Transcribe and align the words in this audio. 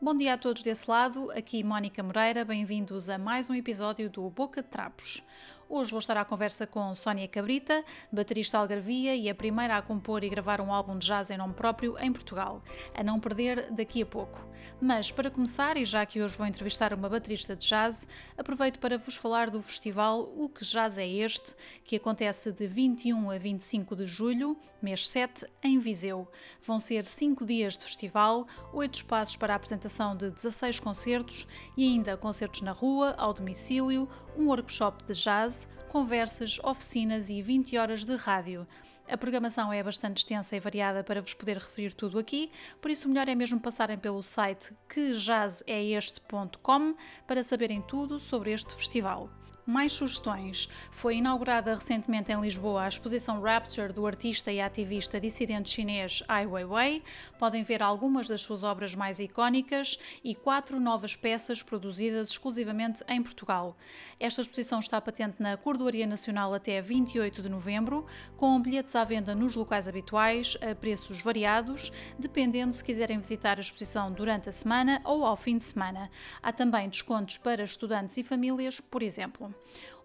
Bom 0.00 0.16
dia 0.16 0.34
a 0.34 0.38
todos 0.38 0.62
desse 0.62 0.88
lado, 0.88 1.30
aqui 1.32 1.64
Mónica 1.64 2.02
Moreira, 2.02 2.44
bem-vindos 2.44 3.10
a 3.10 3.18
mais 3.18 3.50
um 3.50 3.54
episódio 3.54 4.08
do 4.08 4.30
Boca 4.30 4.62
de 4.62 4.68
Trapos. 4.68 5.22
Hoje 5.68 5.90
vou 5.90 5.98
estar 5.98 6.16
à 6.16 6.24
conversa 6.24 6.66
com 6.66 6.94
Sónia 6.94 7.26
Cabrita, 7.26 7.82
baterista 8.12 8.58
algarvia 8.58 9.16
e 9.16 9.30
a 9.30 9.34
primeira 9.34 9.78
a 9.78 9.82
compor 9.82 10.22
e 10.22 10.28
gravar 10.28 10.60
um 10.60 10.72
álbum 10.72 10.98
de 10.98 11.06
jazz 11.06 11.30
em 11.30 11.38
nome 11.38 11.54
próprio 11.54 11.96
em 11.98 12.12
Portugal, 12.12 12.62
a 12.94 13.02
não 13.02 13.18
perder 13.18 13.70
daqui 13.70 14.02
a 14.02 14.06
pouco. 14.06 14.46
Mas 14.80 15.10
para 15.10 15.30
começar, 15.30 15.76
e 15.76 15.84
já 15.84 16.04
que 16.04 16.22
hoje 16.22 16.36
vou 16.36 16.46
entrevistar 16.46 16.92
uma 16.92 17.08
baterista 17.08 17.56
de 17.56 17.66
jazz, 17.66 18.06
aproveito 18.36 18.78
para 18.78 18.98
vos 18.98 19.16
falar 19.16 19.50
do 19.50 19.62
festival 19.62 20.32
O 20.36 20.48
Que 20.48 20.64
Jazz 20.64 20.98
é 20.98 21.06
Este, 21.06 21.54
que 21.82 21.96
acontece 21.96 22.52
de 22.52 22.66
21 22.66 23.30
a 23.30 23.38
25 23.38 23.96
de 23.96 24.06
julho, 24.06 24.56
mês 24.82 25.08
7, 25.08 25.46
em 25.62 25.78
Viseu. 25.78 26.28
Vão 26.62 26.78
ser 26.78 27.04
5 27.04 27.46
dias 27.46 27.76
de 27.76 27.84
festival, 27.84 28.46
8 28.72 28.94
espaços 28.96 29.36
para 29.36 29.54
a 29.54 29.56
apresentação 29.56 30.16
de 30.16 30.30
16 30.30 30.80
concertos 30.80 31.46
e 31.76 31.84
ainda 31.84 32.16
concertos 32.16 32.60
na 32.60 32.72
rua, 32.72 33.14
ao 33.16 33.32
domicílio, 33.32 34.08
um 34.36 34.48
workshop 34.48 35.04
de 35.04 35.14
jazz, 35.14 35.66
conversas, 35.88 36.58
oficinas 36.62 37.30
e 37.30 37.40
20 37.40 37.78
horas 37.78 38.04
de 38.04 38.14
rádio. 38.16 38.66
A 39.08 39.16
programação 39.16 39.72
é 39.72 39.82
bastante 39.82 40.18
extensa 40.18 40.54
e 40.56 40.60
variada 40.60 41.04
para 41.04 41.20
vos 41.20 41.34
poder 41.34 41.58
referir 41.58 41.92
tudo 41.92 42.18
aqui, 42.18 42.50
por 42.80 42.90
isso 42.90 43.06
o 43.06 43.10
melhor 43.10 43.28
é 43.28 43.34
mesmo 43.34 43.60
passarem 43.60 43.98
pelo 43.98 44.22
site 44.22 44.72
quejazzeste.com 44.88 46.94
para 47.26 47.44
saberem 47.44 47.82
tudo 47.82 48.18
sobre 48.18 48.50
este 48.52 48.74
festival. 48.74 49.28
Mais 49.66 49.94
sugestões. 49.94 50.68
Foi 50.90 51.16
inaugurada 51.16 51.74
recentemente 51.74 52.30
em 52.30 52.38
Lisboa 52.38 52.82
a 52.82 52.88
exposição 52.88 53.40
Rapture 53.40 53.94
do 53.94 54.06
artista 54.06 54.52
e 54.52 54.60
ativista 54.60 55.18
dissidente 55.18 55.70
chinês 55.70 56.22
Ai 56.28 56.46
Weiwei. 56.46 57.02
Podem 57.38 57.62
ver 57.62 57.82
algumas 57.82 58.28
das 58.28 58.42
suas 58.42 58.62
obras 58.62 58.94
mais 58.94 59.20
icónicas 59.20 59.98
e 60.22 60.34
quatro 60.34 60.78
novas 60.78 61.16
peças 61.16 61.62
produzidas 61.62 62.28
exclusivamente 62.28 63.02
em 63.08 63.22
Portugal. 63.22 63.74
Esta 64.20 64.42
exposição 64.42 64.80
está 64.80 65.00
patente 65.00 65.36
na 65.42 65.56
Cordoaria 65.56 66.06
Nacional 66.06 66.52
até 66.52 66.82
28 66.82 67.40
de 67.40 67.48
novembro, 67.48 68.04
com 68.36 68.60
bilhetes 68.60 68.94
à 68.94 69.02
venda 69.02 69.34
nos 69.34 69.56
locais 69.56 69.88
habituais 69.88 70.58
a 70.60 70.74
preços 70.74 71.22
variados, 71.22 71.90
dependendo 72.18 72.74
se 72.74 72.84
quiserem 72.84 73.18
visitar 73.18 73.56
a 73.56 73.62
exposição 73.62 74.12
durante 74.12 74.46
a 74.46 74.52
semana 74.52 75.00
ou 75.04 75.24
ao 75.24 75.38
fim 75.38 75.56
de 75.56 75.64
semana. 75.64 76.10
Há 76.42 76.52
também 76.52 76.86
descontos 76.86 77.38
para 77.38 77.64
estudantes 77.64 78.18
e 78.18 78.22
famílias, 78.22 78.78
por 78.78 79.02
exemplo. 79.02 79.53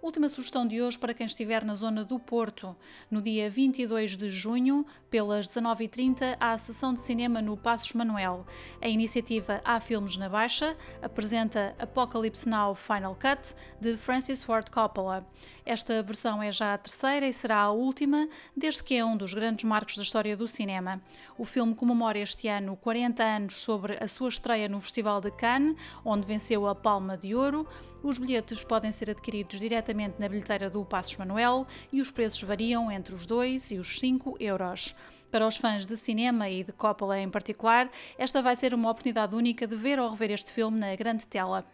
Última 0.02 0.30
sugestão 0.30 0.66
de 0.66 0.82
hoje 0.82 0.98
para 0.98 1.14
quem 1.14 1.26
estiver 1.26 1.62
na 1.66 1.76
zona 1.76 2.06
do 2.06 2.18
Porto. 2.18 2.74
No 3.12 3.22
dia 3.22 3.50
22 3.50 4.16
de 4.16 4.30
junho, 4.30 4.86
pelas 5.10 5.46
19h30, 5.50 6.38
há 6.40 6.54
a 6.54 6.58
sessão 6.58 6.94
de 6.94 7.02
cinema 7.02 7.42
no 7.42 7.58
Passos 7.58 7.92
Manuel. 7.92 8.46
A 8.82 8.88
iniciativa 8.88 9.60
Há 9.66 9.78
Filmes 9.82 10.16
na 10.16 10.30
Baixa 10.30 10.78
apresenta 11.02 11.76
Apocalypse 11.78 12.48
Now 12.48 12.76
Final 12.76 13.14
Cut, 13.16 13.54
de 13.82 13.98
Francis 13.98 14.42
Ford 14.42 14.70
Coppola. 14.70 15.28
Esta 15.66 16.02
versão 16.02 16.42
é 16.42 16.50
já 16.50 16.74
a 16.74 16.78
terceira 16.78 17.28
e 17.28 17.34
será 17.34 17.58
a 17.58 17.72
última, 17.72 18.30
desde 18.56 18.82
que 18.82 18.96
é 18.96 19.04
um 19.04 19.18
dos 19.18 19.34
grandes 19.34 19.66
marcos 19.66 19.98
da 19.98 20.04
história 20.04 20.38
do 20.38 20.48
cinema. 20.48 21.02
O 21.38 21.44
filme 21.44 21.76
comemora 21.76 22.18
este 22.18 22.48
ano 22.48 22.78
40 22.78 23.22
anos 23.22 23.58
sobre 23.60 23.98
a 24.02 24.08
sua 24.08 24.30
estreia 24.30 24.70
no 24.70 24.80
Festival 24.80 25.20
de 25.20 25.30
Cannes, 25.30 25.76
onde 26.06 26.26
venceu 26.26 26.66
a 26.68 26.74
Palma 26.74 27.18
de 27.18 27.36
Ouro. 27.36 27.68
Os 28.02 28.18
bilhetes 28.18 28.64
podem 28.64 28.94
ser 28.94 29.10
adquiridos 29.10 29.60
diretamente 29.60 30.16
na 30.20 30.30
bilheteira 30.30 30.70
do 30.70 30.86
Passos 30.86 31.18
Manuel 31.18 31.68
e 31.92 32.02
os 32.02 32.10
preços 32.10 32.42
variam 32.44 32.90
entre 32.90 33.14
os 33.14 33.26
2 33.26 33.72
e 33.72 33.78
os 33.78 34.00
5 34.00 34.38
euros. 34.40 34.96
Para 35.30 35.46
os 35.46 35.58
fãs 35.58 35.86
de 35.86 35.98
cinema 35.98 36.50
e 36.50 36.64
de 36.64 36.72
Coppola 36.72 37.20
em 37.20 37.30
particular, 37.30 37.90
esta 38.18 38.42
vai 38.42 38.56
ser 38.56 38.74
uma 38.74 38.90
oportunidade 38.90 39.36
única 39.36 39.68
de 39.68 39.76
ver 39.76 40.00
ou 40.00 40.10
rever 40.10 40.32
este 40.32 40.52
filme 40.52 40.80
na 40.80 40.96
grande 40.96 41.28
tela. 41.28 41.66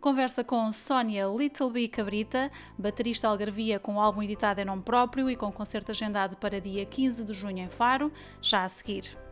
Conversa 0.00 0.42
com 0.44 0.72
Sónia 0.72 1.26
Little 1.26 1.70
B 1.70 1.88
Cabrita, 1.88 2.50
baterista 2.78 3.28
algarvia 3.28 3.78
com 3.78 4.00
álbum 4.00 4.22
editado 4.22 4.60
em 4.60 4.64
nome 4.64 4.82
próprio 4.82 5.28
e 5.28 5.36
com 5.36 5.52
concerto 5.52 5.90
agendado 5.90 6.36
para 6.36 6.60
dia 6.60 6.86
15 6.86 7.24
de 7.24 7.34
junho 7.34 7.58
em 7.58 7.68
Faro, 7.68 8.10
já 8.40 8.64
a 8.64 8.68
seguir. 8.68 9.29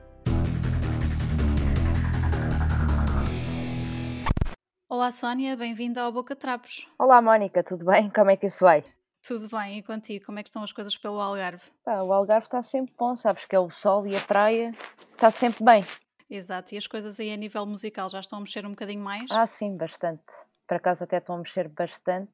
Olá 4.88 5.12
Sónia, 5.12 5.56
bem-vinda 5.56 6.03
ao 6.03 6.10
Boca 6.10 6.34
Trapos. 6.34 6.88
Olá 6.99 7.21
Mónica, 7.21 7.62
tudo 7.62 7.84
bem? 7.84 8.10
Como 8.10 8.31
é 8.31 8.37
que 8.37 8.47
isso 8.47 8.60
vai? 8.60 8.84
Tudo 9.26 9.49
bem, 9.49 9.78
e 9.78 9.82
contigo? 9.82 10.26
Como 10.26 10.38
é 10.38 10.43
que 10.43 10.49
estão 10.49 10.62
as 10.62 10.72
coisas 10.72 10.97
pelo 10.97 11.21
Algarve? 11.21 11.71
Pá, 11.84 12.00
o 12.03 12.12
Algarve 12.12 12.47
está 12.47 12.62
sempre 12.62 12.94
bom, 12.98 13.15
sabes 13.15 13.44
que 13.44 13.54
é 13.54 13.59
o 13.59 13.69
sol 13.69 14.06
e 14.06 14.16
a 14.16 14.21
praia, 14.21 14.72
está 15.12 15.31
sempre 15.31 15.65
bem. 15.65 15.84
Exato, 16.31 16.75
e 16.75 16.78
as 16.78 16.87
coisas 16.87 17.21
aí 17.21 17.32
a 17.32 17.37
nível 17.37 17.65
musical 17.66 18.09
já 18.09 18.21
estão 18.21 18.38
a 18.38 18.41
mexer 18.41 18.65
um 18.66 18.71
bocadinho 18.71 19.03
mais? 19.03 19.31
Ah, 19.31 19.47
sim, 19.47 19.77
bastante 19.77 20.25
por 20.69 20.77
acaso 20.77 21.03
até 21.03 21.16
estão 21.16 21.37
a 21.37 21.38
mexer 21.38 21.66
bastante, 21.69 22.31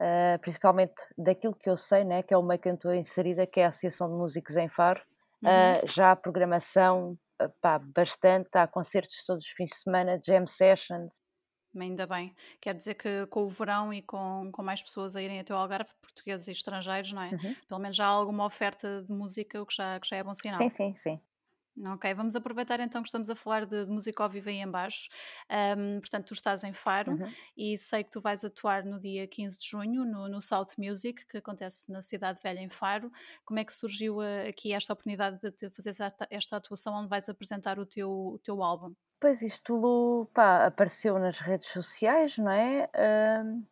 uh, 0.00 0.38
principalmente 0.40 0.94
daquilo 1.16 1.54
que 1.54 1.68
eu 1.68 1.76
sei, 1.76 2.04
né, 2.04 2.22
que 2.22 2.34
é 2.34 2.36
o 2.36 2.42
meio 2.42 2.60
que 2.60 2.68
eu 2.68 2.74
estou 2.74 2.94
inserida, 2.94 3.46
que 3.46 3.58
é 3.58 3.64
a 3.64 3.68
Associação 3.70 4.08
de 4.08 4.14
Músicos 4.14 4.54
em 4.54 4.68
Faro. 4.68 5.00
Uhum. 5.42 5.48
Uh, 5.50 5.92
já 5.94 6.12
a 6.12 6.16
programação, 6.16 7.16
pá, 7.62 7.78
bastante, 7.78 8.50
há 8.52 8.66
concertos 8.66 9.24
todos 9.26 9.44
os 9.44 9.50
fins 9.52 9.70
de 9.70 9.76
semana, 9.82 10.20
jam 10.24 10.46
sessions. 10.46 11.10
Ainda 11.84 12.06
bem. 12.06 12.34
Quer 12.60 12.74
dizer 12.74 12.94
que 12.94 13.26
com 13.26 13.44
o 13.44 13.48
verão 13.48 13.92
e 13.92 14.02
com, 14.02 14.50
com 14.52 14.62
mais 14.62 14.82
pessoas 14.82 15.16
a 15.16 15.22
irem 15.22 15.40
até 15.40 15.54
o 15.54 15.56
Algarve, 15.56 15.90
portugueses 16.00 16.48
e 16.48 16.52
estrangeiros, 16.52 17.12
não 17.12 17.22
é? 17.22 17.30
Uhum. 17.30 17.54
Pelo 17.68 17.80
menos 17.80 17.96
já 17.96 18.06
há 18.06 18.10
alguma 18.10 18.44
oferta 18.44 19.02
de 19.02 19.12
música, 19.12 19.60
o 19.60 19.66
que 19.66 19.74
já, 19.74 19.98
que 20.00 20.08
já 20.08 20.16
é 20.16 20.22
bom 20.22 20.34
sinal. 20.34 20.58
Sim, 20.58 20.70
sim, 20.70 20.96
sim. 21.02 21.20
Ok, 21.86 22.12
vamos 22.14 22.34
aproveitar 22.34 22.80
então 22.80 23.02
que 23.02 23.08
estamos 23.08 23.30
a 23.30 23.36
falar 23.36 23.64
de, 23.64 23.84
de 23.84 23.90
música 23.90 24.22
ao 24.22 24.28
vivo 24.28 24.48
aí 24.48 24.56
em 24.56 24.68
baixo. 24.68 25.08
Um, 25.76 26.00
portanto, 26.00 26.26
tu 26.26 26.34
estás 26.34 26.64
em 26.64 26.72
Faro 26.72 27.12
uhum. 27.12 27.32
e 27.56 27.78
sei 27.78 28.02
que 28.02 28.10
tu 28.10 28.20
vais 28.20 28.44
atuar 28.44 28.84
no 28.84 28.98
dia 28.98 29.26
15 29.26 29.58
de 29.58 29.66
junho 29.66 30.04
no, 30.04 30.28
no 30.28 30.40
South 30.40 30.68
Music, 30.76 31.24
que 31.26 31.38
acontece 31.38 31.90
na 31.92 32.02
Cidade 32.02 32.40
Velha 32.42 32.60
em 32.60 32.68
Faro. 32.68 33.10
Como 33.44 33.60
é 33.60 33.64
que 33.64 33.72
surgiu 33.72 34.16
uh, 34.16 34.48
aqui 34.48 34.72
esta 34.72 34.92
oportunidade 34.92 35.38
de 35.38 35.70
fazer 35.70 35.90
esta, 35.90 36.26
esta, 36.30 36.56
atuação 36.56 36.94
onde 36.94 37.08
vais 37.08 37.28
apresentar 37.28 37.78
o 37.78 37.86
teu, 37.86 38.10
o 38.10 38.38
teu 38.42 38.62
álbum? 38.62 38.92
Pois 39.20 39.42
isto 39.42 40.28
pá, 40.32 40.66
apareceu 40.66 41.18
nas 41.18 41.38
redes 41.38 41.68
sociais, 41.72 42.36
não 42.38 42.50
é? 42.50 42.88
Uh, 42.94 43.66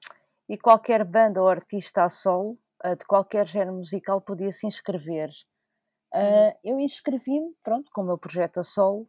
e 0.48 0.58
qualquer 0.58 1.04
banda 1.04 1.40
ou 1.40 1.48
artista 1.48 2.04
a 2.04 2.10
solo, 2.10 2.58
uh, 2.84 2.96
de 2.96 3.04
qualquer 3.04 3.46
género 3.46 3.76
musical, 3.76 4.20
podia 4.20 4.52
se 4.52 4.66
inscrever. 4.66 5.30
Uh, 6.12 6.56
eu 6.64 6.78
inscrevi-me, 6.80 7.54
pronto, 7.62 7.90
com 7.92 8.02
o 8.02 8.04
meu 8.04 8.18
projeto 8.18 8.58
a 8.58 8.64
solo 8.64 9.08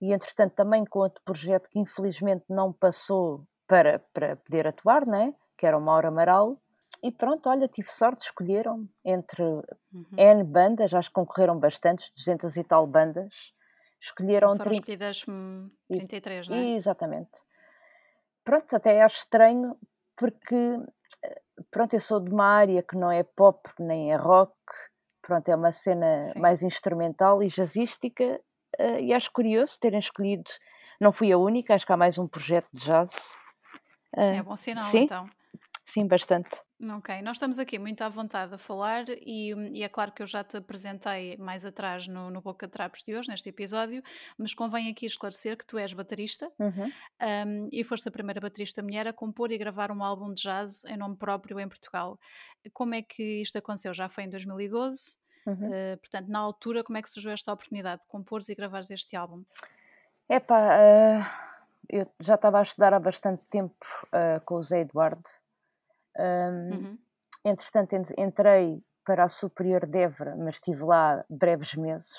e 0.00 0.12
entretanto 0.12 0.54
também 0.54 0.84
com 0.84 0.98
outro 0.98 1.22
projeto 1.24 1.68
que 1.68 1.78
infelizmente 1.78 2.44
não 2.48 2.72
passou 2.72 3.46
para, 3.66 4.00
para 4.12 4.36
poder 4.36 4.66
atuar, 4.66 5.06
né? 5.06 5.34
que 5.56 5.66
era 5.66 5.78
o 5.78 5.80
Mauro 5.80 6.08
Amaral. 6.08 6.60
E 7.02 7.10
pronto, 7.12 7.48
olha, 7.48 7.68
tive 7.68 7.90
sorte, 7.90 8.24
escolheram 8.24 8.88
entre 9.04 9.42
uhum. 9.42 10.06
N 10.16 10.44
bandas, 10.44 10.92
acho 10.92 11.08
que 11.08 11.14
concorreram 11.14 11.58
bastantes, 11.58 12.10
200 12.16 12.56
e 12.56 12.64
tal 12.64 12.86
bandas. 12.86 13.32
Escolheram 14.02 14.52
Sim, 14.52 14.58
foram 14.58 14.70
30... 14.72 14.72
escolhidas 14.72 15.24
33, 15.88 16.48
não 16.48 16.56
é? 16.56 16.70
Exatamente. 16.70 17.30
Pronto, 18.44 18.74
até 18.74 19.00
acho 19.00 19.18
estranho 19.18 19.78
porque, 20.16 20.56
eh, 21.24 21.42
pronto, 21.70 21.94
eu 21.94 22.00
sou 22.00 22.18
de 22.18 22.30
uma 22.30 22.46
área 22.46 22.82
que 22.82 22.96
não 22.96 23.12
é 23.12 23.22
pop 23.22 23.70
nem 23.78 24.12
é 24.12 24.16
rock, 24.16 24.52
pronto, 25.22 25.48
é 25.48 25.54
uma 25.54 25.70
cena 25.70 26.16
Sim. 26.16 26.40
mais 26.40 26.62
instrumental 26.62 27.42
e 27.44 27.48
jazzística 27.48 28.40
uh, 28.80 28.98
e 28.98 29.12
acho 29.14 29.30
curioso 29.30 29.78
terem 29.78 30.00
escolhido, 30.00 30.50
não 31.00 31.12
fui 31.12 31.30
a 31.30 31.38
única, 31.38 31.74
acho 31.74 31.86
que 31.86 31.92
há 31.92 31.96
mais 31.96 32.18
um 32.18 32.26
projeto 32.26 32.68
de 32.72 32.84
jazz. 32.84 33.12
É 34.14 34.42
bom 34.42 34.56
sinal 34.56 34.90
sim, 34.90 35.04
então. 35.04 35.30
Sim, 35.84 36.06
bastante. 36.06 36.50
Ok, 36.90 37.22
nós 37.22 37.36
estamos 37.36 37.60
aqui 37.60 37.78
muito 37.78 38.02
à 38.02 38.08
vontade 38.08 38.52
a 38.52 38.58
falar 38.58 39.04
e, 39.08 39.52
e, 39.72 39.84
é 39.84 39.88
claro 39.88 40.10
que 40.10 40.20
eu 40.20 40.26
já 40.26 40.42
te 40.42 40.56
apresentei 40.56 41.36
mais 41.36 41.64
atrás 41.64 42.08
no, 42.08 42.28
no 42.28 42.40
Boca 42.40 42.66
Trapos 42.66 43.04
de 43.04 43.14
hoje, 43.14 43.28
neste 43.28 43.48
episódio, 43.48 44.02
mas 44.36 44.52
convém 44.52 44.90
aqui 44.90 45.06
esclarecer 45.06 45.56
que 45.56 45.64
tu 45.64 45.78
és 45.78 45.92
baterista 45.92 46.50
uhum. 46.58 46.90
um, 47.46 47.68
e 47.70 47.84
foste 47.84 48.08
a 48.08 48.10
primeira 48.10 48.40
baterista 48.40 48.82
mulher 48.82 49.06
a 49.06 49.12
compor 49.12 49.52
e 49.52 49.58
gravar 49.58 49.92
um 49.92 50.02
álbum 50.02 50.34
de 50.34 50.42
jazz 50.42 50.84
em 50.86 50.96
nome 50.96 51.16
próprio 51.16 51.60
em 51.60 51.68
Portugal. 51.68 52.18
Como 52.72 52.96
é 52.96 53.02
que 53.02 53.42
isto 53.42 53.56
aconteceu? 53.58 53.94
Já 53.94 54.08
foi 54.08 54.24
em 54.24 54.30
2012? 54.30 55.18
Uhum. 55.46 55.54
Uh, 55.54 55.96
portanto, 55.98 56.28
na 56.28 56.40
altura, 56.40 56.82
como 56.82 56.98
é 56.98 57.02
que 57.02 57.10
surgiu 57.10 57.30
esta 57.30 57.52
oportunidade 57.52 58.02
de 58.02 58.08
compores 58.08 58.48
e 58.48 58.56
gravares 58.56 58.90
este 58.90 59.14
álbum? 59.14 59.44
Epá, 60.28 60.58
uh, 60.58 61.24
eu 61.88 62.10
já 62.18 62.34
estava 62.34 62.58
a 62.58 62.62
estudar 62.62 62.92
há 62.92 62.98
bastante 62.98 63.42
tempo 63.50 63.86
uh, 64.06 64.40
com 64.44 64.56
o 64.56 64.62
Zé 64.62 64.80
Eduardo 64.80 65.22
um, 66.18 66.74
uhum. 66.74 66.98
Entretanto, 67.44 67.96
entrei 68.16 68.80
para 69.04 69.24
a 69.24 69.28
Superior 69.28 69.86
de 69.86 69.98
Évora, 69.98 70.36
mas 70.36 70.54
estive 70.54 70.84
lá 70.84 71.24
breves 71.28 71.74
meses 71.74 72.12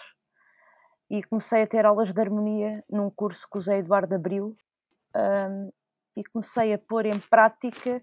e 1.09 1.23
comecei 1.23 1.61
a 1.61 1.67
ter 1.67 1.85
aulas 1.85 2.11
de 2.11 2.19
harmonia 2.19 2.83
num 2.89 3.09
curso 3.09 3.47
que 3.51 3.59
Zé 3.59 3.77
Eduardo 3.77 4.15
abriu 4.15 4.55
um, 5.15 5.71
e 6.17 6.23
comecei 6.25 6.73
a 6.73 6.77
pôr 6.77 7.05
em 7.05 7.19
prática 7.19 8.01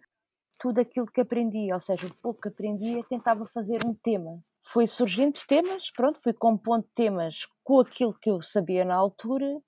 tudo 0.59 0.79
aquilo 0.79 1.07
que 1.07 1.21
aprendia, 1.21 1.75
ou 1.75 1.81
seja, 1.81 2.07
o 2.07 2.15
pouco 2.15 2.43
que 2.43 2.49
aprendia 2.49 3.03
tentava 3.09 3.47
fazer 3.47 3.81
um 3.85 3.95
tema. 3.95 4.39
Foi 4.73 4.87
surgindo 4.87 5.41
temas, 5.49 5.91
pronto, 5.93 6.21
fui 6.23 6.35
compondo 6.35 6.87
temas 6.95 7.47
com 7.65 7.81
aquilo 7.81 8.15
que 8.15 8.31
eu 8.31 8.43
sabia 8.43 8.85
na 8.85 8.95
altura, 8.95 9.61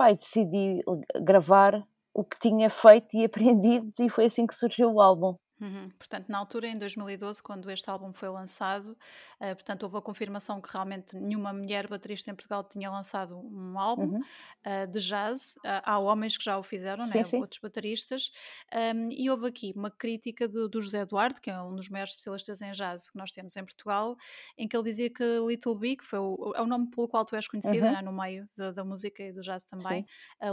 e 0.00 0.16
decidi 0.16 0.82
gravar 1.22 1.86
o 2.14 2.24
que 2.24 2.38
tinha 2.40 2.70
feito 2.70 3.14
e 3.14 3.22
aprendido 3.26 3.92
e 4.00 4.08
foi 4.08 4.24
assim 4.24 4.46
que 4.46 4.54
surgiu 4.54 4.94
o 4.94 5.00
álbum. 5.00 5.36
Uhum. 5.60 5.90
Portanto, 5.98 6.28
na 6.28 6.38
altura, 6.38 6.68
em 6.68 6.78
2012, 6.78 7.42
quando 7.42 7.70
este 7.70 7.88
álbum 7.90 8.12
foi 8.12 8.28
lançado, 8.30 8.92
uh, 9.40 9.54
portanto, 9.54 9.82
houve 9.82 9.98
a 9.98 10.00
confirmação 10.00 10.60
que 10.60 10.72
realmente 10.72 11.14
nenhuma 11.16 11.52
mulher 11.52 11.86
baterista 11.86 12.30
em 12.30 12.34
Portugal 12.34 12.64
tinha 12.64 12.90
lançado 12.90 13.38
um 13.38 13.78
álbum 13.78 14.14
Uhum. 14.14 14.20
uh, 14.20 14.86
de 14.90 14.98
jazz. 15.00 15.56
Uh, 15.56 15.82
há 15.84 15.98
homens 15.98 16.36
que 16.36 16.44
já 16.44 16.56
o 16.58 16.62
fizeram, 16.62 17.04
Sim, 17.04 17.18
né? 17.18 17.24
sim. 17.24 17.36
outros 17.36 17.60
bateristas. 17.60 18.30
Um, 18.72 19.08
e 19.10 19.28
houve 19.28 19.46
aqui 19.48 19.72
uma 19.76 19.90
crítica 19.90 20.48
do, 20.48 20.68
do 20.68 20.80
José 20.80 21.00
Eduardo, 21.00 21.40
que 21.40 21.50
é 21.50 21.60
um 21.62 21.74
dos 21.74 21.88
maiores 21.88 22.12
especialistas 22.12 22.62
em 22.62 22.72
jazz 22.72 23.10
que 23.10 23.18
nós 23.18 23.30
temos 23.30 23.54
em 23.56 23.64
Portugal, 23.64 24.16
em 24.56 24.66
que 24.66 24.76
ele 24.76 24.84
dizia 24.84 25.10
que 25.10 25.22
Little 25.46 25.76
Big, 25.76 25.96
que 25.98 26.04
foi 26.06 26.18
o, 26.18 26.52
é 26.56 26.62
o 26.62 26.66
nome 26.66 26.88
pelo 26.90 27.06
qual 27.08 27.24
tu 27.24 27.36
és 27.36 27.46
conhecida 27.46 27.86
Uhum. 27.86 27.92
né? 27.92 28.02
no 28.02 28.12
meio 28.12 28.48
da, 28.56 28.72
da 28.72 28.84
música 28.84 29.22
e 29.22 29.32
do 29.32 29.40
jazz 29.42 29.64
também, 29.64 30.06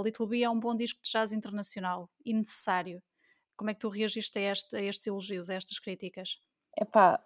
Little 0.03 0.27
Big 0.27 0.43
é 0.43 0.49
um 0.49 0.59
bom 0.59 0.75
disco 0.75 1.01
de 1.01 1.09
jazz 1.09 1.31
internacional 1.31 2.09
e 2.25 2.33
necessário. 2.33 3.01
Como 3.57 3.71
é 3.71 3.73
que 3.73 3.79
tu 3.79 3.89
reagiste 3.89 4.37
a, 4.37 4.51
este, 4.51 4.75
a 4.75 4.81
estes 4.81 5.07
elogios, 5.07 5.49
a 5.49 5.55
estas 5.55 5.79
críticas? 5.79 6.39
Epá, 6.79 7.19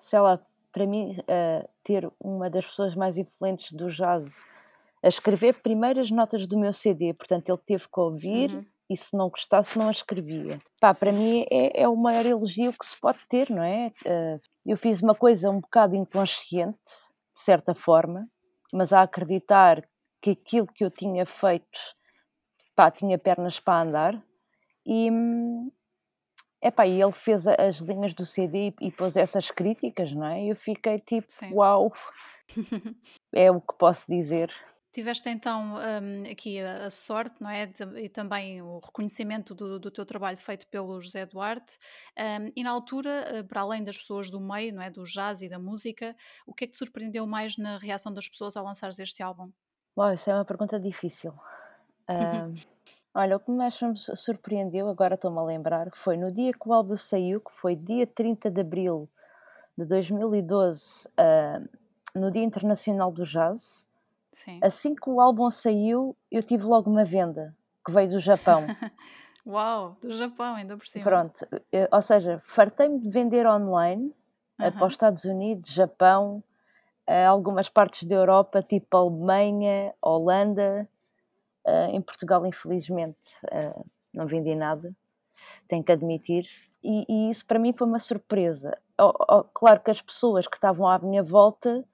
sei 0.00 0.18
lá, 0.18 0.40
para 0.72 0.86
mim, 0.86 1.16
uh, 1.20 1.68
ter 1.84 2.10
uma 2.18 2.48
das 2.48 2.64
pessoas 2.64 2.94
mais 2.94 3.18
influentes 3.18 3.70
do 3.72 3.90
jazz 3.90 4.44
a 5.02 5.08
escrever 5.08 5.62
primeiras 5.62 6.10
notas 6.10 6.46
do 6.46 6.58
meu 6.58 6.72
CD, 6.72 7.12
portanto, 7.14 7.48
ele 7.48 7.58
teve 7.66 7.84
que 7.84 8.00
ouvir 8.00 8.50
Uhum. 8.50 8.66
e 8.88 8.96
se 8.96 9.16
não 9.16 9.28
gostasse, 9.30 9.78
não 9.78 9.88
a 9.88 9.90
escrevia. 9.90 10.60
Pá, 10.80 10.92
para 10.94 11.12
mim 11.12 11.46
é, 11.50 11.82
é 11.82 11.88
o 11.88 11.96
maior 11.96 12.26
elogio 12.26 12.72
que 12.72 12.84
se 12.84 12.98
pode 12.98 13.18
ter, 13.28 13.50
não 13.50 13.62
é? 13.62 13.92
Uh, 14.04 14.40
eu 14.66 14.76
fiz 14.76 15.00
uma 15.02 15.14
coisa 15.14 15.50
um 15.50 15.60
bocado 15.60 15.94
inconsciente, 15.96 16.78
de 17.34 17.40
certa 17.40 17.74
forma, 17.74 18.28
mas 18.72 18.92
a 18.92 19.02
acreditar 19.02 19.82
que 20.22 20.30
aquilo 20.30 20.66
que 20.66 20.84
eu 20.84 20.90
tinha 20.90 21.24
feito, 21.24 21.78
pá, 22.76 22.90
tinha 22.90 23.18
pernas 23.18 23.58
para 23.58 23.82
andar 23.82 24.22
e, 24.90 25.08
hum, 25.08 25.70
epá, 26.60 26.84
e 26.84 27.00
ele 27.00 27.12
fez 27.12 27.46
as 27.46 27.76
linhas 27.76 28.12
do 28.12 28.26
CD 28.26 28.74
e, 28.80 28.90
pôs 28.90 29.16
essas 29.16 29.48
críticas, 29.48 30.12
não 30.12 30.26
é? 30.26 30.42
E 30.42 30.48
eu 30.48 30.56
fiquei 30.56 30.98
tipo, 30.98 31.30
Sim. 31.30 31.52
uau, 31.52 31.92
é 33.32 33.52
o 33.52 33.60
que 33.60 33.74
posso 33.78 34.04
dizer. 34.08 34.52
Tiveste 34.92 35.28
então 35.28 35.76
hum, 35.76 36.24
aqui 36.28 36.58
a, 36.58 36.90
sorte, 36.90 37.36
não 37.40 37.48
é? 37.48 37.70
E 37.98 38.08
também 38.08 38.60
o 38.60 38.80
reconhecimento 38.80 39.54
do, 39.54 39.78
do 39.78 39.88
teu 39.92 40.04
trabalho 40.04 40.36
feito 40.36 40.66
pelo 40.66 41.00
José 41.00 41.24
Duarte. 41.24 41.78
hum, 42.18 42.50
e 42.56 42.64
na 42.64 42.72
altura, 42.72 43.10
eh, 43.28 43.42
para 43.44 43.60
além 43.60 43.84
das 43.84 43.96
pessoas 43.96 44.28
do 44.28 44.40
meio, 44.40 44.74
não 44.74 44.82
é? 44.82 44.90
Do 44.90 45.04
jazz 45.04 45.42
e 45.42 45.48
da 45.48 45.60
música, 45.60 46.16
o 46.44 46.52
que 46.52 46.64
é 46.64 46.66
que 46.66 46.72
te 46.72 46.78
surpreendeu 46.78 47.24
mais 47.28 47.56
na 47.56 47.78
reação 47.78 48.12
das 48.12 48.28
pessoas 48.28 48.56
ao 48.56 48.64
lançares 48.64 48.98
este 48.98 49.22
álbum? 49.22 49.52
Uau, 49.96 50.12
isso 50.12 50.28
é 50.28 50.34
uma 50.34 50.44
pergunta 50.44 50.80
difícil. 50.80 51.32
Ah, 52.08 52.48
olha, 53.14 53.36
o 53.36 53.40
que 53.40 53.50
mais 53.50 53.80
me 53.80 53.96
surpreendeu, 54.16 54.88
agora 54.88 55.14
estou-me 55.14 55.38
a 55.38 55.42
lembrar, 55.42 55.90
foi 55.96 56.16
no 56.16 56.30
dia 56.32 56.52
que 56.52 56.68
o 56.68 56.72
álbum 56.72 56.96
saiu, 56.96 57.40
que 57.40 57.52
foi 57.52 57.74
dia 57.74 58.06
30 58.06 58.50
de 58.50 58.60
abril 58.60 59.08
de 59.76 59.84
2012, 59.84 61.08
ah, 61.16 61.60
no 62.14 62.30
Dia 62.30 62.42
Internacional 62.42 63.10
do 63.12 63.24
Jazz. 63.24 63.88
Sim. 64.32 64.58
Assim 64.62 64.94
que 64.94 65.08
o 65.08 65.20
álbum 65.20 65.50
saiu, 65.50 66.16
eu 66.30 66.42
tive 66.42 66.64
logo 66.64 66.90
uma 66.90 67.04
venda, 67.04 67.56
que 67.84 67.92
veio 67.92 68.10
do 68.10 68.20
Japão. 68.20 68.64
Uau, 69.46 69.96
do 70.00 70.12
Japão, 70.12 70.54
ainda 70.54 70.76
por 70.76 70.86
cima. 70.86 71.04
Pronto, 71.04 71.46
eh, 71.72 71.88
ou 71.90 72.02
seja, 72.02 72.42
fartei-me 72.46 73.00
de 73.00 73.08
vender 73.08 73.46
online 73.46 74.14
eh, 74.58 74.70
para 74.70 74.78
Aham. 74.78 74.86
os 74.86 74.92
Estados 74.92 75.24
Unidos, 75.24 75.70
Japão, 75.72 76.42
eh, 77.06 77.24
algumas 77.24 77.68
partes 77.68 78.06
da 78.06 78.14
Europa, 78.14 78.62
tipo 78.62 78.96
Alemanha, 78.96 79.94
Holanda. 80.02 80.88
Eh, 81.66 81.88
em 81.92 82.02
Portugal, 82.02 82.46
infelizmente, 82.46 83.18
eh, 83.50 83.74
não 84.14 84.26
vendi 84.26 84.54
nada, 84.54 84.94
tenho 85.68 85.84
que 85.84 85.92
admitir. 85.92 86.46
E, 86.82 87.04
e 87.08 87.30
isso 87.30 87.46
para 87.46 87.58
mim 87.58 87.72
foi 87.72 87.86
uma 87.86 87.98
surpresa. 87.98 88.76
Ó- 88.98 89.14
ó, 89.28 89.42
claro 89.44 89.80
que 89.80 89.90
as 89.90 90.02
pessoas 90.02 90.46
que 90.46 90.56
estavam 90.56 90.86
à 90.88 90.98
minha 90.98 91.22
volta 91.22 91.84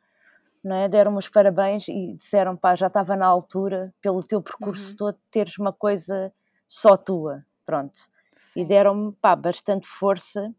é, 0.64 0.88
deram-me 0.88 1.18
os 1.18 1.28
parabéns 1.28 1.86
e 1.88 2.14
disseram: 2.14 2.56
pá, 2.56 2.74
já 2.74 2.88
estava 2.88 3.16
na 3.16 3.26
altura, 3.26 3.94
pelo 4.00 4.22
teu 4.22 4.42
percurso 4.42 4.90
Uhum. 4.92 4.96
todo, 4.96 5.18
teres 5.30 5.58
uma 5.58 5.72
coisa 5.72 6.32
só 6.68 6.96
tua. 6.96 7.44
Pronto 7.64 7.94
e 8.56 8.64
Sim. 8.64 8.66
deram-me 8.66 9.12
pá, 9.14 9.36
bastante 9.36 9.86
força. 9.86 10.52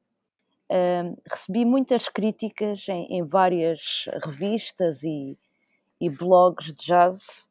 Ahm, 0.69 1.15
recebi 1.31 1.65
muitas 1.65 2.10
críticas 2.10 2.88
em, 2.89 3.07
em 3.19 3.24
várias 3.25 4.06
revistas 4.24 5.03
e, 5.03 5.38
e 6.01 6.10
blogs 6.10 6.68
de 6.74 6.86
jazz, 6.86 7.47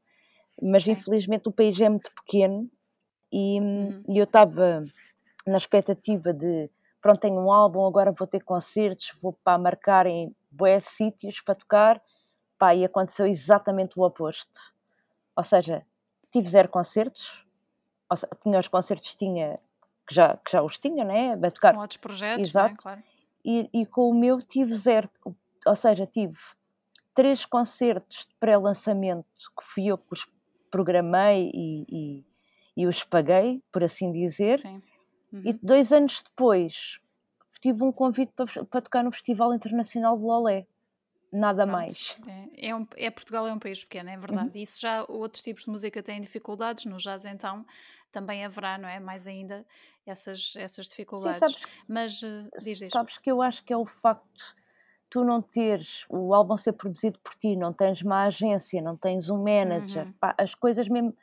mas 0.62 0.85
Sim. 0.85 0.93
infelizmente 0.93 1.49
o 1.49 1.53
país 1.53 1.79
é 1.81 1.88
muito 1.88 2.11
pequeno 2.14 2.70
e, 3.32 3.61
hum, 3.61 3.88
Uhum. 3.88 4.05
e 4.08 4.19
eu 4.19 4.25
estava 4.25 4.85
na 5.47 5.56
expectativa 5.58 6.32
de 6.32 6.70
pronto, 7.00 7.20
tenho 7.20 7.41
um 7.41 7.53
álbum, 7.53 7.87
agora 7.87 8.12
vou 8.12 8.26
ter 8.26 8.41
concertos, 8.41 9.12
vou 9.23 9.32
para 9.44 9.58
marcar 9.58 10.06
em 10.06 10.35
bué 10.50 10.81
sítios 10.81 11.41
para 11.41 11.55
tocar, 11.55 12.03
pá, 12.58 12.75
e 12.75 12.85
aconteceu 12.85 13.26
exatamente 13.26 13.99
o 13.99 14.03
oposto. 14.05 14.61
Ou 15.37 15.44
seja, 15.44 15.85
tive 16.32 16.49
zero 16.49 16.69
concertos, 16.69 17.44
seja, 18.17 18.29
tinha 18.43 18.61
os 18.61 18.69
concertos 18.69 19.14
tinha, 19.17 19.59
que, 20.09 20.14
já, 20.14 20.37
que 20.38 20.52
já 20.52 20.62
os 20.62 20.79
tinha, 20.79 21.05
né? 21.05 21.35
A 21.35 21.50
tocar 21.50 21.75
Com 21.75 21.81
outros 21.81 21.99
projetos, 21.99 22.38
é? 22.38 22.43
Exato. 22.43 22.82
Claro. 22.82 23.02
e, 23.44 23.70
e 23.73 23.87
com 23.87 24.11
o 24.11 24.14
meu 24.14 24.41
tive 24.43 24.75
zero, 24.76 25.09
ou 25.67 25.76
seja, 25.76 26.06
tive 26.06 26.37
três 27.14 27.44
concertos 27.44 28.26
de 28.26 28.35
pré-lançamento 28.41 29.26
que 29.59 29.64
fui 29.75 29.87
eu 29.87 29.99
que 29.99 30.12
os 30.12 30.26
programei 30.76 31.50
e, 31.55 31.87
e, 31.88 32.25
e 32.76 32.87
os 32.87 33.02
paguei, 33.02 33.62
por 33.73 33.82
assim 33.82 34.12
dizer, 34.12 34.58
Sim. 34.58 34.82
e 35.32 35.52
Uhum. 35.52 35.58
dois 35.62 35.90
anos 35.93 36.23
depois 36.23 36.99
tive 37.62 37.82
um 37.82 37.90
convite 37.90 38.32
para, 38.37 38.64
para 38.67 38.82
tocar 38.82 39.02
no 39.02 39.11
Festival 39.11 39.55
Internacional 39.55 40.17
de 40.17 40.23
Lolé, 40.23 40.67
nada 41.32 41.64
Pronto. 41.67 41.73
mais. 41.73 42.14
É, 42.28 42.69
é, 42.69 42.75
um, 42.76 42.87
é 42.96 43.11
Portugal 43.11 43.46
é 43.49 43.52
um 43.52 43.58
país 43.58 43.82
pequeno, 43.82 44.11
é 44.11 44.17
verdade. 44.17 44.50
Uhum. 44.55 44.62
E 44.62 44.67
se 44.67 44.81
já 44.82 45.05
outros 45.08 45.43
tipos 45.43 45.64
de 45.64 45.70
música 45.70 46.02
têm 46.02 46.20
dificuldades, 46.20 46.84
no 46.84 46.99
jazz 46.99 47.25
então 47.25 47.64
também 48.12 48.44
haverá, 48.44 48.78
não 48.78 48.88
é? 48.88 49.00
Mais 49.00 49.26
ainda 49.26 49.67
essas, 50.05 50.55
essas 50.56 50.87
Sim, 50.87 50.90
dificuldades. 50.90 51.55
sabes, 51.55 51.69
Mas 51.88 52.23
eh, 52.23 52.49
diz, 52.62 52.78
diz. 52.78 52.93
sabes 52.93 53.19
que 53.19 53.31
eu 53.31 53.40
acho 53.43 53.64
que 53.64 53.73
é 53.73 53.76
o 53.76 53.87
facto 53.87 54.56
tu 55.11 55.25
não 55.25 55.40
teres 55.42 56.04
o 56.09 56.35
álbum 56.35 56.57
ser 56.59 56.73
produzido 56.73 57.19
por 57.21 57.35
ti, 57.37 57.57
não 57.57 57.73
tens 57.73 58.02
uma 58.02 58.25
agência, 58.25 58.83
não 58.83 58.97
tens 58.97 59.31
um 59.31 59.38
manager, 59.42 60.07
Uhum. 60.07 60.14
pá, 60.21 60.35
as 60.38 60.54
coisas 60.54 60.88
mesmo, 60.88 61.14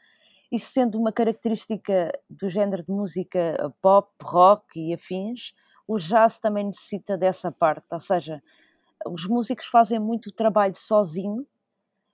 isso 0.51 0.72
sendo 0.72 1.00
uma 1.00 1.12
característica 1.12 2.12
do 2.29 2.50
género 2.50 2.84
de 2.84 2.91
música 2.91 3.74
pop, 3.81 4.10
rock 4.22 4.79
e 4.79 4.93
afins, 4.93 5.53
o 5.88 6.00
jazz 6.00 6.39
também 6.39 6.65
necessita 6.65 7.17
dessa 7.17 7.51
parte, 7.51 7.86
ou 7.91 8.00
seja, 8.00 8.41
os 9.05 9.27
músicos 9.27 9.67
fazem 9.67 10.00
muito 10.00 10.31
trabalho 10.31 10.75
sozinho 10.75 11.46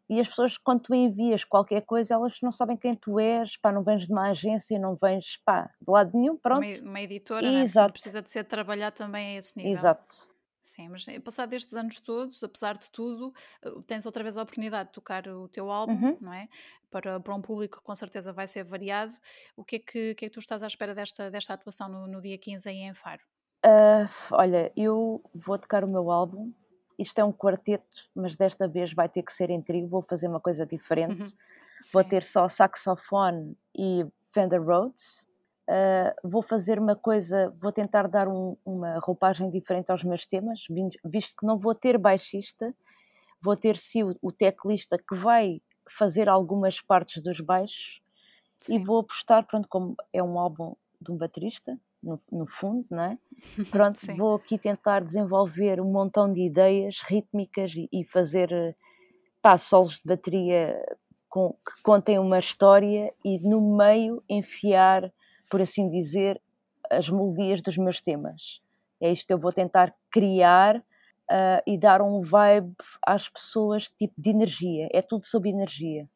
e 0.10 0.20
as 0.20 0.28
pessoas, 0.28 0.58
quando 0.58 0.82
tu 0.82 0.94
envias 0.96 1.44
qualquer 1.46 1.82
coisa, 1.82 2.16
elas 2.16 2.38
não 2.44 2.52
sabem 2.52 2.76
quem 2.78 2.96
tu 2.96 3.20
és, 3.20 3.58
pá, 3.58 3.72
não 3.72 3.84
vens 3.84 4.06
de 4.08 4.12
uma 4.12 4.30
agência, 4.32 4.80
não 4.80 4.96
vens, 4.96 5.38
pá, 5.46 5.70
de 5.82 5.92
lado 5.92 6.18
nenhum, 6.18 6.38
pronto. 6.38 6.68
Uma, 6.68 6.90
uma 6.90 7.02
editora, 7.02 7.48
é? 7.50 7.66
Portanto, 7.66 7.92
Exato, 7.92 7.94
precisa 7.94 8.22
de 8.22 8.30
ser 8.32 8.44
trabalhado 8.44 8.96
também 8.98 9.36
a 9.36 9.40
esse 9.40 9.58
nível. 9.58 9.88
exato. 9.88 10.28
Sim, 10.62 10.90
mas 10.90 11.08
eh, 11.08 11.20
passado 11.20 11.54
estes 11.54 11.74
anos 11.76 12.00
todos, 12.00 12.44
apesar 12.44 12.78
de 12.78 12.90
tudo, 12.92 13.34
eh, 13.64 13.70
tens 13.88 14.06
outra 14.06 14.24
vez 14.24 14.38
a 14.38 14.42
oportunidade 14.44 14.90
de 14.90 14.94
tocar 14.94 15.28
o 15.28 15.48
teu 15.48 15.72
álbum, 15.72 15.94
Uhum. 15.94 16.18
não 16.20 16.34
é? 16.34 16.48
Para, 16.92 17.20
para 17.20 17.36
um 17.36 17.42
público 17.42 17.78
que 17.80 17.84
com 17.84 17.96
certeza 17.96 18.34
vai 18.34 18.46
ser 18.48 18.64
variado. 18.64 19.14
O 19.56 19.64
que 19.64 19.78
é 19.78 19.80
que, 19.80 20.16
que, 20.16 20.26
é 20.26 20.30
que 20.30 20.30
tu 20.30 20.40
estás 20.40 20.62
à 20.64 20.68
espera 20.68 20.94
desta, 20.94 21.32
desta 21.32 21.54
atuação 21.54 21.88
no, 21.90 22.08
no 22.08 22.22
dia 22.22 22.38
15 22.38 22.70
aí 22.70 22.78
em 22.78 22.94
Faro? 22.94 23.24
Ah, 23.64 24.10
olha, 24.32 24.72
eu 24.76 25.22
vou 25.34 25.58
tocar 25.58 25.84
o 25.84 25.88
meu 25.88 26.12
álbum. 26.12 26.52
Isto 26.98 27.20
é 27.20 27.24
um 27.24 27.32
quarteto, 27.34 28.10
mas 28.16 28.36
desta 28.36 28.68
vez 28.68 28.94
vai 28.94 29.08
ter 29.10 29.24
que 29.24 29.34
ser 29.34 29.50
em 29.50 29.62
trio. 29.62 29.88
Vou 29.88 30.02
fazer 30.02 30.28
uma 30.28 30.40
coisa 30.40 30.66
diferente. 30.66 31.26
Vou 31.94 32.04
Sim, 32.04 32.10
ter 32.10 32.24
só 32.24 32.50
saxofone 32.50 33.58
e 33.76 34.06
Fender 34.34 34.64
Rhodes. 34.64 35.26
Ah, 35.72 36.16
vou 36.24 36.42
fazer 36.42 36.80
uma 36.80 36.96
coisa, 36.96 37.54
vou 37.62 37.72
tentar 37.72 38.08
dar 38.08 38.28
um- 38.28 38.58
uma 38.66 38.98
roupagem 39.00 39.52
diferente 39.52 39.92
aos 39.92 40.04
meus 40.04 40.26
temas, 40.26 40.62
visto 41.06 41.36
que 41.38 41.46
não 41.46 41.60
vou 41.60 41.76
ter 41.76 41.96
baixista, 41.98 42.74
vou 43.42 43.56
ter 43.56 43.78
sim 43.78 44.04
o, 44.04 44.16
o 44.22 44.32
teclista 44.32 44.98
que 44.98 45.16
vai 45.16 45.62
fazer 45.98 46.28
algumas 46.28 46.82
partes 46.82 47.22
dos 47.22 47.40
baixos 47.40 48.02
e 48.62 48.64
sim, 48.64 48.84
vou 48.84 49.00
apostar, 49.02 49.46
pronto, 49.46 49.68
como 49.70 49.96
é 50.12 50.24
um 50.24 50.40
álbum 50.40 50.76
de 51.00 51.12
um 51.12 51.18
baterista, 51.18 51.78
no, 52.02 52.20
no 52.32 52.48
fundo, 52.48 52.86
não 52.90 53.04
é? 53.04 53.18
Pronto, 53.72 53.98
sim. 53.98 54.16
vou 54.16 54.36
aqui 54.36 54.58
tentar 54.58 55.04
desenvolver 55.04 55.80
um 55.80 55.92
montão 55.92 56.32
de 56.34 56.42
ideias 56.42 57.00
rítmicas 57.08 57.74
e, 57.76 57.88
e 57.94 58.04
fazer 58.06 58.52
eh, 58.52 58.76
pá, 59.42 59.58
solos 59.58 59.96
de 59.96 60.02
bateria 60.06 60.84
com- 61.30 61.54
que 61.54 61.82
contem 61.84 62.18
uma 62.20 62.40
história 62.40 63.14
e 63.24 63.40
no 63.40 63.78
meio 63.78 64.24
enfiar, 64.30 65.12
por 65.50 65.62
assim 65.62 65.90
dizer, 65.90 66.42
as 66.90 67.10
melodias 67.10 67.62
dos 67.62 67.78
meus 67.78 68.02
temas. 68.02 68.62
É 69.02 69.12
isto 69.12 69.28
que 69.28 69.34
eu 69.34 69.40
vou 69.40 69.52
tentar 69.52 69.94
criar 70.12 70.78
uh, 70.78 71.62
e 71.66 71.78
dar 71.78 72.02
um 72.02 72.22
vibe 72.22 72.74
às 73.06 73.30
pessoas, 73.30 73.90
tipo 73.98 74.14
de 74.18 74.30
energia. 74.30 74.90
É 74.92 75.02
tudo 75.02 75.26
sobre 75.26 75.50
energia. 75.50 76.08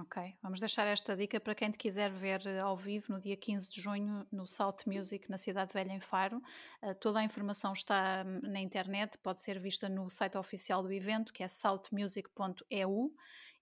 Ok, 0.00 0.36
vamos 0.40 0.60
deixar 0.60 0.86
esta 0.86 1.16
dica 1.16 1.40
para 1.40 1.56
quem 1.56 1.68
te 1.68 1.76
quiser 1.76 2.08
ver 2.08 2.46
eh, 2.46 2.60
ao 2.60 2.76
vivo 2.76 3.06
no 3.08 3.20
dia 3.20 3.36
15 3.36 3.68
de 3.68 3.80
junho 3.80 4.24
no 4.30 4.46
Salt 4.46 4.86
Music 4.86 5.28
na 5.28 5.36
Cidade 5.36 5.72
Velha 5.72 5.90
em 5.90 5.98
Faro. 5.98 6.40
Uh, 6.80 6.94
toda 6.94 7.18
a 7.18 7.24
informação 7.24 7.72
está 7.72 8.24
hum, 8.24 8.48
na 8.48 8.60
internet, 8.60 9.18
pode 9.18 9.42
ser 9.42 9.58
vista 9.58 9.88
no 9.88 10.08
site 10.08 10.38
oficial 10.38 10.84
do 10.84 10.92
evento 10.92 11.32
que 11.32 11.42
é 11.42 11.48
saltmusic.eu 11.48 13.12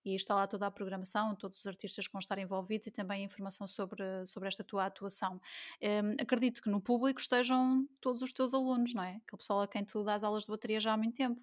e 0.05 0.15
está 0.15 0.35
lá 0.35 0.47
toda 0.47 0.67
a 0.67 0.71
programação, 0.71 1.35
todos 1.35 1.61
os 1.61 1.67
artistas 1.67 2.07
que 2.07 2.13
vão 2.13 2.21
estar 2.21 2.39
envolvidos 2.39 2.87
e 2.87 2.91
também 2.91 3.23
a 3.23 3.25
informação 3.25 3.67
sobre, 3.67 4.05
sobre 4.27 4.49
esta 4.49 4.65
tua 4.65 4.87
atuação. 4.87 5.41
Um, 5.83 6.23
acredito 6.23 6.63
que 6.63 6.71
no 6.71 6.81
público 6.81 7.21
estejam 7.21 7.87
todos 8.01 8.23
os 8.23 8.33
teus 8.33 8.55
alunos, 8.55 8.95
não 8.95 9.03
é? 9.03 9.21
Aquele 9.27 9.39
pessoal 9.39 9.63
a 9.63 9.69
quem 9.69 9.85
tu 9.85 10.05
dás 10.05 10.25
aulas 10.25 10.45
de 10.45 10.49
bateria 10.49 10.81
já 10.81 10.93
há 10.93 10.97
muito 10.97 11.17
tempo. 11.17 11.41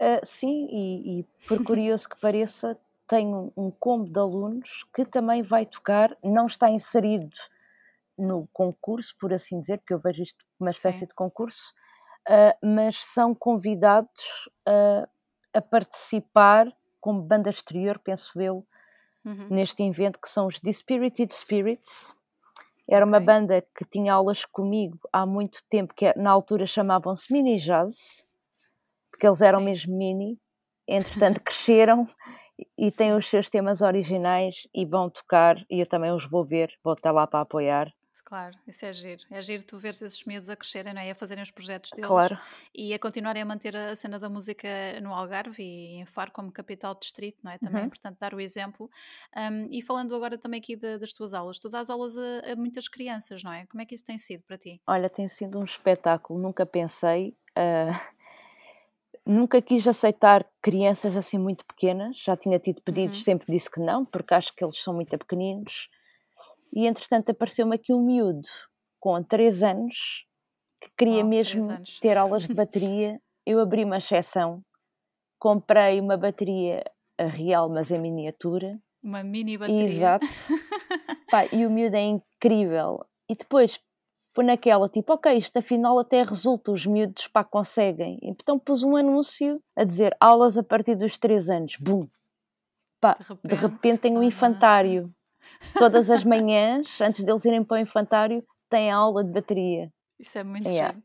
Uh, 0.00 0.24
sim, 0.24 0.68
e, 0.70 1.20
e 1.20 1.24
por 1.46 1.62
curioso 1.64 2.08
que 2.08 2.20
pareça, 2.20 2.78
tenho 3.08 3.52
um 3.56 3.70
combo 3.70 4.08
de 4.08 4.18
alunos 4.18 4.68
que 4.94 5.04
também 5.04 5.42
vai 5.42 5.66
tocar, 5.66 6.16
não 6.22 6.46
está 6.46 6.70
inserido 6.70 7.34
no 8.16 8.48
concurso, 8.52 9.16
por 9.18 9.32
assim 9.32 9.60
dizer, 9.60 9.78
porque 9.78 9.94
eu 9.94 9.98
vejo 9.98 10.22
isto 10.22 10.44
como 10.58 10.68
uma 10.68 10.70
espécie 10.70 11.00
Sim. 11.00 11.06
de 11.06 11.14
concurso, 11.14 11.72
uh, 12.28 12.66
mas 12.66 13.02
são 13.02 13.34
convidados 13.34 14.48
uh, 14.68 15.08
a 15.54 15.60
participar 15.60 16.70
como 17.00 17.22
banda 17.22 17.50
exterior, 17.50 17.98
penso 17.98 18.40
eu, 18.40 18.66
uhum. 19.24 19.48
neste 19.50 19.82
evento, 19.82 20.18
que 20.20 20.28
são 20.28 20.46
os 20.46 20.60
Dispirited 20.60 21.32
Spirits. 21.32 22.14
Era 22.88 23.04
okay. 23.04 23.18
uma 23.18 23.20
banda 23.20 23.62
que 23.76 23.84
tinha 23.84 24.14
aulas 24.14 24.44
comigo 24.44 24.98
há 25.12 25.26
muito 25.26 25.62
tempo, 25.68 25.94
que 25.94 26.12
na 26.16 26.30
altura 26.30 26.66
chamavam-se 26.66 27.32
Mini 27.32 27.58
Jazz, 27.58 28.24
porque 29.10 29.26
eles 29.26 29.40
eram 29.40 29.58
Sim. 29.58 29.64
mesmo 29.66 29.96
mini, 29.96 30.38
entretanto 30.86 31.40
cresceram 31.44 32.08
e 32.76 32.90
têm 32.90 33.14
os 33.14 33.28
seus 33.28 33.48
temas 33.48 33.82
originais 33.82 34.56
e 34.74 34.84
vão 34.86 35.10
tocar 35.10 35.56
e 35.70 35.80
eu 35.80 35.86
também 35.86 36.12
os 36.12 36.28
vou 36.28 36.44
ver, 36.44 36.72
vou 36.82 36.94
estar 36.94 37.12
lá 37.12 37.26
para 37.26 37.40
apoiar. 37.40 37.92
Claro, 38.28 38.54
isso 38.66 38.84
é 38.84 38.92
giro. 38.92 39.24
É 39.30 39.40
giro 39.40 39.64
tu 39.64 39.78
veres 39.78 40.02
esses 40.02 40.22
miúdos 40.26 40.50
a 40.50 40.54
crescerem, 40.54 40.92
não 40.92 41.00
é? 41.00 41.10
a 41.10 41.14
fazerem 41.14 41.42
os 41.42 41.50
projetos 41.50 41.92
deles 41.92 42.06
claro. 42.06 42.38
e 42.74 42.92
a 42.92 42.98
continuarem 42.98 43.40
a 43.40 43.46
manter 43.46 43.74
a 43.74 43.96
cena 43.96 44.18
da 44.18 44.28
música 44.28 44.68
no 45.02 45.14
Algarve 45.14 45.62
e 45.62 45.94
em 45.94 46.04
Faro 46.04 46.30
como 46.30 46.52
capital 46.52 46.94
distrito, 46.94 47.38
não 47.42 47.52
é? 47.52 47.56
Também 47.56 47.76
uhum. 47.76 47.84
é 47.84 47.86
importante 47.86 48.18
dar 48.20 48.34
o 48.34 48.40
exemplo. 48.40 48.90
Um, 49.34 49.68
e 49.72 49.80
falando 49.80 50.14
agora 50.14 50.36
também 50.36 50.60
aqui 50.60 50.76
de, 50.76 50.98
das 50.98 51.14
tuas 51.14 51.32
aulas, 51.32 51.58
tu 51.58 51.70
dás 51.70 51.88
aulas 51.88 52.18
a, 52.18 52.52
a, 52.52 52.54
muitas 52.54 52.86
crianças, 52.86 53.42
não 53.42 53.50
é? 53.50 53.64
Como 53.64 53.80
é 53.80 53.86
que 53.86 53.94
isso 53.94 54.04
tem 54.04 54.18
sido 54.18 54.42
para 54.42 54.58
ti? 54.58 54.78
Olha, 54.86 55.08
tem 55.08 55.26
sido 55.26 55.58
um 55.58 55.64
espetáculo, 55.64 56.38
nunca 56.38 56.66
pensei. 56.66 57.34
Uh 57.56 57.96
Nunca 59.28 59.60
quis 59.60 59.86
aceitar 59.86 60.46
crianças 60.62 61.14
assim 61.14 61.36
muito 61.36 61.62
pequenas, 61.66 62.16
já 62.16 62.34
tinha 62.34 62.58
tido 62.58 62.80
pedidos, 62.80 63.18
uhum. 63.18 63.24
sempre 63.24 63.52
disse 63.52 63.70
que 63.70 63.78
não, 63.78 64.02
porque 64.02 64.32
acho 64.32 64.56
que 64.56 64.64
eles 64.64 64.82
são 64.82 64.94
muito 64.94 65.18
pequeninos. 65.18 65.90
E 66.72 66.86
entretanto 66.86 67.30
apareceu-me 67.30 67.76
aqui 67.76 67.92
um 67.92 68.04
miúdo 68.04 68.48
com 69.00 69.22
3 69.22 69.62
anos 69.62 70.26
que 70.80 70.88
queria 70.96 71.24
oh, 71.24 71.28
mesmo 71.28 71.68
ter 72.00 72.16
aulas 72.16 72.46
de 72.46 72.54
bateria. 72.54 73.20
Eu 73.44 73.60
abri 73.60 73.84
uma 73.84 73.98
exceção, 73.98 74.62
comprei 75.38 76.00
uma 76.00 76.16
bateria 76.16 76.84
real, 77.18 77.68
mas 77.68 77.90
em 77.90 77.98
miniatura. 77.98 78.78
Uma 79.02 79.22
mini 79.22 79.56
bateria. 79.56 79.88
Exato. 79.88 80.26
Pá, 81.30 81.46
e 81.52 81.66
o 81.66 81.70
miúdo 81.70 81.96
é 81.96 82.02
incrível. 82.02 83.04
E 83.28 83.34
depois 83.34 83.78
foi 84.34 84.44
naquela, 84.44 84.88
tipo, 84.88 85.12
ok, 85.12 85.36
isto 85.36 85.56
afinal 85.56 85.98
até 85.98 86.22
resulta, 86.22 86.70
os 86.70 86.86
miúdos 86.86 87.26
pá, 87.26 87.42
conseguem. 87.42 88.18
Então 88.22 88.58
pus 88.58 88.82
um 88.82 88.96
anúncio 88.96 89.60
a 89.76 89.84
dizer 89.84 90.16
aulas 90.20 90.56
a 90.56 90.62
partir 90.62 90.94
dos 90.94 91.18
3 91.18 91.50
anos. 91.50 91.76
Bum! 91.80 92.06
Pá, 93.00 93.14
de 93.14 93.24
repente, 93.28 93.48
de 93.48 93.54
repente 93.54 94.00
tem 94.00 94.16
um 94.16 94.22
infantário. 94.22 95.12
Todas 95.78 96.10
as 96.10 96.24
manhãs, 96.24 96.88
antes 97.00 97.24
deles 97.24 97.44
irem 97.44 97.64
para 97.64 97.76
o 97.76 97.80
infantário, 97.80 98.44
tem 98.68 98.90
aula 98.90 99.24
de 99.24 99.32
bateria. 99.32 99.92
Isso 100.18 100.38
é 100.38 100.44
muito 100.44 100.68
yeah. 100.68 100.96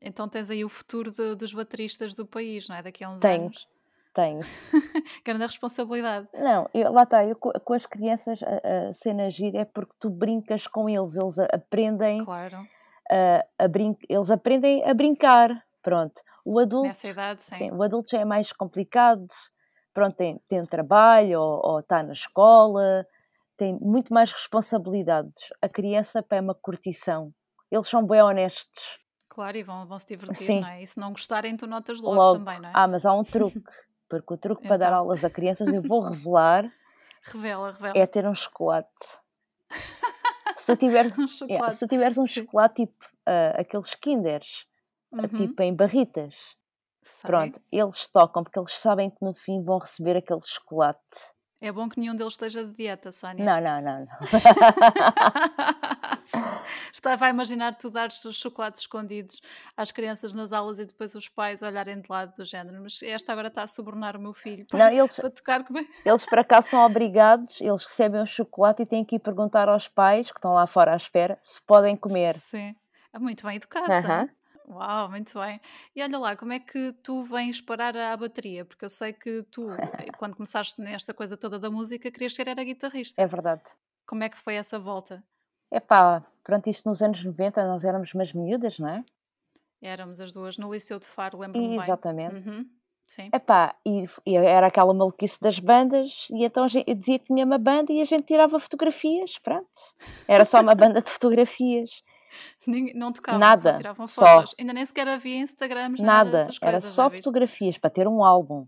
Então 0.00 0.28
tens 0.28 0.50
aí 0.50 0.64
o 0.64 0.68
futuro 0.68 1.10
de, 1.10 1.34
dos 1.34 1.52
bateristas 1.52 2.14
do 2.14 2.26
país, 2.26 2.68
não 2.68 2.76
é? 2.76 2.82
Daqui 2.82 3.02
a 3.02 3.10
uns 3.10 3.20
Tenho. 3.20 3.44
anos 3.44 3.66
tenho. 4.16 4.40
Grande 5.22 5.44
responsabilidade. 5.44 6.26
Não, 6.32 6.68
eu, 6.72 6.90
lá 6.90 7.02
está, 7.02 7.22
eu, 7.22 7.36
com 7.36 7.74
as 7.74 7.84
crianças 7.84 8.40
a, 8.42 8.88
a 8.88 8.94
cena 8.94 9.30
gira 9.30 9.60
é 9.60 9.64
porque 9.66 9.92
tu 10.00 10.08
brincas 10.08 10.66
com 10.66 10.88
eles, 10.88 11.14
eles 11.14 11.38
aprendem. 11.38 12.24
Claro. 12.24 12.66
A, 13.10 13.64
a 13.64 13.68
brin 13.68 13.94
eles 14.08 14.30
aprendem 14.30 14.82
a 14.88 14.94
brincar. 14.94 15.62
Pronto. 15.82 16.20
O 16.44 16.58
adulto. 16.58 16.88
Nessa 16.88 17.08
idade, 17.08 17.42
sim. 17.42 17.54
sim 17.56 17.70
o 17.70 17.82
adulto 17.82 18.10
já 18.10 18.20
é 18.20 18.24
mais 18.24 18.50
complicado. 18.52 19.28
Pronto, 19.92 20.16
tem, 20.16 20.40
tem 20.48 20.60
um 20.60 20.66
trabalho 20.66 21.40
ou, 21.40 21.60
ou 21.64 21.80
está 21.80 22.02
na 22.02 22.12
escola, 22.12 23.06
tem 23.56 23.78
muito 23.80 24.12
mais 24.12 24.32
responsabilidades. 24.32 25.32
A 25.62 25.68
criança 25.68 26.24
é 26.30 26.40
uma 26.40 26.54
curtição. 26.54 27.32
Eles 27.70 27.88
são 27.88 28.06
bem 28.06 28.22
honestos. 28.22 28.98
Claro, 29.28 29.56
e 29.56 29.62
vão, 29.62 29.86
vão 29.86 29.98
se 29.98 30.06
divertir, 30.06 30.46
Sim. 30.46 30.60
não 30.60 30.68
é? 30.68 30.82
E 30.82 30.86
se 30.86 30.98
não 30.98 31.10
gostarem, 31.10 31.56
tu 31.56 31.66
notas 31.66 32.00
logo, 32.00 32.14
logo, 32.14 32.38
também, 32.38 32.60
não 32.60 32.68
é? 32.68 32.72
Ah, 32.74 32.88
mas 32.88 33.04
há 33.04 33.12
um 33.12 33.24
truque. 33.24 33.58
Porque 34.08 34.34
o 34.34 34.36
truque 34.36 34.62
para 34.62 34.76
dar 34.76 34.86
então. 34.86 34.98
aulas 35.00 35.24
a 35.24 35.30
crianças, 35.30 35.68
eu 35.72 35.82
vou 35.82 36.00
revelar, 36.08 36.72
Revela, 37.24 37.72
revela. 37.72 37.98
é 37.98 38.06
ter 38.06 38.26
um 38.26 38.34
chocolate. 38.34 38.88
Se 40.58 40.66
tu, 40.66 40.76
tiver, 40.76 41.06
Um 41.18 41.54
é, 41.54 41.72
se 41.72 41.86
tiveres 41.88 42.18
um 42.18 42.24
Sim. 42.26 42.42
chocolate 42.44 42.86
tipo 42.86 43.04
uh, 43.28 43.60
aqueles 43.60 43.94
Kinders, 43.96 44.46
uh, 45.12 45.22
Uhum. 45.22 45.28
tipo 45.28 45.62
em 45.62 45.74
barritas, 45.74 46.34
Sei. 47.02 47.28
pronto, 47.28 47.60
eles 47.70 48.06
tocam 48.08 48.42
porque 48.44 48.58
eles 48.58 48.72
sabem 48.72 49.10
que 49.10 49.16
no 49.22 49.34
fim 49.34 49.62
vão 49.62 49.78
receber 49.78 50.16
aquele 50.16 50.40
chocolate. 50.44 51.00
É 51.60 51.72
bom 51.72 51.88
que 51.88 51.98
nenhum 51.98 52.14
deles 52.14 52.34
esteja 52.34 52.64
de 52.64 52.72
dieta, 52.72 53.10
Sónia. 53.10 53.44
Não, 53.44 53.60
não, 53.60 53.80
não, 53.80 54.00
não. 54.00 54.06
Estava 56.92 57.26
a 57.26 57.30
imaginar 57.30 57.74
tu 57.74 57.90
dares 57.90 58.24
os 58.24 58.36
chocolates 58.36 58.82
escondidos 58.82 59.40
às 59.76 59.90
crianças 59.90 60.34
nas 60.34 60.52
aulas 60.52 60.78
e 60.78 60.84
depois 60.84 61.14
os 61.14 61.28
pais 61.28 61.62
olharem 61.62 62.00
de 62.00 62.10
lado 62.10 62.34
do 62.34 62.44
género. 62.44 62.82
Mas 62.82 63.02
esta 63.02 63.32
agora 63.32 63.48
está 63.48 63.62
a 63.62 63.66
subornar 63.66 64.16
o 64.16 64.20
meu 64.20 64.34
filho 64.34 64.66
para, 64.66 64.78
não, 64.78 64.92
eles, 64.92 65.16
para 65.16 65.30
tocar. 65.30 65.64
Eles 66.04 66.26
para 66.26 66.44
cá 66.44 66.60
são 66.60 66.84
obrigados, 66.84 67.58
eles 67.60 67.84
recebem 67.84 68.20
o 68.20 68.26
chocolate 68.26 68.82
e 68.82 68.86
têm 68.86 69.04
que 69.04 69.16
ir 69.16 69.20
perguntar 69.20 69.68
aos 69.68 69.88
pais 69.88 70.30
que 70.30 70.38
estão 70.38 70.52
lá 70.52 70.66
fora 70.66 70.92
à 70.92 70.96
espera 70.96 71.38
se 71.42 71.60
podem 71.62 71.96
comer. 71.96 72.34
Sim, 72.34 72.76
é 73.12 73.18
muito 73.18 73.46
bem 73.46 73.56
educados. 73.56 74.04
Uh 74.04 74.08
-huh. 74.08 74.30
Uau, 74.68 75.08
muito 75.08 75.38
bem. 75.38 75.60
E 75.94 76.02
olha 76.02 76.18
lá, 76.18 76.36
como 76.36 76.52
é 76.52 76.58
que 76.58 76.92
tu 77.02 77.22
vens 77.22 77.60
parar 77.60 77.96
à 77.96 78.16
bateria? 78.16 78.64
Porque 78.64 78.84
eu 78.84 78.90
sei 78.90 79.12
que 79.12 79.44
tu, 79.44 79.70
eh, 79.70 80.10
quando 80.18 80.34
começaste 80.36 80.80
nesta 80.80 81.14
coisa 81.14 81.36
toda 81.36 81.58
da 81.58 81.70
música, 81.70 82.10
querias 82.10 82.34
ser 82.34 82.48
era 82.48 82.64
guitarrista. 82.64 83.22
É 83.22 83.26
verdade. 83.26 83.62
Como 84.04 84.24
é 84.24 84.28
que 84.28 84.36
foi 84.36 84.54
essa 84.54 84.78
volta? 84.78 85.22
É 85.70 85.78
pá, 85.78 86.24
pronto, 86.42 86.68
isto 86.68 86.88
nos 86.88 87.00
anos 87.00 87.24
90 87.24 87.64
nós 87.66 87.84
éramos 87.84 88.12
umas 88.12 88.32
miúdas, 88.32 88.78
não 88.78 88.88
é? 88.88 89.04
Éramos 89.80 90.20
as 90.20 90.32
duas 90.32 90.56
no 90.56 90.72
Liceu 90.72 90.98
de 90.98 91.06
Faro, 91.06 91.38
lembro-me 91.38 91.68
bem. 91.68 91.80
Exatamente. 91.80 92.34
Uhum, 92.34 92.66
sim. 93.06 93.28
Epá, 93.32 93.76
e, 93.84 94.08
e 94.24 94.36
era 94.36 94.66
aquela 94.66 94.94
maluquice 94.94 95.38
das 95.40 95.58
bandas, 95.58 96.26
e 96.30 96.44
então 96.44 96.64
eu 96.64 96.94
dizia 96.94 97.18
que 97.18 97.26
tinha 97.26 97.44
uma 97.44 97.58
banda 97.58 97.92
e 97.92 98.00
a 98.00 98.04
gente 98.04 98.24
tirava 98.24 98.58
fotografias, 98.58 99.38
pronto. 99.38 99.68
Era 100.26 100.44
só 100.44 100.60
uma 100.60 100.74
banda 100.74 101.02
de 101.02 101.10
fotografias. 101.10 102.02
Não 102.94 103.12
tocavam, 103.12 103.40
nada, 103.40 103.60
só 103.60 103.74
tiravam 103.74 104.06
fotos. 104.06 104.54
Ainda 104.58 104.72
nem 104.72 104.84
sequer 104.84 105.08
havia 105.08 105.36
Instagrams, 105.36 106.00
nada, 106.00 106.30
nada 106.30 106.44
coisas, 106.44 106.58
Era 106.62 106.80
só 106.80 107.10
fotografias 107.10 107.78
para 107.78 107.90
ter 107.90 108.08
um 108.08 108.24
álbum. 108.24 108.66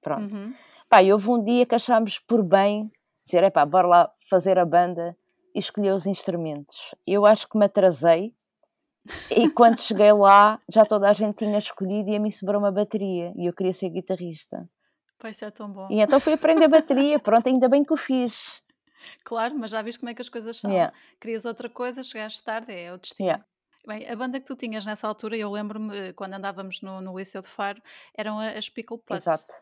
Pronto. 0.00 0.34
Uhum. 0.34 0.54
Pá, 0.88 1.02
e 1.02 1.12
houve 1.12 1.28
um 1.28 1.42
dia 1.42 1.66
que 1.66 1.74
achámos 1.74 2.18
por 2.20 2.42
bem 2.42 2.90
dizer, 3.24 3.42
epá, 3.42 3.66
bora 3.66 3.88
lá 3.88 4.10
fazer 4.30 4.58
a 4.58 4.64
banda 4.64 5.16
e 5.54 5.58
escolher 5.58 5.92
os 5.92 6.06
instrumentos. 6.06 6.94
Eu 7.06 7.26
acho 7.26 7.48
que 7.48 7.58
me 7.58 7.66
atrasei 7.66 8.32
e 9.30 9.48
quando 9.50 9.80
cheguei 9.80 10.12
lá 10.12 10.60
já 10.68 10.84
toda 10.84 11.08
a 11.08 11.12
gente 11.12 11.36
tinha 11.36 11.58
escolhido 11.58 12.10
e 12.10 12.16
a 12.16 12.20
mim 12.20 12.30
sobrou 12.30 12.60
uma 12.60 12.70
bateria 12.70 13.32
e 13.36 13.46
eu 13.46 13.52
queria 13.52 13.72
ser 13.72 13.88
guitarrista. 13.90 14.68
Pois 15.18 15.40
é 15.42 15.50
tão 15.50 15.70
bom. 15.70 15.88
E 15.90 16.00
então 16.00 16.20
fui 16.20 16.34
aprender 16.34 16.68
bateria, 16.68 17.18
pronto, 17.20 17.48
ainda 17.48 17.68
bem 17.68 17.82
que 17.82 17.92
o 17.92 17.96
fiz. 17.96 18.34
Claro, 19.24 19.54
mas 19.58 19.70
já 19.70 19.82
viste 19.82 19.98
como 19.98 20.10
é 20.10 20.14
que 20.14 20.22
as 20.22 20.28
coisas 20.28 20.56
são. 20.56 20.70
Yeah. 20.70 20.92
Querias 21.20 21.44
outra 21.44 21.68
coisa, 21.68 22.02
chegaste 22.02 22.42
tarde, 22.42 22.72
é 22.72 22.92
o 22.92 22.98
destino. 22.98 23.28
Yeah. 23.28 23.44
Bem, 23.86 24.08
a 24.08 24.16
banda 24.16 24.40
que 24.40 24.46
tu 24.46 24.56
tinhas 24.56 24.84
nessa 24.84 25.06
altura, 25.06 25.36
eu 25.36 25.50
lembro-me 25.50 25.96
eh, 25.96 26.12
quando 26.12 26.34
andávamos 26.34 26.80
no, 26.82 27.00
no 27.00 27.16
Liceu 27.16 27.40
de 27.40 27.48
Faro, 27.48 27.80
eram 28.16 28.40
as 28.40 28.68
Pickle 28.68 28.98
Plus. 28.98 29.20
Exato. 29.20 29.54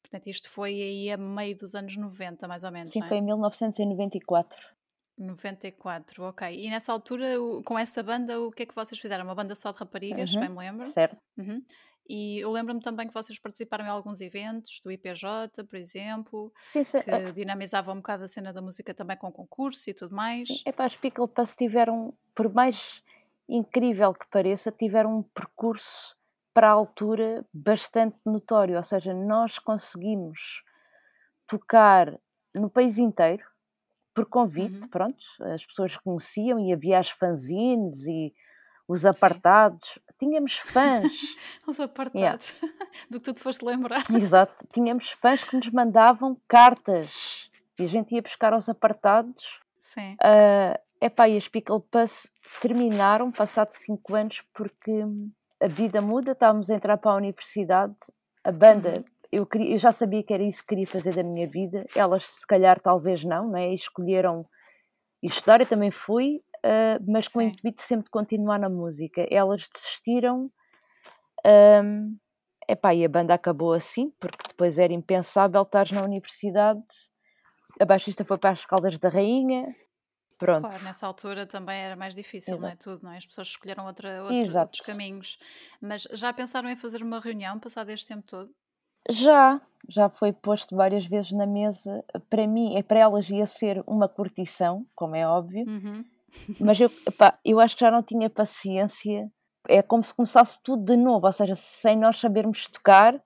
Portanto, 0.00 0.28
isto 0.28 0.48
foi 0.48 0.70
aí 0.70 1.10
a 1.10 1.16
meio 1.16 1.56
dos 1.56 1.74
anos 1.74 1.96
90, 1.96 2.48
mais 2.48 2.64
ou 2.64 2.70
menos. 2.70 2.92
Sim, 2.92 3.02
é? 3.02 3.08
foi 3.08 3.18
em 3.18 3.22
1994. 3.22 4.56
94, 5.18 6.24
ok. 6.24 6.58
E 6.58 6.70
nessa 6.70 6.92
altura, 6.92 7.26
com 7.64 7.78
essa 7.78 8.02
banda, 8.02 8.40
o 8.40 8.50
que 8.50 8.62
é 8.62 8.66
que 8.66 8.74
vocês 8.74 9.00
fizeram? 9.00 9.24
Uma 9.24 9.34
banda 9.34 9.54
só 9.54 9.72
de 9.72 9.78
raparigas, 9.78 10.34
uhum, 10.34 10.40
bem 10.40 10.48
me 10.50 10.58
lembro? 10.58 10.92
Certo. 10.92 11.16
Uhum. 11.36 11.62
E 12.08 12.38
eu 12.40 12.50
lembro-me 12.52 12.80
também 12.80 13.08
que 13.08 13.14
vocês 13.14 13.38
participaram 13.38 13.84
em 13.84 13.88
alguns 13.88 14.20
eventos 14.20 14.80
do 14.80 14.90
IPJ, 14.92 15.64
por 15.68 15.76
exemplo, 15.76 16.52
sim, 16.62 16.84
sim. 16.84 16.98
que 16.98 17.10
é. 17.10 17.32
dinamizavam 17.32 17.94
um 17.94 17.98
bocado 17.98 18.24
a 18.24 18.28
cena 18.28 18.52
da 18.52 18.62
música 18.62 18.94
também 18.94 19.16
com 19.16 19.32
concurso 19.32 19.90
e 19.90 19.94
tudo 19.94 20.14
mais. 20.14 20.48
Sim, 20.48 20.60
é 20.64 20.72
para 20.72 20.86
as 20.86 20.96
Pickle 20.96 21.28
Pass 21.28 21.54
tiveram, 21.54 22.14
por 22.34 22.52
mais 22.52 23.02
incrível 23.48 24.14
que 24.14 24.26
pareça, 24.30 24.70
tiveram 24.72 25.18
um 25.18 25.22
percurso 25.22 26.16
para 26.54 26.68
a 26.68 26.72
altura 26.72 27.44
bastante 27.52 28.16
notório, 28.24 28.76
ou 28.76 28.82
seja, 28.84 29.12
nós 29.12 29.58
conseguimos 29.58 30.62
tocar 31.46 32.18
no 32.54 32.70
país 32.70 32.98
inteiro, 32.98 33.44
por 34.14 34.26
convite, 34.26 34.80
Uhum. 34.80 34.88
pronto, 34.90 35.24
as 35.40 35.64
pessoas 35.66 35.96
conheciam 35.98 36.58
e 36.58 36.72
havia 36.72 36.98
as 36.98 37.10
fanzines 37.10 38.06
e 38.06 38.34
os 38.88 39.00
Sim. 39.02 39.08
apartados. 39.08 39.98
Tínhamos 40.18 40.56
fãs, 40.58 41.12
Os 41.66 41.76
yeah, 41.78 41.92
apartados. 41.92 42.54
Do 43.10 43.18
que 43.18 43.24
tu 43.24 43.34
te 43.34 43.40
foste 43.40 43.64
lembrar. 43.64 44.04
exato, 44.10 44.54
tínhamos 44.72 45.10
fãs 45.20 45.42
que 45.44 45.56
nos 45.56 45.68
mandavam 45.70 46.36
cartas 46.48 47.10
e 47.78 47.84
a 47.84 47.86
gente 47.88 48.14
ia 48.14 48.22
buscar 48.22 48.52
aos 48.52 48.68
apartados. 48.68 49.44
Sim. 49.78 50.16
Ah, 50.22 50.78
epá, 51.00 51.28
e 51.28 51.36
as 51.36 51.46
Pickle 51.48 51.80
Puss 51.90 52.26
terminaram 52.60 53.30
passado 53.30 53.72
5 53.74 54.14
anos 54.14 54.42
porque 54.54 55.02
a 55.60 55.68
vida 55.68 56.00
muda, 56.00 56.32
estávamos 56.32 56.70
a 56.70 56.74
entrar 56.74 56.96
para 56.96 57.12
a 57.12 57.16
universidade, 57.16 57.94
a 58.44 58.50
banda, 58.52 58.94
Uhum. 58.98 59.04
eu, 59.32 59.46
queria- 59.46 59.72
eu 59.74 59.78
já 59.78 59.92
sabia 59.92 60.22
que 60.22 60.32
era 60.32 60.42
isso 60.42 60.60
que 60.62 60.68
queria 60.68 60.86
fazer 60.86 61.14
da 61.14 61.22
minha 61.22 61.46
vida, 61.46 61.84
elas 61.94 62.24
se 62.26 62.46
calhar 62.46 62.80
talvez 62.80 63.22
não, 63.24 63.48
não 63.48 63.56
é? 63.58 63.74
Escolheram 63.74 64.46
estudar, 65.22 65.60
eu 65.60 65.66
também 65.66 65.90
fui, 65.90 66.40
ah, 66.66 66.98
mas 67.06 67.28
com 67.28 67.38
o 67.40 67.42
Sim. 67.42 67.48
intuito 67.48 67.82
sempre 67.82 68.04
de 68.06 68.10
continuar 68.10 68.58
na 68.58 68.68
música. 68.68 69.26
Elas 69.30 69.68
desistiram, 69.72 70.50
ahm, 71.44 72.16
epá, 72.68 72.94
e 72.94 73.04
a 73.04 73.08
banda 73.08 73.34
acabou 73.34 73.72
assim, 73.72 74.10
porque 74.20 74.48
depois 74.48 74.78
era 74.78 74.92
impensável 74.92 75.62
estar 75.62 75.90
na 75.92 76.02
universidade, 76.04 76.82
a 77.80 77.84
baixista 77.84 78.24
foi 78.24 78.38
para 78.38 78.50
as 78.50 78.64
Caldas 78.66 78.98
da 78.98 79.08
Rainha, 79.08 79.74
pronto, 80.38 80.68
Claro, 80.68 80.84
nessa 80.84 81.06
altura 81.06 81.46
também 81.46 81.78
era 81.78 81.96
mais 81.96 82.14
difícil, 82.14 82.58
não 82.58 82.68
é? 82.68 82.72
exato. 82.72 82.84
Tudo, 82.84 83.02
não 83.04 83.12
é? 83.12 83.16
As 83.18 83.26
pessoas 83.26 83.48
escolheram 83.48 83.84
outra, 83.86 84.22
outro- 84.24 84.58
outros 84.60 84.80
Exato. 84.80 84.82
caminhos. 84.82 85.38
Mas 85.80 86.02
já 86.12 86.32
pensaram 86.32 86.68
em 86.68 86.76
fazer 86.76 87.02
uma 87.02 87.20
reunião 87.20 87.58
passado 87.60 87.90
este 87.90 88.06
tempo 88.08 88.22
todo? 88.26 88.54
Já, 89.10 89.60
já 89.88 90.08
foi 90.08 90.32
posto 90.32 90.76
várias 90.76 91.06
vezes 91.06 91.32
na 91.32 91.46
mesa. 91.46 92.04
Para 92.30 92.46
mim, 92.46 92.76
é 92.76 92.82
para 92.82 93.00
elas 93.00 93.28
ia 93.28 93.46
ser 93.46 93.82
uma 93.86 94.08
curtição, 94.08 94.86
como 94.94 95.14
é 95.16 95.26
óbvio, 95.26 95.64
Uhum. 95.66 96.04
Mas 96.60 96.80
eu, 96.80 96.90
epá, 97.06 97.38
eu 97.44 97.60
acho 97.60 97.76
que 97.76 97.84
já 97.84 97.90
não 97.90 98.02
tinha 98.02 98.30
paciência. 98.30 99.30
É 99.68 99.82
como 99.82 100.02
se 100.02 100.14
começasse 100.14 100.58
tudo 100.62 100.84
de 100.84 100.96
novo, 100.96 101.26
ou 101.26 101.32
seja, 101.32 101.54
sem 101.54 101.96
nós 101.96 102.18
sabermos 102.18 102.66
tocar 102.68 103.20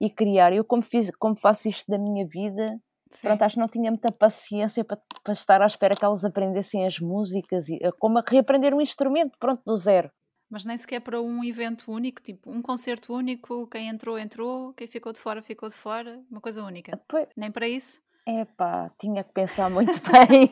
e 0.00 0.10
criar. 0.10 0.52
Eu, 0.52 0.64
como, 0.64 0.82
fiz, 0.82 1.10
como 1.18 1.34
faço 1.34 1.68
isto 1.68 1.90
da 1.90 1.98
minha 1.98 2.26
vida, 2.26 2.78
pronto, 3.22 3.38
Sim. 3.38 3.44
acho 3.44 3.54
que 3.54 3.60
não 3.60 3.68
tinha 3.68 3.90
muita 3.90 4.12
paciência 4.12 4.84
para, 4.84 5.00
para 5.24 5.32
estar 5.32 5.62
à 5.62 5.66
espera 5.66 5.96
que 5.96 6.04
elas 6.04 6.24
aprendessem 6.24 6.86
as 6.86 6.98
músicas, 6.98 7.68
e, 7.68 7.78
é 7.80 7.90
como 7.92 8.18
a 8.18 8.24
reaprender 8.26 8.74
um 8.74 8.80
instrumento, 8.80 9.36
pronto, 9.38 9.62
do 9.64 9.76
zero. 9.76 10.10
Mas 10.50 10.64
nem 10.64 10.76
sequer 10.76 11.00
para 11.00 11.20
um 11.20 11.44
evento 11.44 11.90
único, 11.92 12.22
tipo 12.22 12.50
um 12.50 12.62
concerto 12.62 13.14
único, 13.14 13.66
quem 13.66 13.88
entrou, 13.88 14.18
entrou, 14.18 14.72
quem 14.72 14.86
ficou 14.86 15.12
de 15.12 15.20
fora, 15.20 15.42
ficou 15.42 15.68
de 15.68 15.74
fora, 15.74 16.22
uma 16.30 16.40
coisa 16.40 16.62
única. 16.62 16.98
Pois, 17.06 17.28
Nem 17.36 17.50
para 17.50 17.68
isso? 17.68 18.00
Epá, 18.28 18.90
tinha 19.00 19.24
que 19.24 19.32
pensar 19.32 19.70
muito 19.70 19.92
bem. 20.12 20.48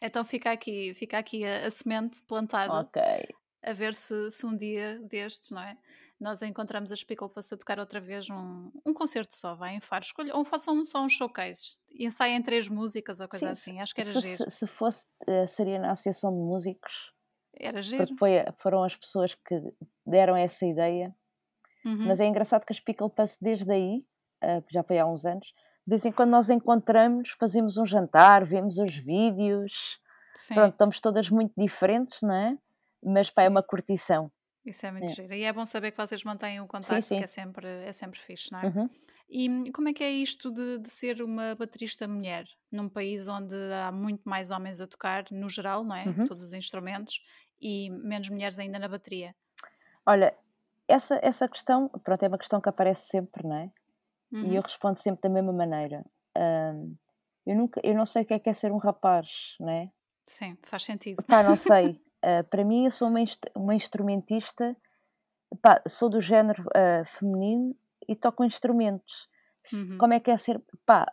Então 0.00 0.24
fica 0.24 0.50
aqui, 0.52 0.94
fica 0.94 1.18
aqui 1.18 1.44
a, 1.44 1.66
a 1.66 1.70
semente 1.70 2.22
plantada, 2.22 2.80
ok. 2.80 3.02
a 3.64 3.72
ver 3.72 3.94
se, 3.94 4.30
se 4.30 4.44
um 4.46 4.56
dia 4.56 4.98
destes, 5.00 5.50
não 5.50 5.60
é? 5.62 5.76
Nós 6.20 6.40
encontramos 6.42 6.92
as 6.92 7.02
Pickle 7.02 7.28
para 7.28 7.42
tocar 7.58 7.80
outra 7.80 8.00
vez 8.00 8.30
um, 8.30 8.70
um 8.86 8.94
concerto 8.94 9.34
só, 9.34 9.56
vai 9.56 9.74
em 9.74 9.80
Faro. 9.80 10.04
Escolha, 10.04 10.36
ou 10.36 10.44
façam 10.44 10.84
só 10.84 11.02
uns 11.02 11.12
showcases. 11.14 11.78
Ensaiem 11.98 12.40
três 12.40 12.68
músicas 12.68 13.18
ou 13.18 13.26
coisa 13.28 13.46
Sim, 13.46 13.52
assim. 13.52 13.80
Acho 13.80 13.92
que 13.94 14.00
era 14.00 14.12
se, 14.12 14.20
giro. 14.20 14.44
se- 14.50 14.58
se 14.58 14.66
fosse, 14.68 15.04
eh, 15.26 15.46
seria 15.48 15.80
na 15.80 15.92
Associação 15.92 16.30
de 16.30 16.38
Músicos, 16.38 16.92
Era 17.58 17.82
porque 17.82 17.96
giro. 18.06 18.16
foi, 18.18 18.38
a- 18.38 18.52
foram 18.60 18.84
as 18.84 18.94
pessoas 18.94 19.34
que 19.34 19.60
deram 20.06 20.36
essa 20.36 20.64
ideia. 20.64 21.12
Mas 21.84 22.20
Uhum. 22.20 22.24
é 22.24 22.28
engraçado 22.28 22.64
que 22.64 22.72
as 22.72 22.78
Pickle 22.78 23.10
Puss, 23.10 23.36
desde 23.40 23.70
aí, 23.72 24.04
eh, 24.42 24.62
já 24.70 24.84
foi 24.84 25.00
há 25.00 25.06
uns 25.06 25.24
anos, 25.24 25.52
de 25.86 25.90
vez 25.90 26.04
em 26.04 26.12
quando 26.12 26.30
nós 26.30 26.48
encontramos, 26.48 27.30
fazemos 27.38 27.76
um 27.76 27.84
jantar, 27.86 28.44
vemos 28.44 28.78
os 28.78 28.94
vídeos, 28.96 29.72
pronto, 30.48 30.66
Sim, 30.66 30.70
estamos 30.70 31.00
todas 31.00 31.28
muito 31.28 31.52
diferentes, 31.56 32.18
não 32.22 32.34
é? 32.34 32.58
Mas 33.02 33.30
pá, 33.30 33.42
é 33.42 33.48
uma 33.48 33.60
sim. 33.62 33.66
curtição. 33.68 34.30
Isso 34.64 34.86
é 34.86 34.92
muito 34.92 35.06
É. 35.06 35.08
giro. 35.08 35.34
E 35.34 35.42
é 35.42 35.52
bom 35.52 35.66
saber 35.66 35.90
que 35.90 35.96
vocês 35.96 36.22
mantêm 36.22 36.60
o 36.60 36.62
Sim, 36.62 36.68
contacto, 36.68 37.08
que 37.08 37.16
sim. 37.16 37.22
é 37.22 37.26
sempre, 37.26 37.66
é 37.68 37.92
sempre 37.92 38.18
fixe, 38.20 38.52
não 38.52 38.60
é? 38.60 38.66
Uhum. 38.66 38.90
E 39.28 39.48
hum, 39.48 39.72
como 39.72 39.88
é 39.88 39.92
que 39.92 40.04
é 40.04 40.10
isto 40.10 40.52
de, 40.52 40.78
de 40.78 40.88
ser 40.90 41.20
uma 41.22 41.54
baterista 41.56 42.06
mulher 42.06 42.44
num 42.70 42.88
país 42.88 43.26
onde 43.26 43.54
há 43.72 43.90
muito 43.90 44.28
mais 44.28 44.50
homens 44.50 44.78
a 44.80 44.86
tocar, 44.86 45.24
no 45.32 45.48
geral, 45.48 45.82
não 45.82 45.96
é? 45.96 46.04
Uhum. 46.04 46.26
Todos 46.26 46.44
os 46.44 46.52
instrumentos, 46.52 47.20
e 47.60 47.90
menos 47.90 48.28
mulheres 48.28 48.58
ainda 48.58 48.78
na 48.78 48.88
bateria. 48.88 49.34
Olha, 50.04 50.34
essa, 50.86 51.18
essa 51.22 51.48
questão, 51.48 51.88
pronto, 52.04 52.22
é 52.22 52.28
uma 52.28 52.38
questão 52.38 52.60
que 52.60 52.68
aparece 52.68 53.08
sempre, 53.08 53.46
não 53.46 53.56
é? 53.56 53.70
E 54.32 54.36
eu 54.36 54.42
Uhum. 54.56 54.60
respondo 54.62 54.98
sempre 54.98 55.22
da 55.22 55.28
mesma 55.28 55.52
maneira. 55.52 56.04
Ahm, 56.34 56.94
eu, 57.46 57.54
nunca, 57.56 57.80
eu 57.84 57.94
não 57.94 58.06
sei 58.06 58.22
o 58.22 58.26
que 58.26 58.34
é 58.34 58.38
que 58.38 58.48
é 58.48 58.54
ser 58.54 58.72
um 58.72 58.78
rapaz, 58.78 59.28
não 59.60 59.68
é? 59.70 59.90
Sim, 60.26 60.56
faz 60.62 60.84
sentido. 60.84 61.22
Pá, 61.24 61.42
não 61.42 61.56
sei. 61.58 62.00
Ah, 62.22 62.42
para 62.44 62.64
mim, 62.64 62.86
eu 62.86 62.90
sou 62.92 63.08
uma, 63.08 63.20
inst- 63.20 63.50
uma 63.54 63.74
instrumentista, 63.74 64.74
pá, 65.60 65.82
sou 65.88 66.08
do 66.08 66.20
género 66.22 66.64
ah, 66.74 67.04
feminino 67.18 67.76
e 68.08 68.14
toco 68.16 68.44
instrumentos. 68.44 69.28
Uhum. 69.72 69.98
Como 69.98 70.12
é 70.14 70.20
que 70.20 70.30
é 70.30 70.36
ser, 70.38 70.60
pá, 70.86 71.12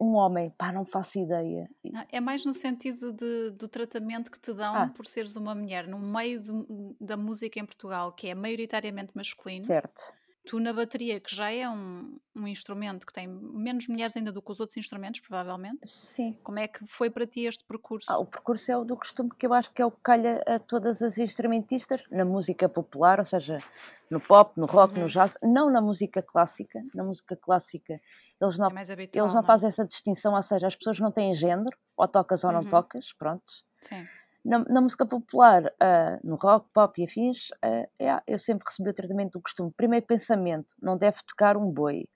um 0.00 0.14
homem? 0.14 0.50
Pá, 0.56 0.72
não 0.72 0.84
faço 0.84 1.18
ideia. 1.18 1.68
Não, 1.84 2.04
É 2.10 2.20
mais 2.20 2.44
no 2.44 2.54
sentido 2.54 3.12
de- 3.12 3.50
do 3.50 3.68
tratamento 3.68 4.30
que 4.30 4.38
te 4.40 4.52
dão 4.54 4.74
Ah, 4.74 4.88
por 4.88 5.06
seres 5.06 5.36
uma 5.36 5.54
mulher, 5.54 5.86
no 5.86 5.98
meio 5.98 6.40
de- 6.40 6.96
da 7.00 7.16
música 7.16 7.60
em 7.60 7.64
Portugal, 7.66 8.12
que 8.12 8.28
é 8.28 8.34
maioritariamente 8.34 9.14
masculino. 9.16 9.64
certo. 9.66 10.00
Tu 10.44 10.58
na 10.58 10.72
bateria, 10.72 11.20
que 11.20 11.34
já 11.34 11.52
é 11.52 11.68
um, 11.68 12.18
um 12.34 12.46
instrumento 12.48 13.06
que 13.06 13.12
tem 13.12 13.28
menos 13.28 13.86
mulheres 13.88 14.16
ainda 14.16 14.32
do 14.32 14.42
que 14.42 14.50
os 14.50 14.58
outros 14.60 14.76
instrumentos, 14.76 15.20
provavelmente. 15.20 15.78
Sim. 15.86 16.36
Como 16.42 16.58
é 16.58 16.66
que 16.66 16.84
foi 16.86 17.10
para 17.10 17.26
ti 17.26 17.42
este 17.46 17.62
Ah, 17.62 17.68
percurso? 17.68 18.12
o 18.18 18.26
percurso 18.26 18.70
é 18.72 18.76
o 18.76 18.84
do 18.84 18.96
costume, 18.96 19.30
que 19.38 19.46
eu 19.46 19.54
acho 19.54 19.72
que 19.72 19.80
é 19.80 19.86
o 19.86 19.90
que 19.90 20.00
calha 20.02 20.42
a 20.46 20.58
todas 20.58 21.00
as 21.00 21.16
instrumentistas, 21.16 22.02
na 22.10 22.24
música 22.24 22.68
popular, 22.68 23.20
ou 23.20 23.24
seja, 23.24 23.62
no 24.10 24.20
pop, 24.20 24.58
no 24.58 24.66
rock, 24.66 24.98
no 24.98 25.02
Uhum. 25.02 25.08
jazz, 25.08 25.38
não 25.42 25.70
na 25.70 25.80
música 25.80 26.20
clássica. 26.22 26.80
Na 26.94 27.04
música 27.04 27.36
clássica, 27.36 28.00
eles 28.40 28.58
não, 28.58 28.68
É 28.68 28.72
mais 28.72 28.88
eles 28.90 28.92
habitual, 28.92 29.34
não 29.34 29.42
não 29.42 29.42
é? 29.42 29.46
fazem 29.46 29.68
essa 29.68 29.86
distinção, 29.86 30.34
ou 30.34 30.42
seja, 30.42 30.66
as 30.66 30.74
pessoas 30.74 30.98
não 30.98 31.12
têm 31.12 31.34
género, 31.34 31.76
ou 31.96 32.08
tocas 32.08 32.42
ou 32.42 32.50
não 32.52 32.60
Uhum. 32.62 32.70
tocas, 32.70 33.06
pronto. 33.16 33.44
Sim. 33.80 34.08
Na, 34.44 34.58
na 34.60 34.80
música 34.80 35.06
popular, 35.06 35.72
ah, 35.78 36.18
no 36.24 36.34
rock, 36.36 36.66
pop 36.72 37.00
e 37.00 37.04
afins, 37.04 37.48
ah, 37.62 37.88
é, 37.98 38.22
eu 38.26 38.38
sempre 38.38 38.64
recebi 38.68 38.90
o 38.90 38.94
tratamento 38.94 39.32
do 39.34 39.40
costume. 39.42 39.70
Primeiro 39.76 40.04
pensamento, 40.06 40.74
não 40.80 40.96
deve 40.96 41.18
tocar 41.26 41.56
um 41.56 41.70
boi. 41.70 42.08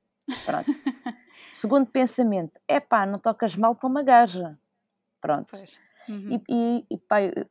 Pronto. 0.44 0.66
Segundo 1.54 1.86
pensamento, 1.86 2.58
é 2.66 2.80
pá, 2.80 3.06
não 3.06 3.18
tocas 3.18 3.54
mal 3.54 3.74
para 3.74 3.88
uma 3.88 4.02
gaja. 4.02 4.58
Pronto. 5.20 5.50
Uhum. 6.08 6.40
E, 6.48 6.54
e, 6.80 6.86
e 6.90 6.98
pá, 6.98 7.22
eu- 7.22 7.46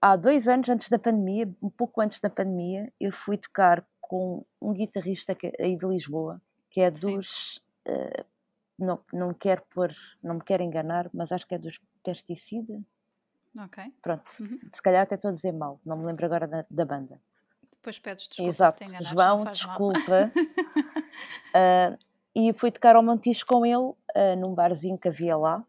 há 0.00 0.16
dois 0.16 0.46
anos 0.48 0.68
antes 0.68 0.88
da 0.88 0.98
pandemia, 0.98 1.48
um 1.62 1.68
pouco 1.70 2.00
antes 2.00 2.20
da 2.20 2.30
pandemia, 2.30 2.92
eu 3.00 3.12
fui 3.12 3.36
tocar 3.36 3.84
com 4.00 4.44
um 4.60 4.72
guitarrista 4.72 5.34
que, 5.34 5.52
aí 5.60 5.76
de 5.76 5.86
Lisboa, 5.86 6.40
que 6.70 6.80
é 6.80 6.90
dos. 6.90 7.60
ah, 7.86 8.24
não, 8.78 8.98
não 9.12 9.34
quero 9.34 9.62
pôr, 9.74 9.92
não 10.22 10.36
me 10.36 10.40
quero 10.42 10.62
enganar, 10.62 11.10
mas 11.12 11.30
acho 11.32 11.46
que 11.46 11.54
é 11.54 11.58
dos 11.58 11.78
pesticida. 12.02 12.80
Ok. 13.58 13.82
Pronto, 14.02 14.22
Uhum. 14.38 14.58
se 14.72 14.82
calhar 14.82 15.02
até 15.02 15.14
estou 15.16 15.30
a 15.30 15.34
dizer 15.34 15.52
mal, 15.52 15.80
não 15.84 15.96
me 15.96 16.04
lembro 16.06 16.24
agora 16.26 16.46
da, 16.46 16.64
da 16.70 16.84
banda. 16.84 17.20
Depois 17.72 17.98
pedes 17.98 18.28
desculpa 18.28 18.52
se 18.52 18.56
Exato, 18.62 18.76
te 18.76 18.84
enganares, 18.84 19.12
não 19.12 19.16
João, 19.16 19.44
desculpa. 19.44 20.32
Ah, 21.54 21.98
e 22.34 22.52
fui 22.52 22.70
tocar 22.70 22.94
ao 22.94 23.02
Montijo 23.02 23.44
com 23.44 23.66
ele, 23.66 23.92
ah, 24.14 24.36
num 24.36 24.54
barzinho 24.54 24.96
que 24.96 25.08
havia 25.08 25.36
lá. 25.36 25.64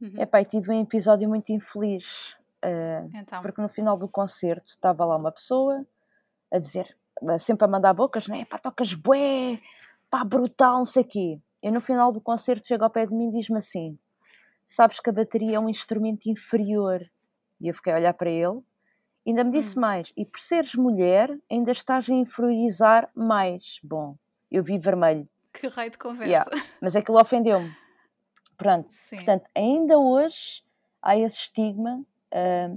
Uhum. 0.00 0.12
Epá, 0.20 0.40
e 0.40 0.44
tive 0.44 0.72
um 0.72 0.80
episódio 0.82 1.28
muito 1.28 1.50
infeliz, 1.52 2.34
ah, 2.62 3.06
Então, 3.14 3.40
porque 3.42 3.60
no 3.62 3.68
final 3.68 3.96
do 3.96 4.08
concerto 4.08 4.66
estava 4.70 5.04
lá 5.04 5.16
uma 5.16 5.30
pessoa 5.30 5.86
a 6.52 6.58
dizer, 6.58 6.96
sempre 7.38 7.64
a 7.64 7.68
mandar 7.68 7.92
bocas, 7.94 8.26
não 8.26 8.34
é? 8.36 8.44
Pá, 8.44 8.58
tocas 8.58 8.92
bué, 8.94 9.60
pá, 10.10 10.24
brutal, 10.24 10.78
não 10.78 10.84
sei 10.84 11.02
o 11.02 11.06
quê. 11.06 11.40
Eu 11.62 11.72
no 11.72 11.80
final 11.80 12.10
do 12.12 12.20
concerto 12.20 12.66
chego 12.66 12.82
ao 12.84 12.90
pé 12.90 13.06
de 13.06 13.14
mim 13.14 13.28
e 13.28 13.32
diz-me 13.32 13.58
assim, 13.58 13.96
sabes 14.68 15.00
que 15.00 15.10
a 15.10 15.12
bateria 15.12 15.56
é 15.56 15.60
um 15.60 15.68
instrumento 15.68 16.28
inferior. 16.28 17.04
E 17.60 17.66
eu 17.68 17.74
fiquei 17.74 17.92
a 17.92 17.96
olhar 17.96 18.14
para 18.14 18.30
ele, 18.30 18.60
ainda 19.26 19.42
me 19.42 19.50
disse 19.50 19.76
Hum. 19.76 19.80
mais, 19.80 20.12
e 20.16 20.24
por 20.24 20.38
seres 20.38 20.74
mulher, 20.76 21.36
ainda 21.50 21.72
estás 21.72 22.08
a 22.08 22.12
inferiorizar 22.12 23.10
mais. 23.14 23.80
Bom, 23.82 24.16
eu 24.50 24.62
vi 24.62 24.78
vermelho, 24.78 25.28
que 25.52 25.66
raio 25.66 25.90
de 25.90 25.98
conversa. 25.98 26.48
yeah, 26.50 26.50
mas 26.80 26.94
aquilo 26.94 27.20
ofendeu-me. 27.20 27.74
Pronto, 28.56 28.92
Sim. 28.92 29.16
portanto, 29.16 29.48
ainda 29.56 29.98
hoje 29.98 30.62
há 31.02 31.16
esse 31.16 31.38
estigma. 31.38 32.04
ah, 32.32 32.76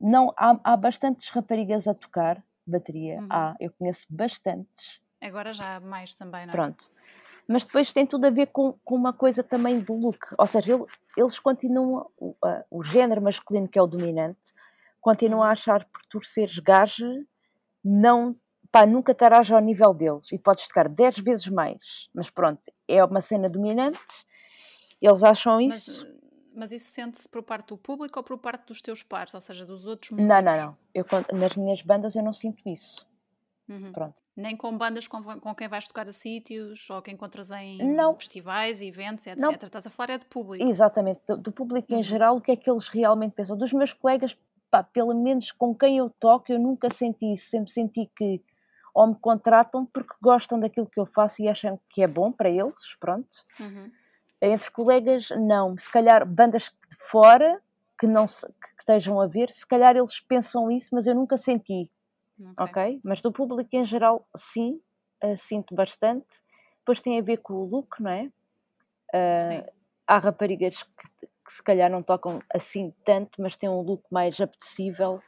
não, 0.00 0.32
há, 0.36 0.58
há 0.62 0.76
bastantes 0.76 1.28
raparigas 1.30 1.86
a 1.88 1.94
tocar 1.94 2.42
bateria, 2.66 3.18
Uhum. 3.20 3.28
há, 3.30 3.56
eu 3.60 3.72
conheço 3.78 4.04
bastantes, 4.10 5.00
Agora 5.20 5.52
já 5.54 5.76
há 5.76 5.80
mais 5.80 6.14
também, 6.14 6.44
não 6.44 6.52
é? 6.52 6.56
pronto. 6.56 6.90
Mas 7.48 7.64
depois 7.64 7.92
tem 7.92 8.04
tudo 8.06 8.26
a 8.26 8.30
ver 8.30 8.46
com, 8.46 8.72
com 8.84 8.94
uma 8.96 9.12
coisa 9.12 9.42
também 9.42 9.78
de 9.80 9.92
look, 9.92 10.18
ou 10.36 10.46
seja, 10.46 10.74
ele- 10.74 10.84
eles 11.16 11.38
continuam, 11.38 12.10
o, 12.18 12.34
o 12.70 12.82
género 12.82 13.22
masculino 13.22 13.68
que 13.68 13.78
é 13.78 13.82
o 13.82 13.86
dominante, 13.86 14.38
continuo 15.00 15.38
Uhum. 15.38 15.44
a 15.44 15.50
achar 15.52 15.84
que 15.84 15.90
por 15.92 16.02
tu 16.10 16.24
seres 16.26 16.58
gaja, 16.58 17.06
não, 17.84 18.34
pá, 18.72 18.84
nunca 18.84 19.12
estarás 19.12 19.48
ao 19.52 19.60
nível 19.60 19.94
deles 19.94 20.30
e 20.32 20.38
podes 20.38 20.66
tocar 20.66 20.88
10 20.88 21.18
vezes 21.18 21.46
mais. 21.46 22.08
Mas 22.12 22.28
pronto, 22.28 22.60
é 22.88 23.04
uma 23.04 23.20
cena 23.20 23.48
dominante, 23.48 24.00
eles 25.00 25.22
acham 25.22 25.60
Mas, 25.60 25.86
isso. 25.86 26.04
eh, 26.04 26.16
mas 26.54 26.72
isso 26.72 26.90
sente-se 26.90 27.28
por 27.28 27.44
parte 27.44 27.68
do 27.68 27.78
público 27.78 28.18
ou 28.18 28.24
por 28.24 28.38
parte 28.38 28.66
dos 28.66 28.82
teus 28.82 29.02
pares, 29.04 29.34
ou 29.34 29.40
seja, 29.40 29.64
dos 29.64 29.86
outros 29.86 30.10
Não, 30.10 30.24
não, 30.26 30.42
músicos? 30.42 30.58
não. 30.64 30.76
Eu, 30.92 31.04
nas 31.38 31.54
minhas 31.54 31.82
bandas 31.82 32.16
eu 32.16 32.24
não 32.24 32.32
sinto 32.32 32.60
isso. 32.68 33.06
Uhum. 33.68 33.92
Pronto. 33.92 34.20
Nem 34.36 34.54
com 34.56 34.76
bandas 34.76 35.08
com, 35.08 35.22
com 35.40 35.54
quem 35.54 35.66
vais 35.66 35.88
tocar 35.88 36.06
a 36.06 36.12
sítios 36.12 36.90
ou 36.90 37.00
que 37.00 37.10
encontras 37.10 37.50
em 37.50 37.82
Não. 37.94 38.14
festivais, 38.14 38.82
eventos, 38.82 39.26
etc. 39.26 39.40
Não. 39.40 39.50
Estás 39.52 39.86
a 39.86 39.90
falar 39.90 40.10
é 40.14 40.18
de 40.18 40.26
público. 40.26 40.68
Exatamente, 40.68 41.20
do, 41.26 41.36
do 41.38 41.52
público 41.52 41.90
em 41.92 41.96
Uhum. 41.96 42.02
geral, 42.02 42.36
o 42.36 42.40
que 42.40 42.52
é 42.52 42.56
que 42.56 42.70
eles 42.70 42.88
realmente 42.88 43.32
pensam? 43.32 43.56
Dos 43.56 43.72
meus 43.72 43.92
colegas, 43.94 44.36
pá, 44.70 44.82
pelo 44.82 45.14
menos 45.14 45.50
com 45.52 45.74
quem 45.74 45.96
eu 45.98 46.10
toco, 46.10 46.52
eu 46.52 46.58
nunca 46.58 46.90
senti 46.92 47.32
isso. 47.32 47.48
Sempre 47.48 47.70
senti 47.72 48.10
que 48.14 48.42
ou 48.94 49.06
me 49.08 49.14
contratam 49.14 49.84
porque 49.86 50.14
gostam 50.22 50.58
daquilo 50.60 50.86
que 50.86 50.98
eu 51.00 51.06
faço 51.06 51.40
e 51.42 51.48
acham 51.48 51.78
que 51.90 52.02
é 52.02 52.06
bom 52.06 52.30
para 52.32 52.50
eles, 52.50 52.74
pronto. 53.00 53.28
Uhum. 53.60 53.90
Entre 54.40 54.70
colegas, 54.70 55.28
não. 55.30 55.76
Se 55.78 55.90
calhar 55.90 56.26
bandas 56.26 56.62
de 56.90 56.96
fora 57.10 57.60
que 57.98 58.06
não 58.06 58.28
se- 58.28 58.46
que 58.46 58.80
estejam 58.80 59.18
a 59.20 59.26
ver, 59.26 59.50
se 59.50 59.66
calhar 59.66 59.96
eles 59.96 60.20
pensam 60.20 60.70
isso, 60.70 60.90
mas 60.92 61.06
eu 61.06 61.14
nunca 61.14 61.36
senti, 61.38 61.90
Ok. 62.40 62.64
ok? 62.66 63.00
Mas 63.04 63.20
do 63.22 63.32
público 63.32 63.70
em 63.72 63.84
geral, 63.84 64.26
sim, 64.36 64.80
eh, 65.20 65.36
sinto 65.36 65.74
bastante. 65.74 66.26
Depois 66.78 67.00
tem 67.00 67.18
a 67.18 67.22
ver 67.22 67.38
com 67.38 67.54
o 67.54 67.64
look, 67.64 68.00
não 68.00 68.10
é? 68.10 68.30
Sim. 69.38 69.62
há 70.06 70.18
raparigas 70.18 70.82
que, 70.82 71.26
que 71.46 71.52
se 71.52 71.62
calhar 71.62 71.90
não 71.90 72.02
tocam 72.02 72.42
assim 72.52 72.92
tanto, 73.04 73.40
mas 73.40 73.56
têm 73.56 73.68
um 73.68 73.80
look 73.80 74.04
mais 74.10 74.40
apetecível. 74.40 75.22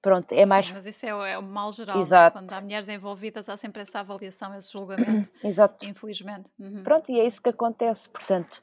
Pronto, 0.00 0.32
é 0.32 0.46
mais. 0.46 0.66
Sim, 0.66 0.72
mas 0.72 0.86
isso 0.86 1.04
é, 1.06 1.14
o- 1.14 1.24
é 1.24 1.36
o 1.38 1.42
mal 1.42 1.72
geral, 1.72 1.98
é? 1.98 2.02
Exato. 2.02 2.38
Quando 2.38 2.52
há 2.52 2.60
mulheres 2.60 2.88
envolvidas, 2.88 3.48
há 3.48 3.56
sempre 3.56 3.82
essa 3.82 4.00
avaliação, 4.00 4.54
esse 4.54 4.72
julgamento, 4.72 5.30
Exato. 5.44 5.84
infelizmente. 5.84 6.50
Uhum. 6.58 6.82
Pronto, 6.84 7.10
e 7.10 7.18
é 7.20 7.26
isso 7.26 7.42
que 7.42 7.48
acontece. 7.48 8.08
Portanto, 8.08 8.62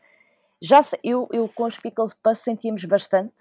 já 0.62 0.82
se- 0.82 1.00
eu, 1.04 1.28
eu 1.32 1.48
com 1.50 1.66
os 1.66 1.78
Pickles 1.78 2.14
Puss 2.14 2.40
sentíamos 2.40 2.84
bastante. 2.86 3.36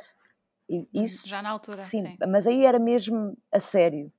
Uhum. 0.69 0.87
isso, 0.93 1.29
Já 1.29 1.41
na 1.43 1.51
altura, 1.51 1.85
sim, 1.85 2.01
sim. 2.01 2.17
mas 2.27 2.47
aí 2.47 2.65
era 2.65 2.79
mesmo 2.79 3.37
a 3.53 3.61
sério. 3.61 4.13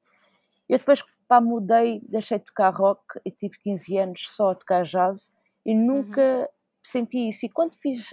Eu 0.69 0.77
depois 0.79 1.03
pá, 1.27 1.41
mudei, 1.41 2.01
deixei 2.07 2.39
de 2.39 2.45
tocar 2.45 2.69
rock 2.71 3.03
e 3.25 3.31
tive 3.31 3.57
15 3.59 3.97
anos 3.97 4.25
só 4.29 4.51
a 4.51 4.55
tocar 4.55 4.83
jazz 4.83 5.31
e 5.65 5.73
nunca 5.75 6.21
Uhum. 6.21 6.47
senti 6.83 7.29
isso. 7.29 7.45
E 7.45 7.49
quando 7.49 7.73
fiz 7.75 8.03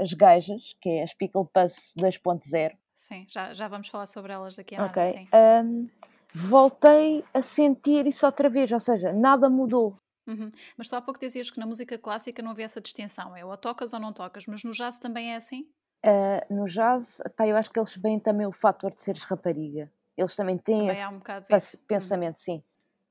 as 0.00 0.12
gajas, 0.14 0.62
que 0.80 0.88
é 0.88 1.02
as 1.02 1.14
Pickle 1.14 1.46
Puss 1.52 1.92
2.0, 1.96 2.76
Sim, 2.94 3.26
já, 3.28 3.54
já 3.54 3.66
vamos 3.68 3.88
falar 3.88 4.06
sobre 4.06 4.32
elas 4.32 4.56
daqui 4.56 4.74
a 4.76 4.80
ok, 4.80 4.96
nada, 4.96 5.04
sim. 5.06 5.26
hum, 5.34 5.88
voltei 6.34 7.24
a 7.34 7.42
sentir 7.42 8.06
isso 8.06 8.26
outra 8.26 8.48
vez, 8.48 8.70
ou 8.72 8.80
seja, 8.80 9.12
nada 9.12 9.48
mudou. 9.48 9.96
Uhum. 10.28 10.52
Mas 10.76 10.88
tu 10.88 10.94
há 10.96 11.00
pouco 11.02 11.18
dizias 11.18 11.50
que 11.50 11.58
na 11.58 11.66
música 11.66 11.98
clássica 11.98 12.40
não 12.42 12.50
havia 12.52 12.66
essa 12.66 12.80
distinção, 12.80 13.34
é 13.36 13.44
ou 13.44 13.56
tocas 13.56 13.92
ou 13.94 13.98
não 14.00 14.12
tocas, 14.12 14.46
mas 14.46 14.62
no 14.62 14.70
jazz 14.72 14.98
também 14.98 15.32
é 15.32 15.36
assim? 15.36 15.72
Ah, 16.02 16.42
no 16.50 16.66
jazz, 16.68 17.20
pá, 17.36 17.46
eu 17.46 17.56
acho 17.56 17.70
que 17.70 17.78
eles 17.78 17.94
veem 17.96 18.18
também 18.20 18.46
o 18.46 18.52
fator 18.52 18.92
de 18.94 19.02
seres 19.02 19.22
rapariga. 19.22 19.90
Eles 20.18 20.34
também 20.34 20.58
têm 20.58 20.76
Também 20.76 20.90
esse 20.90 21.06
um 21.06 21.56
isso. 21.56 21.76
Uhum. 21.78 21.82
pensamento, 21.86 22.40
sim. 22.40 22.62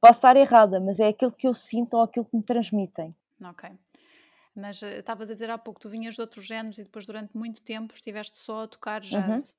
Posso 0.02 0.16
estar 0.20 0.36
errada, 0.36 0.80
mas 0.80 1.00
é 1.00 1.08
aquilo 1.08 1.32
que 1.32 1.48
eu 1.48 1.54
sinto 1.54 1.96
ou 1.96 2.04
aquilo 2.04 2.26
que 2.26 2.36
me 2.36 2.44
transmitem. 2.44 3.16
Ok. 3.44 3.70
Mas 4.54 4.84
eh, 4.84 5.00
estavas 5.00 5.30
a 5.32 5.34
dizer 5.34 5.50
há 5.50 5.58
pouco, 5.58 5.80
tu 5.80 5.88
vinhas 5.90 6.16
de 6.16 6.22
outros 6.22 6.46
géneros 6.46 6.78
e 6.80 6.84
depois 6.84 7.06
durante 7.06 7.36
muito 7.36 7.62
tempo 7.62 7.94
estiveste 7.94 8.38
só 8.38 8.64
a 8.64 8.68
tocar 8.68 9.02
Uhum. 9.04 9.10
jazz. 9.10 9.58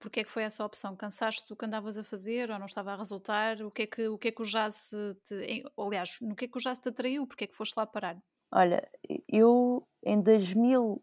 Porquê 0.00 0.20
é 0.20 0.24
que 0.24 0.30
foi 0.30 0.42
essa 0.42 0.64
opção? 0.64 0.96
Cansaste 0.96 1.46
do 1.48 1.54
que 1.54 1.64
andavas 1.64 1.96
a 1.96 2.02
fazer 2.02 2.50
ou 2.50 2.58
não 2.58 2.66
estava 2.66 2.92
a 2.92 2.96
resultar? 2.96 3.62
O 3.62 3.70
que 3.70 3.82
é 3.82 3.86
que 3.86 4.08
o, 4.08 4.18
que 4.18 4.28
é 4.28 4.32
que 4.32 4.40
o 4.42 4.44
jazz 4.44 4.90
te... 5.24 5.62
Aliás, 5.78 6.18
no 6.22 6.34
que 6.34 6.46
é 6.46 6.48
que 6.48 6.56
o 6.56 6.60
jazz 6.60 6.78
te 6.78 6.88
atraiu? 6.88 7.26
Porquê 7.26 7.44
é 7.44 7.46
que 7.46 7.54
foste 7.54 7.76
lá 7.76 7.86
parar? 7.86 8.16
Olha, 8.50 8.90
eu 9.28 9.86
em 10.02 10.20
2001, 10.22 11.00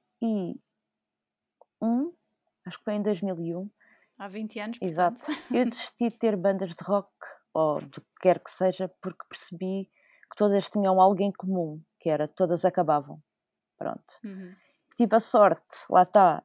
acho 2.65 2.77
que 2.79 2.83
foi 2.83 2.95
em 2.95 3.01
2001, 3.03 3.69
Há 4.19 4.27
20 4.27 4.59
anos, 4.59 4.77
exato, 4.81 5.25
portanto. 5.25 5.53
eu 5.55 5.65
desisti 5.69 6.09
de 6.09 6.17
ter 6.17 6.35
bandas 6.35 6.69
de 6.69 6.83
rock 6.83 7.09
ou 7.53 7.81
do 7.81 8.01
que 8.01 8.07
quer 8.21 8.39
que 8.39 8.51
seja, 8.51 8.89
porque 9.01 9.23
percebi 9.29 9.85
que 10.29 10.35
todas 10.37 10.69
tinham 10.69 10.99
algo 10.99 11.21
em 11.21 11.31
comum, 11.31 11.81
que 11.99 12.09
era 12.09 12.27
todas 12.27 12.65
acabavam. 12.65 13.21
Pronto. 13.77 14.13
Uhum. 14.23 14.53
tive 14.97 15.15
a 15.15 15.19
sorte, 15.19 15.61
lá 15.89 16.01
está, 16.03 16.43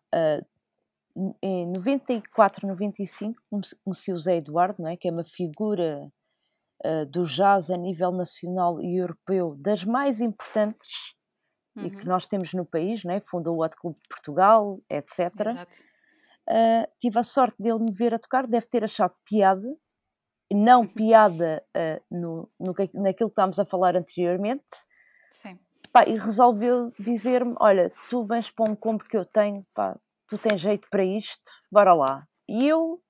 n- 1.17 1.35
em 1.43 1.67
94, 1.67 2.67
95, 2.67 3.41
conheci 3.85 4.13
o 4.13 4.19
Zé 4.19 4.37
Eduardo, 4.37 4.83
não 4.83 4.89
é? 4.91 4.97
que 4.97 5.09
é 5.09 5.11
uma 5.11 5.25
figura 5.25 6.13
ah, 6.85 7.05
do 7.07 7.25
jazz 7.27 7.71
a 7.71 7.77
nível 7.79 8.13
nacional 8.13 8.81
e 8.83 8.99
europeu, 8.99 9.57
das 9.59 9.83
mais 9.85 10.21
importantes 10.21 10.91
e 11.79 11.91
que 11.91 11.97
Uhum. 12.03 12.05
nós 12.05 12.27
temos 12.27 12.53
no 12.53 12.67
país, 12.67 13.03
não 13.03 13.15
é? 13.15 13.21
fundou 13.21 13.57
o 13.57 13.65
Hot 13.65 13.75
Clube 13.77 13.99
de 13.99 14.09
Portugal, 14.09 14.79
etc. 14.91 15.33
Exato. 15.41 15.77
Ah, 16.48 16.88
tive 17.00 17.18
a 17.18 17.22
sorte 17.22 17.61
dele 17.62 17.78
me 17.78 17.92
ver 17.92 18.14
a 18.14 18.18
tocar, 18.18 18.46
deve 18.46 18.66
ter 18.66 18.85
achado 18.85 19.14
piada, 19.24 19.68
não 20.52 20.87
piada 20.87 21.62
ah, 21.74 22.00
no, 22.11 22.48
no 22.59 22.74
naquilo 22.94 23.31
que 23.31 23.33
estávamos 23.33 23.59
a 23.59 23.64
falar 23.64 23.96
anteriormente, 23.96 24.64
Sim. 25.31 25.59
Pá, 25.92 26.05
e 26.07 26.16
resolveu 26.18 26.92
dizer-me: 26.98 27.55
Olha, 27.61 27.92
tu 28.09 28.24
vens 28.24 28.50
para 28.50 28.70
um 28.70 28.74
combo 28.76 29.05
que 29.05 29.16
eu 29.16 29.24
tenho, 29.24 29.66
pá, 29.74 29.96
tu 30.28 30.38
tens 30.38 30.61
jeito 30.61 30.88
para 30.90 31.05
isto, 31.05 31.42
bora 31.70 31.92
lá. 31.94 32.26
E 32.48 32.66
eu 32.66 33.00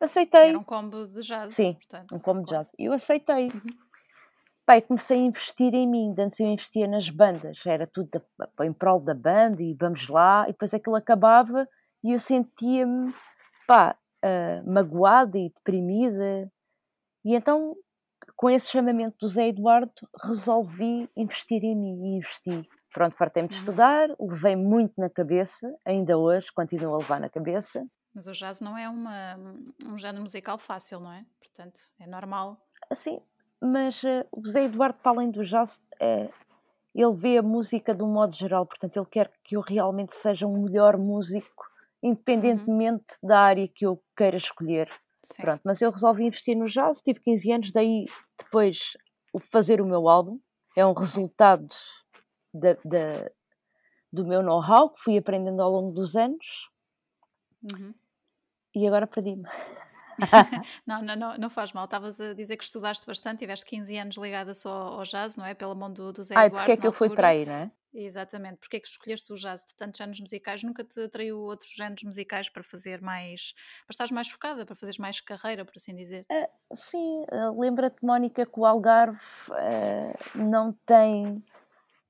aceitei, 0.00 0.50
Era 0.50 0.58
um 0.58 0.64
combo 0.64 1.06
de 1.08 1.20
jazz, 1.22 1.54
sim, 1.54 1.74
portanto. 1.74 2.14
um 2.14 2.18
combo 2.20 2.42
de 2.44 2.50
jazz. 2.50 2.68
Eu 2.78 2.92
aceitei. 2.92 3.48
Uhum. 3.48 3.76
Pá, 4.64 4.80
comecei 4.82 5.18
a 5.18 5.24
investir 5.24 5.74
em 5.74 5.88
mim. 5.88 6.14
Antes 6.18 6.38
eu 6.38 6.46
investia 6.46 6.86
nas 6.86 7.08
bandas, 7.10 7.58
era 7.66 7.86
tudo 7.86 8.08
da- 8.10 8.64
em 8.66 8.72
prol 8.72 9.00
da 9.00 9.14
banda 9.14 9.62
e 9.62 9.74
vamos 9.74 10.06
lá. 10.08 10.44
E 10.48 10.52
depois 10.52 10.72
aquilo 10.74 10.94
acabava 10.96 11.66
e 12.04 12.12
eu 12.12 12.20
sentia-me, 12.20 13.14
pá, 13.66 13.96
ah, 14.22 14.62
magoada 14.66 15.38
e 15.38 15.50
deprimida. 15.50 16.50
E 17.24 17.34
então, 17.34 17.76
com 18.36 18.48
esse 18.50 18.70
chamamento 18.70 19.16
do 19.20 19.28
Zé 19.28 19.48
Eduardo, 19.48 19.92
resolvi 20.24 21.08
investir 21.16 21.62
em 21.64 21.76
mim 21.76 22.14
e 22.14 22.16
investi. 22.18 22.68
Pronto, 22.92 23.16
fartei-me 23.16 23.48
de 23.48 23.54
Uhum. 23.56 23.60
estudar, 23.60 24.08
levei 24.18 24.56
muito 24.56 24.94
na 24.98 25.10
cabeça, 25.10 25.72
ainda 25.84 26.16
hoje 26.16 26.50
continuo 26.52 26.94
a 26.94 26.98
levar 26.98 27.20
na 27.20 27.28
cabeça. 27.28 27.86
Mas 28.14 28.26
o 28.26 28.32
jazz 28.32 28.60
não 28.60 28.76
é 28.76 28.88
uma, 28.88 29.36
um 29.86 29.96
género 29.96 30.22
musical 30.22 30.58
fácil, 30.58 30.98
não 30.98 31.12
é? 31.12 31.24
Portanto, 31.38 31.78
é 32.00 32.06
normal. 32.06 32.56
Assim, 32.90 33.20
mas 33.60 34.02
eh, 34.02 34.26
o 34.32 34.48
Zé 34.48 34.64
Eduardo, 34.64 34.98
para 35.02 35.12
além 35.12 35.30
do 35.30 35.44
jazz, 35.44 35.80
eh, 36.00 36.30
ele 36.94 37.14
vê 37.14 37.38
a 37.38 37.42
música 37.42 37.94
de 37.94 38.02
um 38.02 38.12
modo 38.12 38.34
geral, 38.34 38.64
portanto, 38.66 38.96
ele 38.96 39.06
quer 39.06 39.30
que 39.44 39.56
eu 39.56 39.60
realmente 39.60 40.16
seja 40.16 40.46
um 40.46 40.62
melhor 40.62 40.96
músico, 40.96 41.64
Uhum. 42.02 42.10
independentemente 42.10 43.04
da 43.22 43.40
área 43.40 43.68
que 43.68 43.84
eu 43.86 44.02
queira 44.16 44.36
escolher. 44.36 44.88
Sim. 45.24 45.42
Pronto, 45.42 45.60
mas 45.64 45.82
eu 45.82 45.90
resolvi 45.90 46.24
investir 46.26 46.56
no 46.56 46.66
jazz, 46.66 47.00
tive 47.02 47.20
15 47.20 47.50
anos, 47.52 47.72
daí 47.72 48.06
depois 48.38 48.78
fazer 49.50 49.80
o 49.80 49.86
meu 49.86 50.08
álbum. 50.08 50.38
É 50.76 50.86
um 50.86 50.92
resultado 50.92 51.68
da, 52.54 52.74
da- 52.84 53.30
do 54.12 54.24
meu 54.24 54.42
know-how 54.42 54.90
que 54.90 55.02
fui 55.02 55.18
aprendendo 55.18 55.60
ao 55.62 55.70
longo 55.70 55.92
dos 55.92 56.14
anos 56.16 56.70
Uhum. 57.62 57.92
e 58.74 58.86
agora 58.86 59.06
perdi-me. 59.06 59.42
Não, 60.86 61.02
não, 61.02 61.16
não, 61.16 61.36
não 61.38 61.50
faz 61.50 61.72
mal. 61.72 61.84
Estavas 61.84 62.20
a 62.20 62.34
dizer 62.34 62.56
que 62.56 62.64
estudaste 62.64 63.06
bastante, 63.06 63.38
tiveste 63.40 63.64
15 63.66 63.96
anos 63.98 64.16
ligada 64.16 64.54
só 64.54 64.70
ao 64.70 65.02
jazz, 65.02 65.36
não 65.36 65.44
é? 65.46 65.54
Pela 65.54 65.74
mão 65.74 65.92
do, 65.92 66.12
do 66.12 66.22
Zé 66.24 66.34
Ai, 66.36 66.46
Eduardo 66.46 66.66
porque 66.66 66.72
é 66.72 66.76
que 66.80 66.86
eu 66.86 66.92
fui 66.92 67.10
para 67.10 67.28
aí, 67.28 67.46
não 67.46 67.52
é? 67.54 67.70
Exatamente. 67.94 68.58
Porque 68.58 68.76
é 68.76 68.80
que 68.80 68.86
escolheste 68.86 69.32
o 69.32 69.36
jazz 69.36 69.64
de 69.64 69.74
tantos 69.74 69.98
géneros 69.98 70.20
musicais? 70.20 70.62
Nunca 70.62 70.84
te 70.84 71.00
atraiu 71.00 71.38
outros 71.38 71.70
géneros 71.70 72.02
musicais 72.04 72.48
para 72.48 72.62
fazer 72.62 73.00
mais. 73.00 73.52
para 73.86 73.92
estares 73.92 74.12
mais 74.12 74.28
focada, 74.28 74.66
para 74.66 74.76
fazeres 74.76 74.98
mais 74.98 75.20
carreira, 75.20 75.64
por 75.64 75.72
assim 75.76 75.94
dizer? 75.94 76.26
Ah, 76.30 76.48
sim, 76.74 77.24
ah, 77.30 77.50
lembra-te, 77.56 78.04
Mónica, 78.04 78.44
que 78.44 78.60
o 78.60 78.66
Algarve 78.66 79.18
ah, 79.52 80.12
não 80.34 80.72
tem 80.86 81.42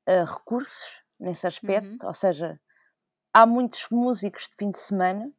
recursos 0.06 0.78
nesse 1.20 1.46
aspecto, 1.46 2.02
Uhum. 2.02 2.08
ou 2.08 2.14
seja, 2.14 2.58
há 3.34 3.44
muitos 3.46 3.86
músicos 3.90 4.44
de 4.44 4.54
fim 4.58 4.70
de 4.70 4.78
semana, 4.78 5.30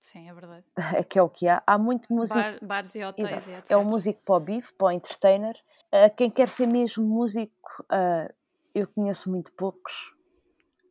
Sim, 0.00 0.28
é 0.28 0.32
verdade. 0.34 0.64
é 0.96 1.04
que 1.04 1.18
é 1.18 1.22
o 1.22 1.28
que 1.28 1.46
há, 1.46 1.62
há 1.66 1.78
muito 1.78 2.12
músico, 2.12 2.38
Bar- 2.38 2.58
bares 2.62 2.94
e 2.94 3.04
hotéis 3.04 3.46
e 3.46 3.52
é 3.52 3.76
o 3.76 3.82
etc. 3.82 3.82
músico 3.84 4.22
para 4.24 4.34
o 4.34 4.40
bife, 4.40 4.72
para 4.74 4.86
o 4.86 4.90
entertainer. 4.92 5.56
Ah, 5.92 6.08
quem 6.10 6.30
quer 6.30 6.48
ser 6.48 6.66
mesmo 6.66 7.04
músico, 7.04 7.84
ah, 7.90 8.28
eu 8.74 8.88
conheço 8.88 9.30
muito 9.30 9.52
poucos. 9.52 9.92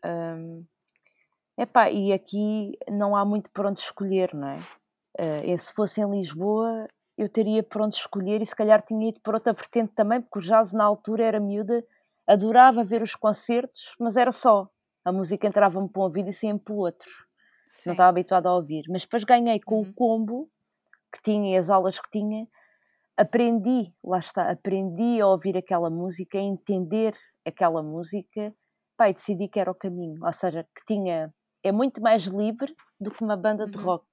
Ahm, 0.04 0.64
epá, 1.58 1.90
e 1.90 2.14
aqui 2.14 2.78
não 2.90 3.16
há 3.16 3.26
muito 3.26 3.50
por 3.50 3.66
onde 3.66 3.82
escolher, 3.82 4.34
não 4.34 4.48
é? 4.48 4.60
E 5.46 5.58
se 5.58 5.74
fosse 5.74 6.00
em 6.00 6.10
Lisboa, 6.10 6.88
eu 7.18 7.28
teria 7.28 7.62
por 7.62 7.82
onde 7.82 7.98
escolher 7.98 8.42
e 8.42 8.46
se 8.46 8.56
calhar 8.56 8.82
tinha 8.86 9.10
ido 9.10 9.20
por 9.20 9.34
outra 9.34 9.52
vertente 9.52 9.92
também, 9.94 10.22
porque 10.22 10.40
o 10.40 10.42
jazz 10.42 10.72
na 10.72 10.86
altura 10.86 11.26
era 11.26 11.40
miúda, 11.40 11.84
adorava 12.26 12.84
ver 12.84 13.02
os 13.02 13.16
concertos, 13.16 13.94
mas 14.00 14.16
era 14.16 14.32
só. 14.32 14.70
A 15.04 15.12
música 15.12 15.48
entrava-me 15.48 15.90
para 15.90 16.02
um 16.02 16.06
ouvido 16.06 16.30
e 16.30 16.34
saía-me 16.34 16.60
para 16.60 16.74
o 16.74 16.78
outro. 16.78 17.10
Não 17.86 17.94
Sim. 17.94 17.94
estava 17.94 18.10
habituada 18.10 18.50
a 18.50 18.56
ouvir. 18.56 18.84
Mas 18.90 19.04
depois 19.04 19.24
ganhei 19.24 19.60
com 19.60 19.82
o 19.82 19.86
Uhum. 19.86 19.96
combo 19.96 20.50
que 21.14 21.22
tinha 21.24 21.56
e 21.56 21.58
as 21.58 21.70
aulas 21.70 22.00
que 22.00 22.10
tinha, 22.12 22.48
aprendi, 23.18 23.94
lá 24.04 24.20
está, 24.20 24.52
aprendi 24.52 25.22
a 25.22 25.28
ouvir 25.28 25.58
aquela 25.58 25.90
música, 25.90 26.38
a 26.40 26.42
entender 26.42 27.16
aquela 27.46 27.84
música, 27.84 28.54
pá, 28.98 29.10
e 29.10 29.14
decidi 29.14 29.48
que 29.50 29.60
era 29.60 29.72
o 29.72 29.76
caminho, 29.76 30.20
ou 30.26 30.34
seja, 30.34 30.64
que 30.76 30.86
tinha, 30.88 31.34
é 31.64 31.72
muito 31.72 32.02
mais 32.02 32.24
livre 32.26 32.76
do 33.00 33.12
que 33.12 33.24
uma 33.24 33.38
banda 33.38 33.68
de 33.68 33.78
Uhum. 33.78 33.80
rock. 33.80 34.06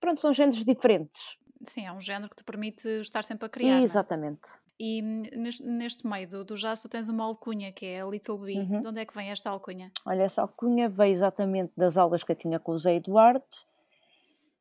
Pronto, 0.00 0.20
são 0.20 0.34
géneros 0.34 0.64
diferentes. 0.64 1.20
Sim, 1.66 1.86
é 1.86 1.92
um 1.92 2.00
género 2.00 2.30
que 2.30 2.36
te 2.36 2.44
permite 2.44 2.88
estar 3.00 3.22
sempre 3.24 3.46
a 3.46 3.48
criar, 3.48 3.82
não 3.86 3.94
é? 3.96 3.98
Exatamente. 3.98 4.48
E 4.80 5.02
neste, 5.02 5.64
neste 5.64 6.06
meio 6.06 6.28
do, 6.28 6.44
do 6.44 6.54
jazz 6.54 6.80
tu 6.80 6.88
tens 6.88 7.08
uma 7.08 7.24
alcunha 7.24 7.72
que 7.72 7.84
é 7.84 8.00
a 8.00 8.06
Little 8.06 8.38
B. 8.38 8.54
Uhum. 8.58 8.80
De 8.80 8.86
onde 8.88 9.00
é 9.00 9.04
que 9.04 9.14
vem 9.14 9.30
esta 9.30 9.50
alcunha? 9.50 9.90
Olha, 10.06 10.22
essa 10.22 10.42
alcunha 10.42 10.88
veio 10.88 11.12
exatamente 11.12 11.72
das 11.76 11.96
aulas 11.96 12.22
que 12.22 12.30
eu 12.32 12.36
tinha 12.36 12.60
com 12.60 12.72
o 12.72 12.78
Zé 12.78 12.94
Eduardo 12.94 13.44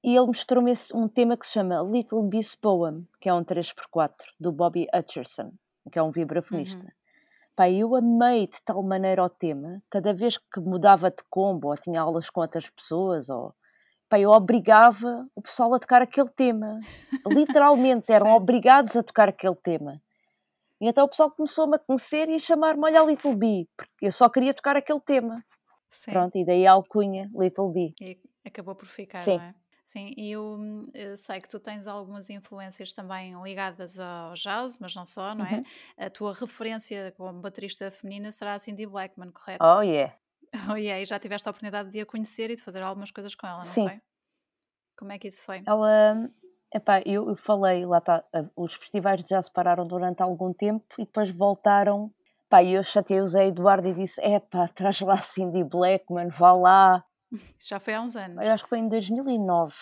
e 0.03 0.15
ele 0.15 0.27
mostrou-me 0.27 0.73
um 0.93 1.07
tema 1.07 1.35
que 1.35 1.45
se 1.45 1.53
chama 1.53 1.81
Little 1.81 2.23
Beast 2.23 2.57
Poem, 2.61 3.07
que 3.19 3.27
é 3.27 3.33
um 3.33 3.43
3x4 3.43 4.13
do 4.39 4.51
Bobby 4.51 4.87
Hutcherson, 4.93 5.51
que 5.91 5.99
é 5.99 6.03
um 6.03 6.11
vibrafonista. 6.11 6.77
Uhum. 6.77 6.91
Pá, 7.55 7.69
eu 7.69 7.95
amei 7.95 8.47
de 8.47 8.61
tal 8.63 8.81
maneira 8.83 9.23
o 9.23 9.29
tema, 9.29 9.81
cada 9.89 10.13
vez 10.13 10.37
que 10.37 10.59
mudava 10.59 11.09
de 11.09 11.23
combo 11.29 11.69
ou 11.69 11.75
tinha 11.75 11.99
aulas 11.99 12.29
com 12.29 12.41
outras 12.41 12.69
pessoas, 12.69 13.29
ou, 13.29 13.53
pá, 14.07 14.19
eu 14.19 14.29
obrigava 14.29 15.27
o 15.35 15.41
pessoal 15.41 15.73
a 15.73 15.79
tocar 15.79 16.01
aquele 16.01 16.29
tema. 16.29 16.79
Literalmente, 17.27 18.11
eram 18.11 18.35
obrigados 18.35 18.95
a 18.95 19.03
tocar 19.03 19.29
aquele 19.29 19.55
tema. 19.55 19.99
E 20.79 20.87
então 20.87 21.05
o 21.05 21.09
pessoal 21.09 21.31
começou-me 21.31 21.75
a 21.75 21.79
conhecer 21.79 22.29
e 22.29 22.35
a 22.35 22.39
chamar-me, 22.39 22.83
olha 22.83 23.03
Little 23.03 23.35
B, 23.35 23.67
porque 23.75 24.05
eu 24.05 24.11
só 24.11 24.29
queria 24.29 24.53
tocar 24.53 24.77
aquele 24.77 25.01
tema. 25.01 25.43
Sim. 25.89 26.11
Pronto, 26.11 26.37
e 26.37 26.45
daí 26.45 26.67
a 26.67 26.73
alcunha 26.73 27.29
Little 27.33 27.71
B. 27.71 27.93
E 27.99 28.19
acabou 28.45 28.75
por 28.75 28.85
ficar, 28.85 29.23
Sim. 29.23 29.37
não 29.37 29.43
é? 29.43 29.55
Sim, 29.83 30.13
e 30.17 30.33
eu 30.33 30.59
eh, 30.93 31.15
sei 31.15 31.39
que 31.39 31.47
tu 31.47 31.61
tens 31.61 31.87
algumas 31.87 32.29
influências 32.29 32.91
também 32.91 33.41
ligadas 33.41 33.97
ao 33.97 34.33
jazz, 34.33 34.77
mas 34.79 34.93
não 34.93 35.05
só, 35.05 35.33
não 35.33 35.45
é? 35.45 35.55
Uhum. 35.55 35.63
A 35.97 36.09
tua 36.09 36.33
referência 36.33 37.13
como 37.15 37.39
baterista 37.39 37.89
feminina 37.89 38.29
será 38.33 38.53
a 38.53 38.59
Cindy 38.59 38.85
Blackman, 38.85 39.31
correto? 39.31 39.63
Oh 39.63 39.81
yeah. 39.81 40.13
Oh, 40.71 40.77
e 40.77 40.89
aí 40.89 41.05
já 41.05 41.19
tiveste 41.19 41.47
a 41.47 41.51
oportunidade 41.51 41.89
de 41.89 41.99
a 41.99 42.05
conhecer 42.05 42.49
e 42.49 42.55
de 42.55 42.63
fazer 42.63 42.81
algumas 42.81 43.11
coisas 43.11 43.35
com 43.35 43.45
ela, 43.45 43.59
não 43.59 43.73
Sim. 43.73 43.87
foi? 43.87 44.01
Como 44.97 45.11
é 45.11 45.19
que 45.19 45.27
isso 45.27 45.43
foi? 45.43 45.61
Ela, 45.65 46.29
epá, 46.73 47.01
eu, 47.05 47.29
eu 47.29 47.35
falei, 47.37 47.85
lá 47.85 47.97
está, 47.99 48.23
a- 48.33 48.45
os 48.55 48.73
festivais 48.73 49.19
de 49.21 49.27
jazz 49.27 49.49
pararam 49.49 49.85
durante 49.87 50.21
algum 50.21 50.53
tempo 50.53 50.85
e 50.97 51.05
depois 51.05 51.29
voltaram. 51.31 52.11
Pá, 52.49 52.63
eu 52.63 52.83
chateei 52.83 53.21
o 53.21 53.27
Zé 53.27 53.47
Eduardo 53.47 53.87
e 53.87 53.93
disse: 53.93 54.21
epá, 54.21 54.67
traz 54.69 54.99
lá 55.01 55.15
a 55.15 55.21
Cindy 55.21 55.63
Blackman, 55.63 56.29
vá 56.29 56.53
lá. 56.53 57.03
Isso 57.59 57.69
já 57.69 57.79
foi 57.79 57.93
há 57.93 58.01
uns 58.01 58.15
anos. 58.15 58.45
Eu 58.45 58.53
acho 58.53 58.63
que 58.63 58.69
foi 58.69 58.79
em 58.79 58.87
2009. 58.87 59.73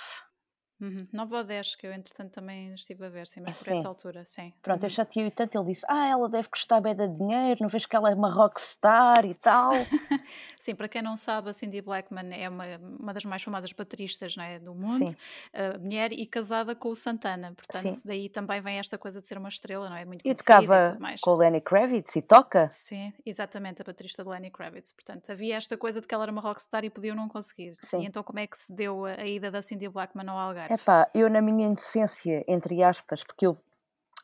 Uhum. 0.81 1.07
9 1.13 1.35
ou 1.35 1.43
10, 1.43 1.75
que 1.75 1.88
eu 1.88 1.93
entretanto 1.93 2.31
também 2.33 2.73
estive 2.73 3.05
a 3.05 3.09
ver, 3.09 3.27
sim, 3.27 3.39
mas 3.41 3.53
por 3.53 3.65
Sim. 3.65 3.71
essa 3.71 3.88
altura, 3.88 4.25
sim. 4.25 4.53
Pronto, 4.61 4.83
eu 4.83 4.89
Uhum. 4.89 4.95
chateei-o 4.95 5.31
tanto, 5.31 5.57
ele 5.57 5.73
disse: 5.73 5.85
Ah, 5.88 6.07
ela 6.07 6.27
deve 6.29 6.49
custar 6.49 6.81
bem 6.81 6.95
de 6.95 7.07
dinheiro, 7.07 7.59
não 7.61 7.69
vês 7.69 7.85
que 7.85 7.95
ela 7.95 8.11
é 8.11 8.13
uma 8.13 8.29
rockstar 8.31 9.25
e 9.25 9.33
tal. 9.35 9.71
Sim, 10.59 10.75
para 10.75 10.88
quem 10.88 11.01
não 11.01 11.15
sabe, 11.15 11.49
a 11.49 11.53
Cindy 11.53 11.81
Blackman 11.81 12.29
é 12.33 12.49
uma, 12.49 12.63
uma 12.99 13.13
das 13.13 13.23
mais 13.25 13.43
famosas 13.43 13.71
bateristas 13.71 14.35
não 14.35 14.43
é, 14.43 14.57
do 14.59 14.73
mundo, 14.73 15.11
uh, 15.11 15.79
mulher 15.79 16.11
e 16.11 16.25
casada 16.25 16.75
com 16.75 16.89
o 16.89 16.95
Santana, 16.95 17.53
portanto, 17.53 17.93
sim. 17.95 18.01
daí 18.03 18.29
também 18.29 18.59
vem 18.61 18.79
esta 18.79 18.97
coisa 18.97 19.21
de 19.21 19.27
ser 19.27 19.38
uma 19.38 19.49
estrela, 19.49 19.89
não 19.89 19.95
é? 19.95 20.03
Muito 20.05 20.25
E 20.25 20.29
e 20.29 20.35
tocava 20.35 20.97
mais. 20.99 21.21
com 21.21 21.31
o 21.31 21.35
Lenny 21.35 21.61
Kravitz 21.61 22.15
e 22.15 22.21
toca? 22.21 22.67
Sim, 22.67 23.13
exatamente, 23.25 23.81
a 23.81 23.85
baterista 23.85 24.23
de 24.23 24.29
Lenny 24.29 24.49
Kravitz. 24.51 24.91
Portanto, 24.91 25.29
havia 25.31 25.55
esta 25.55 25.77
coisa 25.77 26.01
de 26.01 26.07
que 26.07 26.13
ela 26.15 26.23
era 26.23 26.31
uma 26.31 26.41
rockstar 26.41 26.83
e 26.83 26.89
podiam 26.89 27.15
não 27.15 27.27
conseguir. 27.29 27.77
E 27.83 27.88
Sim. 27.88 28.05
então, 28.05 28.23
como 28.23 28.39
é 28.39 28.47
que 28.47 28.57
se 28.57 28.73
deu 28.73 29.05
a, 29.05 29.11
a 29.21 29.25
ida 29.27 29.51
da 29.51 29.61
Cindy 29.61 29.88
Blackman 29.88 30.27
ao 30.29 30.38
Algarve? 30.65 30.82
Epá, 30.82 31.10
eu 31.13 31.30
na 31.30 31.41
minha 31.41 31.67
inocência, 31.67 32.43
entre 32.47 32.84
aspas, 32.84 33.23
porque 33.23 33.45
eu 33.45 33.58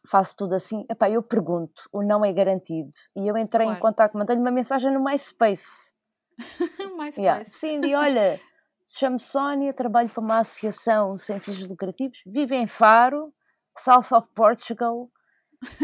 faço 0.09 0.35
tudo 0.35 0.55
assim, 0.55 0.85
epá, 0.89 1.09
eu 1.09 1.21
pergunto, 1.21 1.87
o 1.91 2.01
não 2.01 2.25
é 2.25 2.33
garantido. 2.33 2.91
E 3.15 3.27
eu 3.27 3.37
entrei 3.37 3.65
em 3.67 3.69
Claro. 3.69 3.81
contato, 3.81 4.17
mandei-lhe 4.17 4.41
uma 4.41 4.51
mensagem 4.51 4.91
no 4.91 5.03
MySpace. 5.03 5.91
Yeah. 7.17 7.39
MySpace. 7.39 7.59
Cindy, 7.59 7.93
olha, 7.93 8.39
chamo 8.87 9.19
Sónia, 9.19 9.73
trabalho 9.73 10.09
para 10.09 10.21
uma 10.21 10.39
associação 10.39 11.17
sem 11.17 11.39
fins 11.39 11.65
lucrativos, 11.67 12.19
vivo 12.25 12.53
em 12.53 12.67
Faro, 12.67 13.33
South 13.77 14.15
of 14.15 14.27
Portugal, 14.33 15.09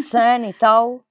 Sun 0.09 0.49
e 0.49 0.53
tal. 0.53 1.03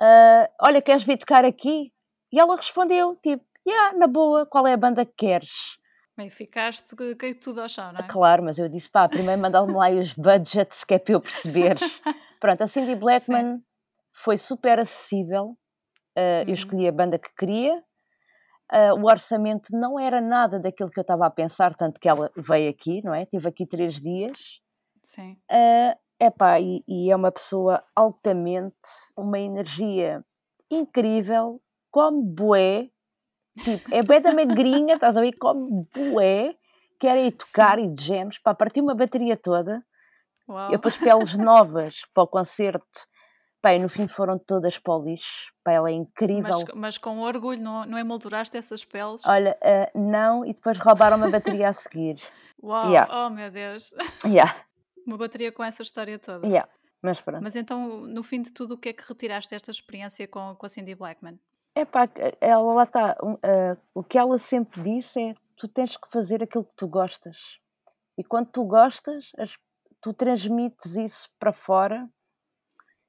Ah, 0.00 0.50
olha, 0.62 0.82
queres 0.82 1.04
vir 1.04 1.18
tocar 1.18 1.44
aqui? 1.44 1.92
E 2.32 2.38
ela 2.38 2.56
respondeu, 2.56 3.16
tipo, 3.16 3.44
yeah, 3.66 3.96
na 3.96 4.06
boa, 4.06 4.46
qual 4.46 4.66
é 4.66 4.72
a 4.72 4.76
banda 4.76 5.04
que 5.04 5.12
queres? 5.16 5.77
Bem, 6.18 6.28
ficaste, 6.30 6.96
caiu 7.16 7.38
tudo 7.38 7.60
ao 7.62 7.68
chão, 7.68 7.92
não 7.92 8.00
é? 8.00 8.08
Claro, 8.10 8.42
mas 8.42 8.58
eu 8.58 8.68
disse, 8.68 8.90
pá, 8.90 9.08
primeiro 9.08 9.40
mandar-me 9.40 9.72
lá 9.72 9.88
os 9.90 10.12
budgets, 10.14 10.82
que 10.82 10.94
é 10.94 10.98
para 10.98 11.12
eu 11.14 11.20
perceber. 11.20 11.78
Pronto, 12.40 12.62
a 12.62 12.66
Cindy 12.68 12.92
Sim. 12.92 13.00
Blackman 13.00 13.62
foi 14.24 14.36
super 14.36 14.80
acessível. 14.80 15.56
ah, 16.16 16.42
eu 16.46 16.48
Uhum. 16.48 16.54
escolhi 16.54 16.88
a 16.88 16.92
banda 16.92 17.18
que 17.18 17.30
queria. 17.38 17.82
Ah, 18.70 18.94
o 18.94 19.04
orçamento 19.06 19.66
não 19.72 19.98
era 20.00 20.20
nada 20.20 20.58
daquilo 20.58 20.90
que 20.90 21.00
eu 21.00 21.02
estava 21.02 21.26
a 21.26 21.30
pensar, 21.30 21.74
tanto 21.76 22.00
que 22.00 22.08
ela 22.08 22.30
veio 22.36 22.70
aqui, 22.70 23.02
não 23.04 23.14
é? 23.14 23.26
Tive 23.26 23.48
aqui 23.48 23.66
três 23.66 24.00
dias. 24.00 24.38
Sim. 25.02 25.40
Ah, 25.50 25.96
epá, 26.20 26.60
e, 26.60 26.82
e 26.88 27.10
é 27.10 27.16
uma 27.16 27.32
pessoa 27.32 27.82
altamente, 27.96 28.76
uma 29.16 29.38
energia 29.38 30.24
incrível, 30.70 31.60
come 31.90 32.22
bué, 32.22 32.90
tipo, 33.58 33.94
é 33.94 34.02
bué 34.02 34.20
da 34.20 34.32
magrinha, 34.32 34.94
estás 34.94 35.16
a 35.16 35.20
ver? 35.20 35.32
Come 35.38 35.86
bué, 35.94 36.54
quer 36.98 37.18
ir 37.18 37.32
tocar 37.32 37.78
Sim. 37.78 37.84
e 37.84 37.94
de 37.94 38.04
gems, 38.04 38.38
para 38.42 38.54
partir 38.54 38.80
uma 38.80 38.94
bateria 38.94 39.36
toda. 39.36 39.82
Eu 40.48 40.54
Uau. 40.54 40.78
pus 40.78 40.96
peles 40.96 41.34
novas 41.36 41.94
para 42.14 42.22
o 42.22 42.26
concerto, 42.26 42.86
pá, 43.60 43.76
no 43.78 43.88
fim 43.88 44.08
foram 44.08 44.38
todas 44.38 44.78
para 44.78 44.94
o 44.96 45.02
lixo, 45.04 45.52
pá, 45.62 45.72
ela 45.72 45.90
é 45.90 45.94
Mas, 45.94 46.00
incrível. 46.00 46.58
mas 46.74 46.96
com 46.98 47.20
orgulho, 47.20 47.60
não, 47.60 47.84
não 47.84 47.98
emolduraste 47.98 48.56
essas 48.56 48.84
peles? 48.84 49.22
Olha, 49.26 49.58
ah, 49.62 49.90
não, 49.94 50.44
e 50.44 50.54
depois 50.54 50.78
roubaram 50.78 51.16
uma 51.18 51.30
bateria 51.30 51.68
a 51.68 51.72
seguir. 51.72 52.16
Uau, 52.62 52.88
Yeah, 52.90 53.26
oh 53.26 53.30
meu 53.30 53.50
Deus. 53.50 53.92
yeah, 54.24 54.64
Uma 55.06 55.16
bateria 55.18 55.52
com 55.52 55.62
essa 55.62 55.82
história 55.82 56.18
toda. 56.18 56.46
yeah. 56.46 56.68
Mas 57.00 57.20
pronto. 57.20 57.40
Mas 57.42 57.54
então, 57.54 58.00
no 58.06 58.24
fim 58.24 58.42
de 58.42 58.50
tudo, 58.52 58.74
o 58.74 58.76
que 58.78 58.88
é 58.88 58.92
que 58.92 59.04
retiraste 59.06 59.50
desta 59.50 59.70
experiência 59.70 60.26
com, 60.26 60.56
com 60.56 60.66
a 60.66 60.68
Cindy 60.68 60.96
Blackman? 60.96 61.38
Epá, 61.80 62.08
ela 62.40 62.72
lá 62.74 62.82
está. 62.82 63.16
ah, 63.42 63.76
o 63.94 64.02
que 64.02 64.18
ela 64.18 64.36
sempre 64.38 64.82
disse 64.82 65.20
é: 65.30 65.34
tu 65.56 65.68
tens 65.68 65.96
que 65.96 66.10
fazer 66.10 66.42
aquilo 66.42 66.64
que 66.64 66.74
tu 66.76 66.88
gostas. 66.88 67.36
E 68.18 68.24
quando 68.24 68.48
tu 68.50 68.64
gostas, 68.64 69.30
as- 69.38 69.56
tu 70.00 70.12
transmites 70.12 70.96
isso 70.96 71.28
para 71.38 71.52
fora 71.52 72.08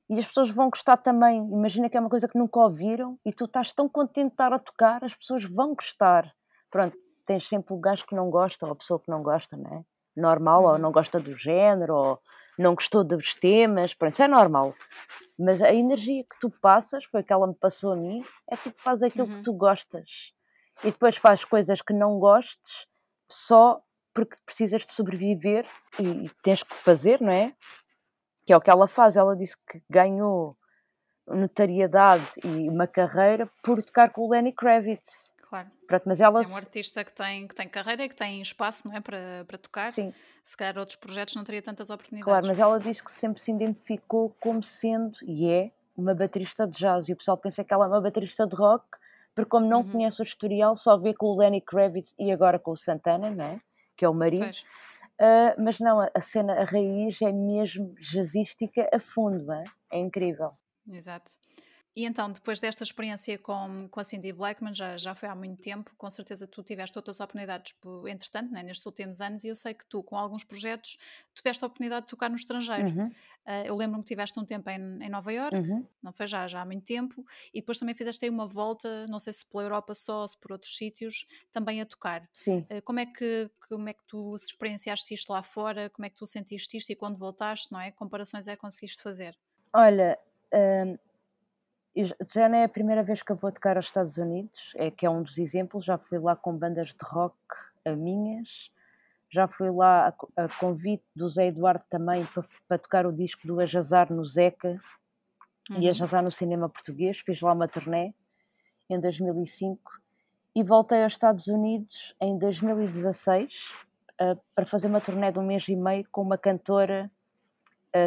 e 0.08 0.19
as 0.19 0.25
pessoas 0.27 0.51
vão 0.51 0.69
gostar 0.69 0.97
também. 0.97 1.38
Imagina 1.51 1.89
que 1.89 1.97
é 1.97 1.99
uma 1.99 2.10
coisa 2.10 2.27
que 2.27 2.38
nunca 2.38 2.60
ouviram 2.60 3.17
e 3.25 3.34
tu 3.34 3.45
estás 3.45 3.73
tão 3.73 3.89
contente 3.89 4.27
de 4.27 4.34
estar 4.34 4.53
a 4.53 4.60
tocar, 4.60 5.03
as 5.03 5.15
pessoas 5.15 5.43
vão 5.45 5.73
gostar. 5.73 6.32
Pronto, 6.69 6.95
tens 7.25 7.47
sempre 7.47 7.73
o 7.73 7.79
gajo 7.79 8.05
que 8.05 8.15
não 8.15 8.29
gosta 8.29 8.65
ou 8.67 8.71
a 8.71 8.75
pessoa 8.75 8.99
que 8.99 9.10
não 9.10 9.23
gosta, 9.23 9.58
não 9.58 9.71
é? 9.77 9.84
Normal, 10.15 10.63
ou 10.63 10.71
Uhum. 10.73 10.77
não 10.77 10.91
gosta 10.91 11.19
do 11.19 11.36
género, 11.36 11.95
ou 11.95 12.19
não 12.60 12.76
gostou 12.76 13.04
dos 13.04 13.34
temas, 13.36 13.93
pronto, 13.93 14.13
isso 14.13 14.24
é 14.24 14.28
normal. 14.28 14.76
Mas 15.38 15.62
a 15.62 15.74
energia 15.74 16.24
que 16.24 16.39
tu 16.41 16.50
passas, 16.50 17.06
foi 17.06 17.22
a 17.22 17.24
que 17.24 17.32
ela 17.32 17.48
me 17.48 17.56
passou 17.56 17.93
a 17.93 17.95
mim, 17.95 18.24
é 18.50 18.58
que 18.58 18.69
tu 18.69 18.82
fazes 18.82 19.04
aquilo 19.04 19.28
que 19.28 19.36
Uhum. 19.36 19.43
tu 19.43 19.54
gostas. 19.54 20.34
E 20.84 20.91
depois 20.91 21.15
fazes 21.15 21.45
coisas 21.45 21.82
que 21.82 21.93
não 21.93 22.19
gostes 22.19 22.86
só 23.30 23.82
porque 24.13 24.36
precisas 24.45 24.86
de 24.86 24.93
sobreviver 24.93 25.65
e, 25.98 26.26
e 26.26 26.30
tens 26.43 26.62
que 26.63 26.76
fazer, 26.76 27.22
não 27.22 27.32
é? 27.32 27.54
Que 28.45 28.52
é 28.52 28.58
o 28.58 28.62
que 28.62 28.69
ela 28.69 28.88
faz. 28.88 29.15
Ela 29.15 29.36
disse 29.36 29.56
que 29.69 29.82
ganhou 29.89 30.58
notariedade 31.28 32.26
e 32.43 32.67
uma 32.69 32.88
carreira 32.88 33.50
por 33.63 33.82
tocar 33.84 34.10
com 34.12 34.22
o 34.26 34.30
Lenny 34.30 34.52
Kravitz. 34.52 35.32
Claro. 35.49 35.67
Pronto, 35.88 36.03
mas 36.05 36.21
ela, 36.21 36.43
É 36.43 36.47
um 36.47 36.55
artista 36.55 37.03
que 37.03 37.12
tem, 37.12 37.47
que 37.47 37.55
tem 37.55 37.67
carreira 37.67 38.03
e 38.03 38.09
que 38.09 38.15
tem 38.15 38.39
espaço, 38.39 38.88
não 38.88 38.95
é? 38.95 39.01
Para, 39.01 39.43
para 39.47 39.57
tocar. 39.57 39.91
sim, 39.91 40.13
Se 40.43 40.55
calhar 40.55 40.77
outros 40.77 40.95
projetos 40.95 41.35
não 41.35 41.43
teria 41.43 41.59
tantas 41.62 41.88
claro, 41.88 41.99
oportunidades. 42.01 42.47
mas 42.47 42.59
ela 42.59 42.79
diz 42.79 43.01
que 43.01 43.12
sempre 43.12 43.41
se 43.41 43.51
identificou 43.51 44.29
como 44.39 44.62
sendo, 44.63 45.17
e 45.23 45.49
é, 45.49 45.71
uma 45.97 46.13
baterista 46.13 46.67
de 46.67 46.77
jazz. 46.77 47.09
E 47.09 47.13
o 47.13 47.15
pessoal 47.17 47.35
pensa 47.35 47.63
que 47.63 47.73
ela 47.73 47.85
é 47.85 47.88
uma 47.88 47.99
baterista 47.99 48.45
de 48.45 48.55
rock, 48.55 48.85
porque 49.33 49.49
como 49.49 49.65
não 49.65 49.81
Uhum. 49.81 49.91
conhece 49.91 50.21
o 50.21 50.23
historial, 50.23 50.77
só 50.77 50.97
vê 50.97 51.13
com 51.15 51.25
o 51.25 51.38
Lenny 51.39 51.62
Kravitz 51.62 52.13
e 52.19 52.31
agora 52.31 52.59
com 52.59 52.71
o 52.71 52.77
Santana, 52.77 53.31
não 53.31 53.45
é? 53.45 53.62
Que 53.97 54.05
é 54.05 54.09
o 54.09 54.13
marido. 54.13 54.55
Ah, 55.19 55.55
mas 55.57 55.79
não, 55.79 55.99
a, 55.99 56.12
a 56.13 56.21
cena, 56.21 56.53
a 56.62 56.63
raiz 56.63 57.19
é 57.23 57.31
mesmo 57.31 57.93
jazzística 57.99 58.88
a 58.93 58.99
fundo, 58.99 59.43
não 59.45 59.55
é? 59.55 59.63
É 59.91 59.97
incrível. 59.99 60.51
Exato. 60.89 61.31
E 61.95 62.06
então, 62.06 62.32
depois 62.32 62.60
desta 62.60 62.84
experiência 62.84 63.38
com, 63.38 63.88
com 63.89 63.99
a 63.99 64.04
Cindy 64.04 64.32
Blackman, 64.32 64.73
já, 64.73 64.95
já 64.95 65.15
foi 65.15 65.28
há 65.28 65.36
muito 65.36 65.62
tempo, 65.62 65.91
com 65.97 66.10
certeza 66.10 66.47
tu 66.47 66.63
tiveste 66.63 66.97
outras 66.97 67.19
oportunidades, 67.19 67.73
entretanto, 68.08 68.52
né, 68.52 68.62
nestes 68.62 68.86
últimos 68.86 69.19
anos, 69.19 69.43
e 69.43 69.47
eu 69.47 69.56
sei 69.56 69.73
que 69.73 69.86
tu, 69.86 70.04
com 70.04 70.15
alguns 70.15 70.43
projetos, 70.43 70.97
tiveste 71.34 71.63
a 71.63 71.67
oportunidade 71.67 72.06
de 72.06 72.10
tocar 72.10 72.30
no 72.30 72.36
estrangeiro. 72.36 72.89
Uhum. 72.89 73.08
Uh, 73.08 73.65
eu 73.65 73.75
lembro-me 73.75 74.04
que 74.04 74.10
tiveste 74.10 74.39
um 74.39 74.45
tempo 74.45 74.69
em, 74.69 75.04
em 75.04 75.10
Nova 75.10 75.34
York, 75.34 75.56
uhum. 75.58 75.86
não 76.02 76.13
foi 76.13 76.28
já, 76.28 76.45
já 76.47 76.62
há 76.62 76.65
muito 76.65 76.86
tempo, 76.86 77.25
e 77.54 77.60
depois 77.60 77.80
também 77.80 77.95
fizeste 77.95 78.23
aí 78.23 78.30
uma 78.30 78.45
volta, 78.45 79.08
não 79.08 79.19
sei 79.19 79.34
se 79.34 79.45
pela 79.45 79.63
Europa 79.63 79.93
só, 79.95 80.28
se 80.28 80.38
por 80.38 80.52
outros 80.52 80.75
sítios, 80.75 81.25
também 81.52 81.82
a 81.82 81.86
tocar. 81.86 82.30
Uh, 82.47 82.82
como, 82.84 82.99
é 82.99 83.06
que, 83.08 83.49
como 83.67 83.89
é 83.89 83.93
que 83.93 84.04
tu 84.08 84.36
experienciaste 84.36 85.13
isto 85.13 85.34
lá 85.34 85.41
fora? 85.41 85.89
Como 85.89 86.06
é 86.06 86.10
que 86.10 86.15
tu 86.15 86.28
sentiste 86.28 86.78
isto 86.78 86.91
e 86.91 86.95
quando 86.95 87.17
voltaste, 87.17 87.71
não 87.71 87.82
é? 87.82 87.91
Comparações 87.91 88.47
é 88.47 88.56
que 88.56 88.62
conseguiste 88.62 89.02
fazer? 89.02 89.36
Olha, 89.73 90.17
uh 90.54 91.09
já 91.95 92.47
não 92.47 92.58
é 92.58 92.63
a 92.63 92.69
primeira 92.69 93.04
vez 93.04 93.21
que 93.21 93.32
eu 93.32 93.36
vou 93.36 93.52
tocar 93.52 93.78
aos 93.78 93.88
Estados 93.88 94.17
Unidos, 94.17 94.71
é 94.75 94.91
que 94.91 95.06
é 95.06 95.10
um 95.10 95.23
dos 95.23 95.38
exemplos. 95.38 95.86
Já 95.86 95.97
fui 95.97 96.19
lá 96.19 96.36
com 96.36 96.56
bandas 96.56 96.89
de 96.89 97.04
rock 97.04 97.36
a 97.86 97.95
minhas, 97.95 98.69
já 99.32 99.47
fui 99.47 99.69
lá 99.69 100.13
a, 100.38 100.43
a 100.45 100.49
convite 100.60 101.04
do 101.15 101.30
Zé 101.30 101.47
Eduardo 101.47 101.84
também 101.89 102.25
para, 102.25 102.43
para 102.67 102.78
tocar 102.78 103.06
o 103.06 103.13
disco 103.13 103.47
do 103.47 103.60
Ajazar 103.60 104.12
no 104.12 104.25
Zeca 104.25 104.80
uhum. 105.69 105.82
e 105.82 105.89
Ajazar 105.89 106.23
no 106.23 106.32
cinema 106.32 106.69
português. 106.69 107.19
Fiz 107.19 107.41
lá 107.41 107.54
uma 107.54 107.67
turnê 107.67 108.13
em 108.89 108.99
2005 108.99 109.80
e 110.56 110.63
voltei 110.63 111.04
aos 111.04 111.13
Estados 111.13 111.47
Unidos 111.47 112.15
em 112.19 112.38
2016 112.38 113.54
uh, 114.21 114.39
para 114.56 114.65
fazer 114.65 114.88
uma 114.88 115.02
turnê 115.02 115.32
de 115.32 115.39
um 115.39 115.45
mês 115.45 115.67
e 115.67 115.75
meio 115.75 116.06
com 116.12 116.21
uma 116.21 116.38
cantora 116.38 117.10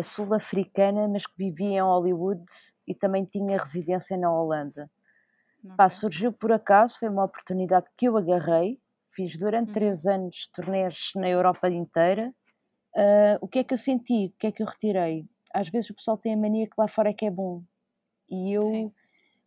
sul-africana, 0.02 1.08
mas 1.08 1.26
que 1.26 1.36
vivia 1.36 1.78
em 1.78 1.82
Hollywood 1.82 2.44
e 2.86 2.94
também 2.94 3.24
tinha 3.24 3.58
residência 3.58 4.16
na 4.16 4.32
Holanda. 4.32 4.90
Okay. 5.64 5.76
Pá, 5.76 5.88
surgiu 5.88 6.32
por 6.32 6.52
acaso, 6.52 6.98
foi 6.98 7.08
uma 7.08 7.24
oportunidade 7.24 7.86
que 7.96 8.06
eu 8.06 8.16
agarrei. 8.16 8.80
Fiz 9.14 9.36
durante 9.38 9.68
uhum. 9.68 9.74
três 9.74 10.06
anos 10.06 10.48
turnês 10.54 11.10
na 11.14 11.28
Europa 11.28 11.68
inteira. 11.68 12.32
Uh, 12.96 13.38
o 13.40 13.48
que 13.48 13.60
é 13.60 13.64
que 13.64 13.74
eu 13.74 13.78
senti? 13.78 14.26
O 14.26 14.38
que 14.38 14.46
é 14.48 14.52
que 14.52 14.62
eu 14.62 14.66
retirei? 14.66 15.26
Às 15.54 15.68
vezes 15.68 15.90
o 15.90 15.94
pessoal 15.94 16.16
tem 16.16 16.34
a 16.34 16.36
mania 16.36 16.66
que 16.66 16.74
lá 16.78 16.88
fora 16.88 17.10
é 17.10 17.12
que 17.12 17.26
é 17.26 17.30
bom. 17.30 17.62
E 18.28 18.54
eu 18.56 18.60
Sim. 18.60 18.92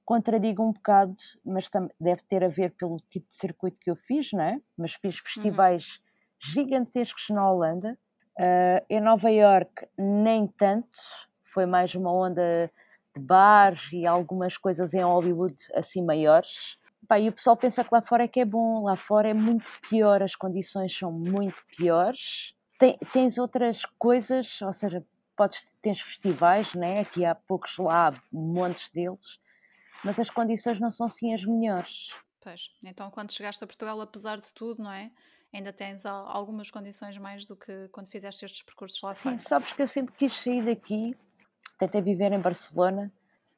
contradigo 0.05 0.63
um 0.63 0.71
bocado, 0.71 1.15
mas 1.43 1.67
deve 1.99 2.21
ter 2.29 2.43
a 2.43 2.47
ver 2.47 2.75
pelo 2.75 2.97
tipo 3.09 3.27
de 3.29 3.37
circuito 3.37 3.77
que 3.79 3.89
eu 3.89 3.95
fiz, 3.95 4.31
não 4.31 4.43
é? 4.43 4.61
Mas 4.77 4.93
fiz 4.93 5.15
uhum. 5.15 5.21
festivais 5.23 5.85
uhum. 5.85 6.53
gigantescos 6.53 7.25
na 7.29 7.51
Holanda, 7.51 7.97
Uh, 8.37 8.83
em 8.89 8.99
Nova 8.99 9.29
York, 9.29 9.87
nem 9.97 10.47
tanto, 10.47 10.99
foi 11.53 11.65
mais 11.65 11.95
uma 11.95 12.11
onda 12.11 12.69
de 13.15 13.21
bares 13.21 13.81
e 13.93 14.05
algumas 14.05 14.57
coisas 14.57 14.93
em 14.93 15.01
Hollywood 15.01 15.55
assim 15.73 16.03
maiores. 16.03 16.77
Pá, 17.07 17.19
e 17.19 17.29
o 17.29 17.31
pessoal 17.31 17.55
pensa 17.55 17.83
que 17.83 17.93
lá 17.93 18.01
fora 18.01 18.23
é 18.23 18.27
que 18.27 18.39
é 18.39 18.45
bom, 18.45 18.83
lá 18.83 18.95
fora 18.95 19.29
é 19.29 19.33
muito 19.33 19.65
pior, 19.89 20.21
as 20.21 20.35
condições 20.35 20.97
são 20.97 21.11
muito 21.11 21.63
piores. 21.77 22.53
Tem, 22.77 22.97
tens 23.13 23.37
outras 23.37 23.85
coisas, 23.97 24.61
ou 24.61 24.73
seja, 24.73 25.05
podes, 25.35 25.65
tens 25.81 26.01
festivais, 26.01 26.73
né? 26.73 27.01
aqui 27.01 27.23
há 27.23 27.35
poucos 27.35 27.77
lá, 27.77 28.13
montes 28.31 28.89
deles, 28.89 29.39
mas 30.03 30.19
as 30.19 30.29
condições 30.29 30.79
não 30.79 30.91
são 30.91 31.05
assim 31.05 31.33
as 31.33 31.45
melhores. 31.45 32.09
Pois, 32.41 32.69
então 32.83 33.09
quando 33.09 33.31
chegaste 33.31 33.63
a 33.63 33.67
Portugal, 33.67 33.99
apesar 34.01 34.37
de 34.39 34.53
tudo, 34.53 34.83
não 34.83 34.91
é? 34.91 35.11
Ainda 35.55 35.71
tens 35.71 36.05
algumas 36.05 36.69
condições 36.69 37.17
mais 37.17 37.45
do 37.45 37.55
que 37.55 37.87
quando 37.89 38.09
fizeste 38.09 38.43
estes 38.45 38.61
percursos 38.61 39.01
lá 39.01 39.13
fora. 39.13 39.37
Sim, 39.37 39.47
sabes 39.47 39.71
que 39.73 39.81
eu 39.81 39.87
sempre 39.87 40.13
quis 40.15 40.35
sair 40.35 40.65
daqui, 40.65 41.15
tentei 41.79 42.01
viver 42.01 42.31
em 42.33 42.39
Barcelona, 42.39 43.11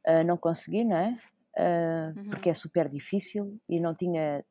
uh, 0.07 0.23
não 0.23 0.37
consegui, 0.37 0.83
não 0.83 0.97
é? 0.97 1.19
Uh, 1.57 2.19
uhum. 2.19 2.29
Porque 2.29 2.49
é 2.49 2.53
super 2.53 2.87
difícil 2.87 3.59
e 3.67 3.79
não 3.79 3.95
tinha 3.95 4.45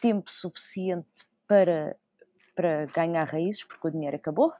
tempo 0.00 0.30
suficiente 0.30 1.08
para, 1.48 1.96
para 2.54 2.86
ganhar 2.86 3.24
raízes, 3.24 3.64
porque 3.64 3.88
o 3.88 3.90
dinheiro 3.90 4.16
acabou. 4.16 4.52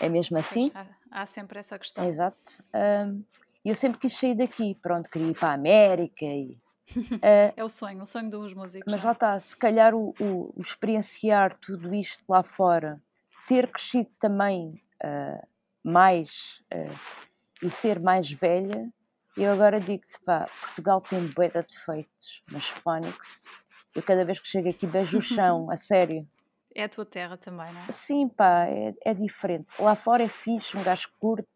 É 0.00 0.08
mesmo 0.08 0.36
assim. 0.38 0.70
Pois, 0.70 0.88
há, 1.10 1.22
há, 1.22 1.26
sempre 1.26 1.58
essa 1.60 1.78
questão. 1.78 2.08
exato. 2.08 2.64
Uh, 2.74 3.24
eu 3.64 3.76
sempre 3.76 4.00
quis 4.00 4.18
sair 4.18 4.34
daqui, 4.34 4.76
pronto, 4.82 5.08
queria 5.08 5.30
ir 5.30 5.38
para 5.38 5.50
a 5.50 5.54
América 5.54 6.24
e 6.24 6.58
é, 7.22 7.52
é 7.56 7.64
o 7.64 7.68
sonho, 7.68 8.02
o 8.02 8.06
sonho 8.06 8.30
dos 8.30 8.54
músicos. 8.54 8.92
Mas 8.92 9.02
lá 9.02 9.12
está, 9.12 9.38
se 9.40 9.56
calhar 9.56 9.94
o, 9.94 10.14
o, 10.20 10.52
o 10.56 10.62
experienciar 10.62 11.56
tudo 11.58 11.94
isto 11.94 12.22
lá 12.28 12.42
fora, 12.42 13.00
ter 13.48 13.70
crescido 13.70 14.10
também 14.20 14.82
uh, 15.04 15.46
mais 15.82 16.30
uh, 16.72 17.66
e 17.66 17.70
ser 17.70 18.00
mais 18.00 18.30
velha, 18.30 18.90
eu 19.36 19.50
agora 19.50 19.80
digo-te, 19.80 20.18
pá, 20.24 20.48
Portugal 20.60 21.00
tem 21.00 21.26
bué 21.28 21.48
de 21.48 21.62
defeitos, 21.62 22.42
mas 22.50 22.66
Phonics, 22.68 23.42
eu 23.94 24.02
cada 24.02 24.24
vez 24.24 24.38
que 24.38 24.48
chego 24.48 24.68
aqui 24.68 24.86
beijo 24.86 25.18
o 25.18 25.22
chão, 25.22 25.70
a 25.70 25.76
sério. 25.76 26.26
É 26.74 26.84
a 26.84 26.88
tua 26.88 27.04
terra 27.04 27.36
também, 27.36 27.72
não 27.72 27.80
é? 27.82 27.92
Sim, 27.92 28.28
pá, 28.28 28.66
é, 28.66 28.94
é 29.04 29.14
diferente. 29.14 29.66
Lá 29.78 29.94
fora 29.94 30.24
é 30.24 30.28
fixe, 30.28 30.76
um 30.76 30.82
gajo 30.82 31.08
curte, 31.18 31.48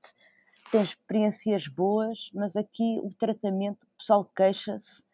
tem 0.70 0.82
experiências 0.82 1.68
boas, 1.68 2.30
mas 2.34 2.56
aqui 2.56 2.98
o 3.02 3.10
tratamento, 3.18 3.82
o 3.82 3.98
pessoal 3.98 4.24
queixa-se 4.24 5.05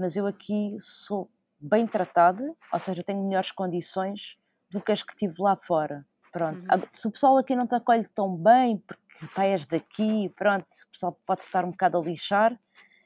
mas 0.00 0.16
eu 0.16 0.26
aqui 0.26 0.78
sou 0.80 1.30
bem 1.60 1.86
tratada, 1.86 2.54
ou 2.72 2.78
seja, 2.78 3.04
tenho 3.04 3.22
melhores 3.22 3.52
condições 3.52 4.38
do 4.70 4.80
que 4.80 4.90
as 4.90 5.02
que 5.02 5.14
tive 5.14 5.34
lá 5.38 5.56
fora. 5.56 6.06
Pronto. 6.32 6.62
Uhum. 6.62 6.82
Se 6.92 7.06
o 7.06 7.10
pessoal 7.10 7.36
aqui 7.36 7.54
não 7.54 7.66
te 7.66 7.74
acolhe 7.74 8.08
tão 8.14 8.34
bem, 8.34 8.78
porque 8.78 9.02
pá, 9.34 9.44
és 9.44 9.66
daqui, 9.66 10.30
pronto, 10.30 10.64
o 10.64 10.90
pessoal 10.90 11.20
pode 11.26 11.42
estar 11.42 11.66
um 11.66 11.70
bocado 11.70 11.98
a 11.98 12.02
lixar, 12.02 12.58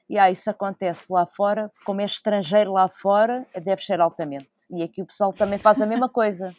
e 0.08 0.18
ah, 0.18 0.30
isso 0.30 0.48
acontece 0.48 1.10
lá 1.10 1.26
fora, 1.26 1.72
como 1.84 2.00
é 2.00 2.04
estrangeiro 2.04 2.72
lá 2.72 2.88
fora, 2.88 3.44
deve 3.60 3.82
ser 3.82 4.00
altamente. 4.00 4.50
E 4.70 4.82
aqui 4.82 5.02
o 5.02 5.06
pessoal 5.06 5.32
também 5.32 5.58
faz 5.58 5.80
a 5.82 5.86
mesma 5.86 6.08
coisa. 6.08 6.54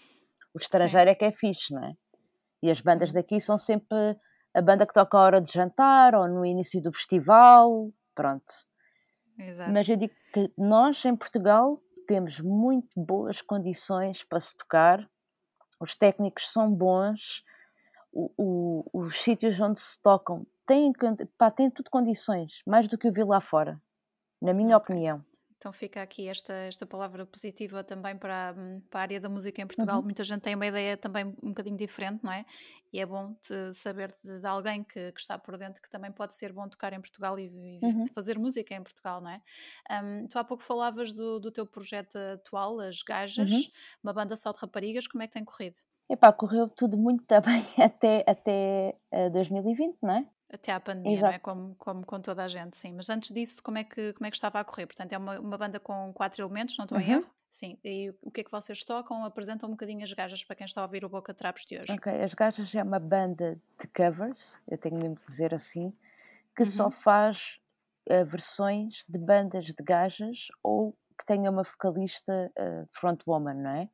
O 0.54 0.58
estrangeiro 0.60 1.10
Sim. 1.10 1.12
é 1.12 1.16
que 1.16 1.26
é 1.26 1.32
fixe, 1.32 1.74
não 1.74 1.86
é? 1.86 1.94
E 2.62 2.70
as 2.70 2.82
bandas 2.82 3.10
uhum. 3.10 3.16
daqui 3.16 3.40
são 3.40 3.58
sempre 3.58 4.18
a 4.54 4.62
banda 4.62 4.86
que 4.86 4.94
toca 4.94 5.18
a 5.18 5.22
hora 5.22 5.42
de 5.42 5.54
jantar 5.54 6.14
ou 6.14 6.28
no 6.28 6.46
início 6.46 6.82
do 6.82 6.92
festival, 6.92 7.90
pronto. 8.14 8.54
Exato. 9.38 9.72
Mas 9.72 9.88
eu 9.88 9.98
digo 9.98 10.14
que 10.34 10.52
nós 10.58 11.04
em 11.06 11.16
Portugal 11.16 11.82
temos 12.08 12.40
muito 12.40 12.90
boas 12.96 13.42
condições 13.42 14.24
para 14.24 14.40
se 14.40 14.56
tocar, 14.56 15.08
os 15.80 15.96
técnicos 15.96 16.52
são 16.52 16.72
bons, 16.72 17.44
o, 18.14 18.32
o, 18.38 18.90
os 18.94 19.22
sítios 19.22 19.60
onde 19.60 19.82
se 19.82 20.02
tocam 20.02 20.46
têm, 20.66 20.94
pá, 21.38 21.52
têm 21.52 21.70
tudo 21.70 21.90
condições, 21.90 22.62
mais 22.66 22.88
do 22.88 22.98
que 22.98 23.08
eu 23.08 23.14
vi 23.14 23.24
lá 23.24 23.42
fora, 23.42 23.82
na 24.42 24.54
minha 24.54 24.78
opinião. 24.78 25.24
Então 25.66 25.74
fica 25.74 26.00
aqui 26.04 26.28
esta, 26.28 26.54
esta 26.54 26.86
palavra 26.86 27.26
positiva 27.26 27.84
também 27.84 28.16
para, 28.16 28.54
hum, 28.56 28.80
para 28.88 29.00
a 29.00 29.02
área 29.02 29.20
da 29.20 29.28
música 29.28 29.64
em 29.64 29.66
Portugal. 29.66 29.98
Uhum. 29.98 30.04
Muita 30.04 30.24
gente 30.24 30.42
tem 30.42 30.54
uma 30.54 30.68
ideia 30.68 30.96
também 30.96 31.26
um 31.26 31.50
bocadinho 31.50 31.76
diferente, 31.76 32.24
não 32.24 32.32
é? 32.32 32.46
E 32.94 33.00
é 33.00 33.06
bom 33.06 33.36
saber 33.74 34.14
de, 34.24 34.42
de 34.42 34.46
alguém 34.46 34.84
que, 34.84 35.12
que, 35.12 35.20
está 35.20 35.40
por 35.40 35.58
dentro 35.58 35.82
que 35.82 35.90
também 35.90 36.12
pode 36.12 36.36
ser 36.36 36.54
bom 36.54 36.70
tocar 36.70 36.94
em 36.94 37.02
Portugal 37.02 37.40
e, 37.40 37.48
e 37.48 37.80
uhum. 37.82 38.06
fazer 38.14 38.38
música 38.38 38.76
em 38.76 38.84
Portugal, 38.84 39.20
não 39.20 39.32
é? 39.32 39.42
Um, 40.04 40.28
tu 40.28 40.38
há 40.38 40.44
pouco 40.44 40.62
falavas 40.62 41.12
do, 41.12 41.40
do 41.40 41.50
teu 41.50 41.66
projeto 41.66 42.16
atual, 42.16 42.80
As 42.80 43.02
Gajas, 43.02 43.50
uhum. 43.50 43.64
uma 44.04 44.14
banda 44.14 44.36
só 44.36 44.52
de 44.52 44.60
raparigas, 44.60 45.08
como 45.08 45.24
é 45.24 45.28
que 45.28 45.34
tem 45.34 45.44
corrido? 45.44 45.78
Epá, 46.08 46.32
correu 46.32 46.70
tudo 46.70 46.96
muito 46.96 47.26
bem 47.42 47.66
até, 47.84 48.24
até 48.28 48.96
2020, 49.32 49.98
não 50.04 50.12
é? 50.12 50.28
Até 50.52 50.72
à 50.72 50.80
pandemia, 50.80 51.22
não 51.22 51.28
é? 51.30 51.40
Como, 51.40 51.76
como 51.76 52.06
com 52.06 52.22
toda 52.22 52.44
a 52.44 52.48
gente, 52.48 52.78
sim. 52.78 52.94
Mas 52.94 53.10
antes 53.10 53.32
disso, 53.32 53.62
como 53.64 53.78
é 53.78 53.84
que, 53.84 54.14
como 54.14 54.28
é 54.28 54.30
que 54.30 54.38
estava 54.38 54.60
a 54.60 54.64
correr? 54.64 54.86
Portanto, 54.86 55.12
é 55.12 55.18
uma, 55.18 55.40
uma 55.40 55.58
banda 55.58 55.80
com 55.80 56.14
quatro 56.14 56.44
elementos, 56.44 56.78
não 56.78 56.86
estou 56.86 56.98
uhum. 56.98 57.04
em 57.04 57.12
erro? 57.12 57.30
Sim. 57.50 57.80
E 57.84 58.14
o 58.22 58.30
que 58.30 58.42
é 58.42 58.44
que 58.44 58.52
vocês 58.52 58.84
tocam? 58.84 59.24
Apresentam 59.24 59.70
um 59.70 59.72
bocadinho 59.72 60.04
as 60.04 60.12
gajas 60.12 60.44
para 60.44 60.58
quem 60.58 60.66
está 60.66 60.82
a 60.82 60.84
ouvir 60.84 61.06
o 61.06 61.10
Boca 61.10 61.34
Trapos 61.34 61.66
de 61.66 61.80
hoje. 61.80 61.94
Ok, 61.94 62.12
as 62.22 62.34
gajas 62.34 62.76
é 62.76 62.84
uma 62.84 63.00
banda 63.00 63.60
de 63.80 63.88
covers, 63.88 64.60
eu 64.68 64.78
tenho 64.78 64.98
mesmo 64.98 65.16
que 65.16 65.32
dizer 65.32 65.54
assim, 65.54 65.94
que 66.56 66.64
uhum. 66.64 66.70
só 66.70 66.92
faz 66.92 67.58
uh, 68.10 68.26
versões 68.26 69.04
de 69.08 69.18
bandas 69.18 69.66
de 69.66 69.84
gajas 69.84 70.48
ou 70.62 70.92
que 71.18 71.26
tenha 71.26 71.50
uma 71.50 71.64
vocalista 71.64 72.52
uh, 72.60 72.90
frontwoman, 72.92 73.54
não 73.54 73.70
é? 73.70 73.90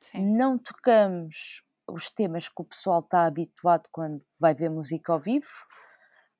Sim. 0.00 0.36
Não 0.36 0.58
tocamos 0.58 1.62
os 1.86 2.10
temas 2.10 2.48
que 2.48 2.60
o 2.60 2.64
pessoal 2.64 3.00
está 3.00 3.26
habituado 3.26 3.88
quando 3.90 4.22
vai 4.38 4.54
ver 4.54 4.70
música 4.70 5.12
ao 5.12 5.18
vivo, 5.18 5.46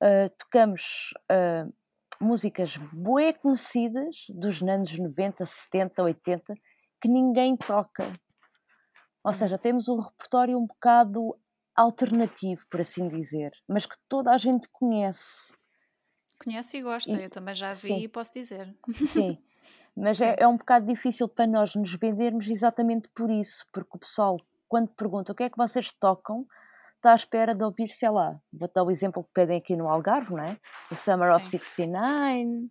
uh, 0.01 0.29
tocamos 0.37 1.13
uh, 1.31 1.71
músicas 2.19 2.75
bué 2.91 3.33
conhecidas 3.33 4.15
dos 4.29 4.61
anos 4.61 4.97
90, 4.97 5.45
70, 5.45 6.03
80 6.03 6.53
que 7.01 7.07
ninguém 7.07 7.55
toca. 7.55 8.11
Ou 9.23 9.33
seja, 9.33 9.57
temos 9.57 9.87
um 9.87 9.99
repertório 9.99 10.57
um 10.57 10.65
bocado 10.65 11.35
alternativo, 11.75 12.61
por 12.69 12.81
assim 12.81 13.07
dizer, 13.07 13.51
mas 13.67 13.85
que 13.85 13.95
toda 14.07 14.31
a 14.31 14.37
gente 14.37 14.67
conhece. 14.69 15.53
Conhece 16.43 16.77
e 16.77 16.81
gosta, 16.81 17.11
e, 17.11 17.23
eu 17.23 17.29
também 17.29 17.55
já 17.55 17.73
vi 17.73 17.87
sim, 17.87 17.99
e 17.99 18.07
posso 18.07 18.33
dizer. 18.33 18.75
Sim, 19.13 19.37
mas 19.95 20.17
sim. 20.17 20.25
É, 20.25 20.37
é 20.39 20.47
um 20.47 20.57
bocado 20.57 20.85
difícil 20.85 21.27
para 21.27 21.47
nós 21.47 21.73
nos 21.75 21.93
vendermos 21.95 22.47
exatamente 22.47 23.09
por 23.09 23.29
isso, 23.29 23.65
porque 23.71 23.91
o 23.93 23.99
pessoal, 23.99 24.37
quando 24.67 24.89
pergunta 24.89 25.31
o 25.31 25.35
que 25.35 25.43
é 25.43 25.49
que 25.49 25.57
vocês 25.57 25.91
tocam, 25.93 26.45
está 26.99 27.13
à 27.13 27.15
espera 27.15 27.55
de 27.55 27.63
ouvir, 27.63 27.89
sei 27.91 28.09
lá, 28.09 28.37
vou 28.51 28.69
dar 28.73 28.83
o 28.83 28.91
exemplo 28.91 29.23
que 29.23 29.29
pedem 29.33 29.57
aqui 29.57 29.75
no 29.75 29.87
Algarve, 29.89 30.31
não 30.33 30.43
é? 30.43 30.57
O 30.91 30.95
Summer 30.95 31.33
of 31.35 31.45
Sim. 31.47 31.57
69, 31.57 32.69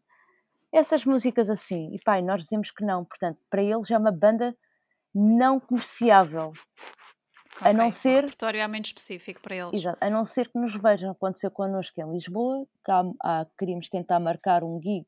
essas 0.73 1.05
músicas 1.05 1.49
assim. 1.51 1.95
E 1.95 1.99
e 2.19 2.23
nós 2.23 2.43
dizemos 2.43 2.71
que 2.71 2.85
não, 2.85 3.05
portanto, 3.05 3.39
para 3.51 3.63
eles 3.63 3.91
é 3.91 3.97
uma 3.99 4.13
banda 4.13 4.55
não 5.15 5.59
comerciável, 5.59 6.53
a 7.61 7.73
não. 7.73 7.89
O 7.89 7.93
ser, 7.93 8.21
repertório 8.21 8.61
é 8.61 8.69
muito 8.69 8.87
específico 8.87 9.41
para 9.41 9.57
eles. 9.57 9.73
exato, 9.73 9.99
a 10.01 10.11
não 10.11 10.25
ser 10.27 10.49
que 10.51 10.59
nos 10.59 10.75
vejam. 10.81 11.11
Aconteceu 11.11 11.51
connosco 11.51 11.99
em 12.01 12.13
Lisboa, 12.13 12.67
que 12.85 12.91
há, 12.93 13.03
há- 13.23 13.47
queríamos 13.59 13.89
tentar 13.89 14.21
marcar 14.21 14.63
um 14.63 14.81
gig 14.81 15.05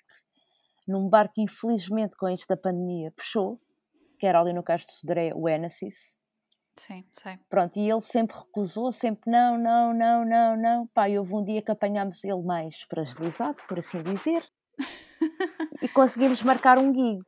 num 0.88 1.08
bar 1.08 1.30
que 1.32 1.42
infelizmente 1.42 2.16
com 2.16 2.28
isto 2.28 2.46
da 2.48 2.56
pandemia 2.56 3.12
fechou, 3.16 3.60
que 4.18 4.26
era 4.26 4.40
ali 4.40 4.52
no 4.52 4.62
Cais 4.62 4.84
de 4.86 4.92
Sodré, 4.94 5.32
o 5.34 5.48
Enesis. 5.48 6.16
Sim, 6.80 7.04
sei. 7.12 7.38
Pronto, 7.50 7.78
e 7.78 7.90
ele 7.90 8.00
sempre 8.00 8.34
recusou, 8.38 8.90
sempre 8.90 9.30
não, 9.30 9.58
não, 9.58 9.92
não, 9.92 10.24
não, 10.24 10.56
não. 10.56 10.86
Pá, 10.86 11.10
e 11.10 11.18
houve 11.18 11.34
um 11.34 11.44
dia 11.44 11.60
que 11.60 11.70
apanhámos 11.70 12.24
ele 12.24 12.42
mais 12.42 12.74
fragilizado, 12.88 13.58
por 13.68 13.78
assim 13.78 14.02
dizer, 14.02 14.42
e 15.82 15.88
conseguimos 15.92 16.40
marcar 16.42 16.78
um 16.78 16.94
gig. 16.94 17.22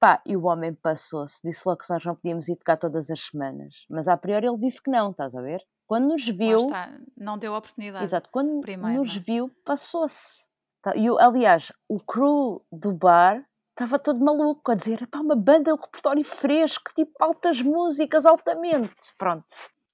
Pá, 0.00 0.20
e 0.26 0.36
o 0.36 0.44
homem 0.46 0.74
passou-se, 0.74 1.40
disse 1.44 1.62
logo 1.64 1.78
que 1.78 1.88
nós 1.88 2.04
não 2.04 2.16
podíamos 2.16 2.48
ir 2.48 2.56
tocar 2.56 2.76
todas 2.76 3.08
as 3.08 3.20
semanas. 3.26 3.72
Mas 3.88 4.08
a 4.08 4.16
priori 4.16 4.44
ele 4.44 4.58
disse 4.58 4.82
que 4.82 4.90
não, 4.90 5.12
estás 5.12 5.32
a 5.36 5.40
ver? 5.40 5.62
Quando 5.86 6.08
nos 6.08 6.26
viu, 6.26 6.56
está, 6.56 6.90
não 7.16 7.38
deu 7.38 7.54
oportunidade. 7.54 8.04
exato, 8.04 8.28
quando 8.32 8.60
primeiro, 8.60 9.04
nos 9.04 9.16
é? 9.16 9.20
viu, 9.20 9.48
passou-se. 9.64 10.44
Tá, 10.82 10.96
E, 10.96 11.06
aliás, 11.20 11.70
o 11.88 12.00
crew 12.00 12.60
do 12.72 12.92
bar 12.92 13.46
estava 13.76 13.98
todo 13.98 14.24
maluco 14.24 14.70
a 14.72 14.74
dizer, 14.74 15.06
pá, 15.08 15.20
uma 15.20 15.36
banda, 15.36 15.72
um 15.74 15.76
repertório 15.76 16.24
fresco, 16.24 16.92
tipo 16.94 17.12
altas 17.20 17.60
músicas, 17.60 18.24
altamente. 18.26 18.94
Pronto, 19.18 19.46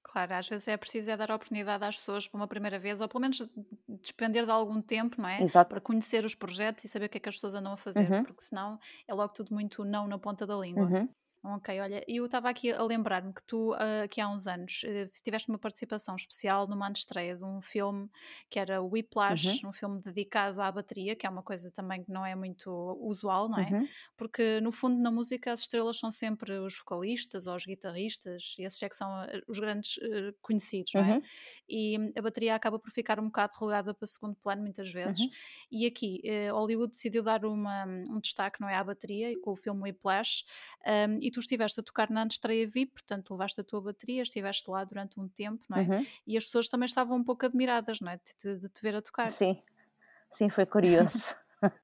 Claro, 0.03 0.33
às 0.35 0.47
vezes 0.47 0.67
é 0.67 0.77
preciso 0.77 1.09
é 1.09 1.17
dar 1.17 1.31
oportunidade 1.31 1.83
às 1.83 1.95
pessoas 1.97 2.27
para 2.27 2.37
uma 2.37 2.47
primeira 2.47 2.77
vez, 2.77 3.01
ou 3.01 3.07
pelo 3.07 3.21
menos 3.21 3.41
despender 3.87 4.45
de 4.45 4.51
algum 4.51 4.81
tempo, 4.81 5.19
não 5.19 5.27
é? 5.27 5.45
exato. 5.45 5.67
Para 5.67 5.81
conhecer 5.81 6.23
os 6.23 6.35
projetos 6.35 6.83
e 6.85 6.89
saber 6.89 7.05
o 7.07 7.09
que 7.09 7.17
é 7.17 7.21
que 7.21 7.29
as 7.29 7.35
pessoas 7.35 7.55
andam 7.55 7.73
a 7.73 7.77
fazer, 7.77 8.01
Uhum, 8.01 8.23
porque 8.23 8.41
senão 8.43 8.79
é 9.07 9.13
logo 9.13 9.33
tudo 9.33 9.53
muito 9.53 9.83
não 9.83 10.07
na 10.07 10.19
ponta 10.19 10.45
da 10.45 10.55
língua. 10.55 10.85
uhum, 10.85 11.09
Ok, 11.45 11.77
olha, 11.81 12.01
eu 12.07 12.23
estava 12.25 12.49
aqui 12.49 12.71
a 12.71 12.81
lembrar-me 12.83 13.33
que 13.33 13.43
tu, 13.43 13.73
ah, 13.73 14.03
aqui 14.03 14.21
há 14.21 14.29
uns 14.29 14.47
anos, 14.47 14.81
eh, 14.85 15.07
tiveste 15.21 15.49
uma 15.49 15.59
participação 15.59 16.15
especial 16.15 16.65
numa 16.67 16.89
estreia 16.89 17.35
de 17.37 17.43
um 17.43 17.59
filme 17.59 18.09
que 18.49 18.57
era 18.57 18.81
o 18.81 18.89
uhum, 19.27 19.59
Whiplash, 19.59 19.65
um 19.65 19.73
filme 19.73 19.99
dedicado 19.99 20.61
à 20.61 20.71
bateria, 20.71 21.17
que 21.17 21.27
é 21.27 21.29
uma 21.29 21.43
coisa 21.43 21.69
também 21.69 22.01
que 22.01 22.09
não 22.09 22.25
é 22.25 22.33
muito 22.33 22.71
usual, 23.01 23.49
não 23.49 23.59
é? 23.59 23.75
uhum. 23.75 23.95
Porque 24.15 24.61
no 24.61 24.71
fundo 24.71 25.01
na 25.01 25.11
música 25.11 25.51
as 25.51 25.59
estrelas 25.59 25.97
são 25.97 26.09
sempre 26.11 26.57
os 26.59 26.77
vocalistas 26.79 27.45
ou 27.45 27.55
os 27.55 27.65
guitarristas, 27.65 28.55
e 28.57 28.63
esses 28.63 28.81
é 28.81 28.87
que 28.87 28.95
são 28.95 29.11
ah, 29.11 29.27
os 29.45 29.59
grandes 29.59 29.97
eh, 30.01 30.33
conhecidos, 30.41 30.93
não 30.95 31.03
é? 31.03 31.13
Uhum, 31.13 31.29
E 31.67 31.97
hum, 31.99 32.11
a 32.17 32.21
bateria 32.21 32.55
acaba 32.55 32.79
por 32.79 32.91
ficar 32.91 33.19
um 33.19 33.25
bocado 33.25 33.53
relegada 33.59 33.93
para 33.93 34.07
segundo 34.07 34.35
plano 34.35 34.61
muitas 34.61 34.91
vezes. 34.91 35.21
uhum, 35.21 35.35
E 35.71 35.85
aqui, 35.85 36.21
eh, 36.23 36.49
Hollywood 36.51 36.91
decidiu 36.93 37.23
dar 37.23 37.45
uma, 37.45 37.85
um 37.85 38.19
destaque, 38.19 38.61
não 38.61 38.69
é, 38.69 38.75
à 38.75 38.83
bateria, 38.83 39.37
com 39.41 39.51
o 39.51 39.55
filme 39.55 39.81
Whiplash, 39.83 40.43
um, 40.85 41.17
e 41.21 41.31
tu 41.33 41.39
estiveste 41.39 41.79
a 41.79 41.83
tocar 41.83 42.09
na 42.09 42.25
estreia 42.25 42.67
VIP, 42.67 42.93
portanto 42.93 43.31
levaste 43.31 43.59
a 43.59 43.63
tua 43.63 43.81
bateria, 43.81 44.21
estiveste 44.21 44.69
lá 44.69 44.83
durante 44.83 45.19
um 45.19 45.27
tempo, 45.27 45.65
não 45.69 45.77
é? 45.77 45.81
uhum. 45.81 46.05
E 46.25 46.37
as 46.37 46.45
pessoas 46.45 46.69
também 46.69 46.85
estavam 46.85 47.17
um 47.17 47.23
pouco 47.23 47.45
admiradas, 47.45 47.99
não 47.99 48.11
é, 48.11 48.17
de, 48.17 48.35
te- 48.35 48.59
de 48.59 48.69
te 48.69 48.81
ver 48.81 48.95
a 48.95 49.01
tocar. 49.01 49.31
Sim, 49.31 49.61
sim, 50.33 50.49
foi 50.49 50.65
curioso. 50.65 51.35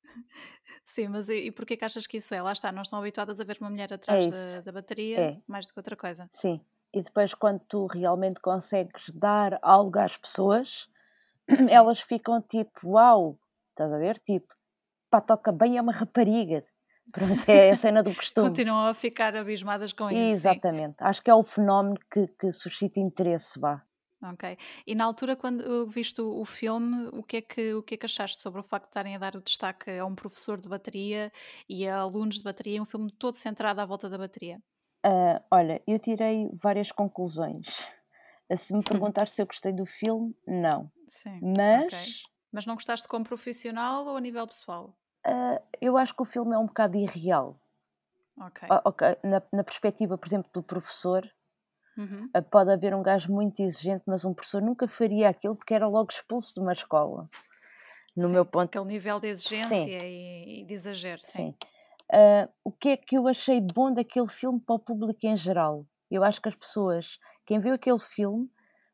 Sim, 0.86 1.10
mas 1.10 1.30
e, 1.30 1.46
e 1.48 1.52
porquê 1.52 1.78
que 1.78 1.86
achas 1.86 2.08
que 2.08 2.18
isso 2.18 2.34
é? 2.34 2.42
Lá 2.42 2.52
está, 2.52 2.72
não 2.72 2.82
estão 2.82 2.98
habituadas 3.00 3.40
a 3.40 3.44
ver 3.44 3.58
uma 3.62 3.70
mulher 3.70 3.92
É 3.92 3.96
atrás 3.96 4.22
isso, 4.22 4.32
da, 4.32 4.62
da 4.62 4.72
bateria 4.72 5.20
é, 5.20 5.38
mais 5.48 5.68
do 5.68 5.74
que 5.74 5.80
outra 5.80 5.96
coisa. 5.96 6.28
sim. 6.32 6.60
E 6.92 7.04
depois, 7.04 7.34
quando 7.36 7.60
tu 7.68 7.86
realmente 7.86 8.40
consegues 8.40 9.04
dar 9.14 9.60
algo 9.62 10.00
às 10.00 10.18
pessoas, 10.18 10.90
Sim, 11.60 11.74
elas 11.74 12.00
ficam 12.02 12.42
tipo, 12.42 12.90
uau, 12.90 13.38
estás 13.70 13.92
a 13.94 13.98
ver? 13.98 14.20
Tipo, 14.26 14.52
pá, 15.10 15.22
toca 15.22 15.52
bem, 15.52 15.78
é 15.78 15.82
uma 15.82 15.92
rapariga. 15.92 16.66
É 17.48 17.72
a 17.72 17.78
cena 17.78 18.04
do 18.04 18.14
costume. 18.16 18.50
continuam 18.50 18.88
a 18.88 18.94
ficar 18.94 19.36
abismadas 19.36 19.94
com 19.94 20.10
isso, 20.10 20.42
sim. 20.42 20.50
Exatamente. 20.50 20.96
Acho 21.00 21.22
que 21.24 21.30
é 21.30 21.36
o 21.36 21.44
fenómeno 21.44 21.98
que, 22.12 22.28
que 22.28 22.52
suscita 22.52 23.00
interesse, 23.00 23.60
vá. 23.60 23.84
Ok. 24.22 24.58
E 24.86 24.96
na 24.96 25.06
altura, 25.06 25.36
quando 25.36 25.62
uh, 25.62 25.88
viste 25.88 26.22
o, 26.22 26.44
filme, 26.44 27.10
o 27.14 27.24
que, 27.24 27.38
é 27.38 27.42
que, 27.42 27.74
o 27.74 27.82
que 27.82 27.94
é 27.96 27.98
que 27.98 28.06
achaste 28.06 28.42
sobre 28.42 28.60
o 28.60 28.64
facto 28.64 28.86
de 28.86 28.90
estarem 28.90 29.16
a 29.16 29.20
dar 29.20 29.36
o 29.36 29.42
destaque 29.42 29.92
a 29.92 30.06
um 30.06 30.14
professor 30.14 30.60
de 30.60 30.68
bateria 30.68 31.32
e 31.70 31.88
a 31.88 32.00
alunos 32.00 32.36
de 32.36 32.44
bateria, 32.44 32.82
um 32.82 32.86
filme 32.86 33.10
todo 33.12 33.36
centrado 33.36 33.80
à 33.80 33.86
volta 33.86 34.10
da 34.10 34.18
bateria? 34.18 34.62
Ah, 35.04 35.42
olha, 35.50 35.82
eu 35.88 35.98
tirei 36.00 36.50
várias 36.62 36.92
conclusões. 36.92 37.66
Se 38.58 38.74
me 38.74 38.84
perguntar 38.84 39.30
se 39.30 39.42
eu 39.42 39.46
gostei 39.46 39.72
do 39.72 39.86
filme, 39.86 40.36
não. 40.46 40.92
Sim. 41.08 41.40
Mas 41.42 42.24
Mas 42.52 42.66
não 42.66 42.74
gostaste 42.74 43.08
como 43.08 43.24
profissional 43.24 44.06
ou 44.06 44.18
a 44.18 44.22
nível 44.22 44.46
pessoal? 44.48 44.98
Ah, 45.30 45.62
eu 45.82 45.98
acho 45.98 46.16
que 46.16 46.22
o 46.24 46.26
filme 46.26 46.56
é 46.56 46.60
um 46.60 46.68
bocado 46.68 46.98
irreal. 46.98 47.60
Ok. 48.38 48.64
Ah, 48.74 48.82
ok, 48.86 49.02
Na, 49.24 49.40
na 49.52 49.64
perspectiva, 49.64 50.18
por 50.18 50.28
exemplo, 50.28 50.50
do 50.54 50.64
professor, 50.64 51.30
Uhum. 51.98 52.34
ah, 52.34 52.42
pode 52.42 52.72
haver 52.72 52.94
um 52.96 53.04
gajo 53.04 53.32
muito 53.32 53.60
exigente, 53.62 54.04
mas 54.08 54.26
um 54.26 54.34
professor 54.34 54.62
nunca 54.62 54.88
faria 54.88 55.30
aquilo 55.30 55.56
porque 55.56 55.74
era 55.74 55.88
logo 55.88 56.12
expulso 56.12 56.54
de 56.54 56.60
uma 56.62 56.74
escola. 56.74 57.30
No 58.16 58.30
meu 58.30 58.46
Sim, 58.46 58.46
ponto, 58.46 58.80
aquele 58.80 58.86
nível 58.86 59.20
de 59.20 59.28
sim, 59.50 59.90
exigência 59.90 60.06
e, 60.08 60.62
e 60.62 60.66
de 60.66 60.74
exagero, 60.74 61.22
sim. 61.22 61.48
sim. 61.48 61.56
Ah, 62.14 62.50
o 62.64 62.72
que 62.72 62.90
é 62.90 62.98
que 62.98 63.18
eu 63.18 63.28
achei 63.28 63.62
bom 63.62 63.94
daquele 63.94 64.30
filme 64.30 64.60
para 64.62 64.76
o 64.76 64.80
público 64.80 65.20
em 65.24 65.38
geral? 65.38 65.86
Eu 66.12 66.24
acho 66.24 66.42
que 66.42 66.50
as 66.50 66.56
pessoas, 66.56 67.08
quem 67.48 67.60
viu 67.60 67.74
aquele 67.76 68.00
filme, 68.00 68.50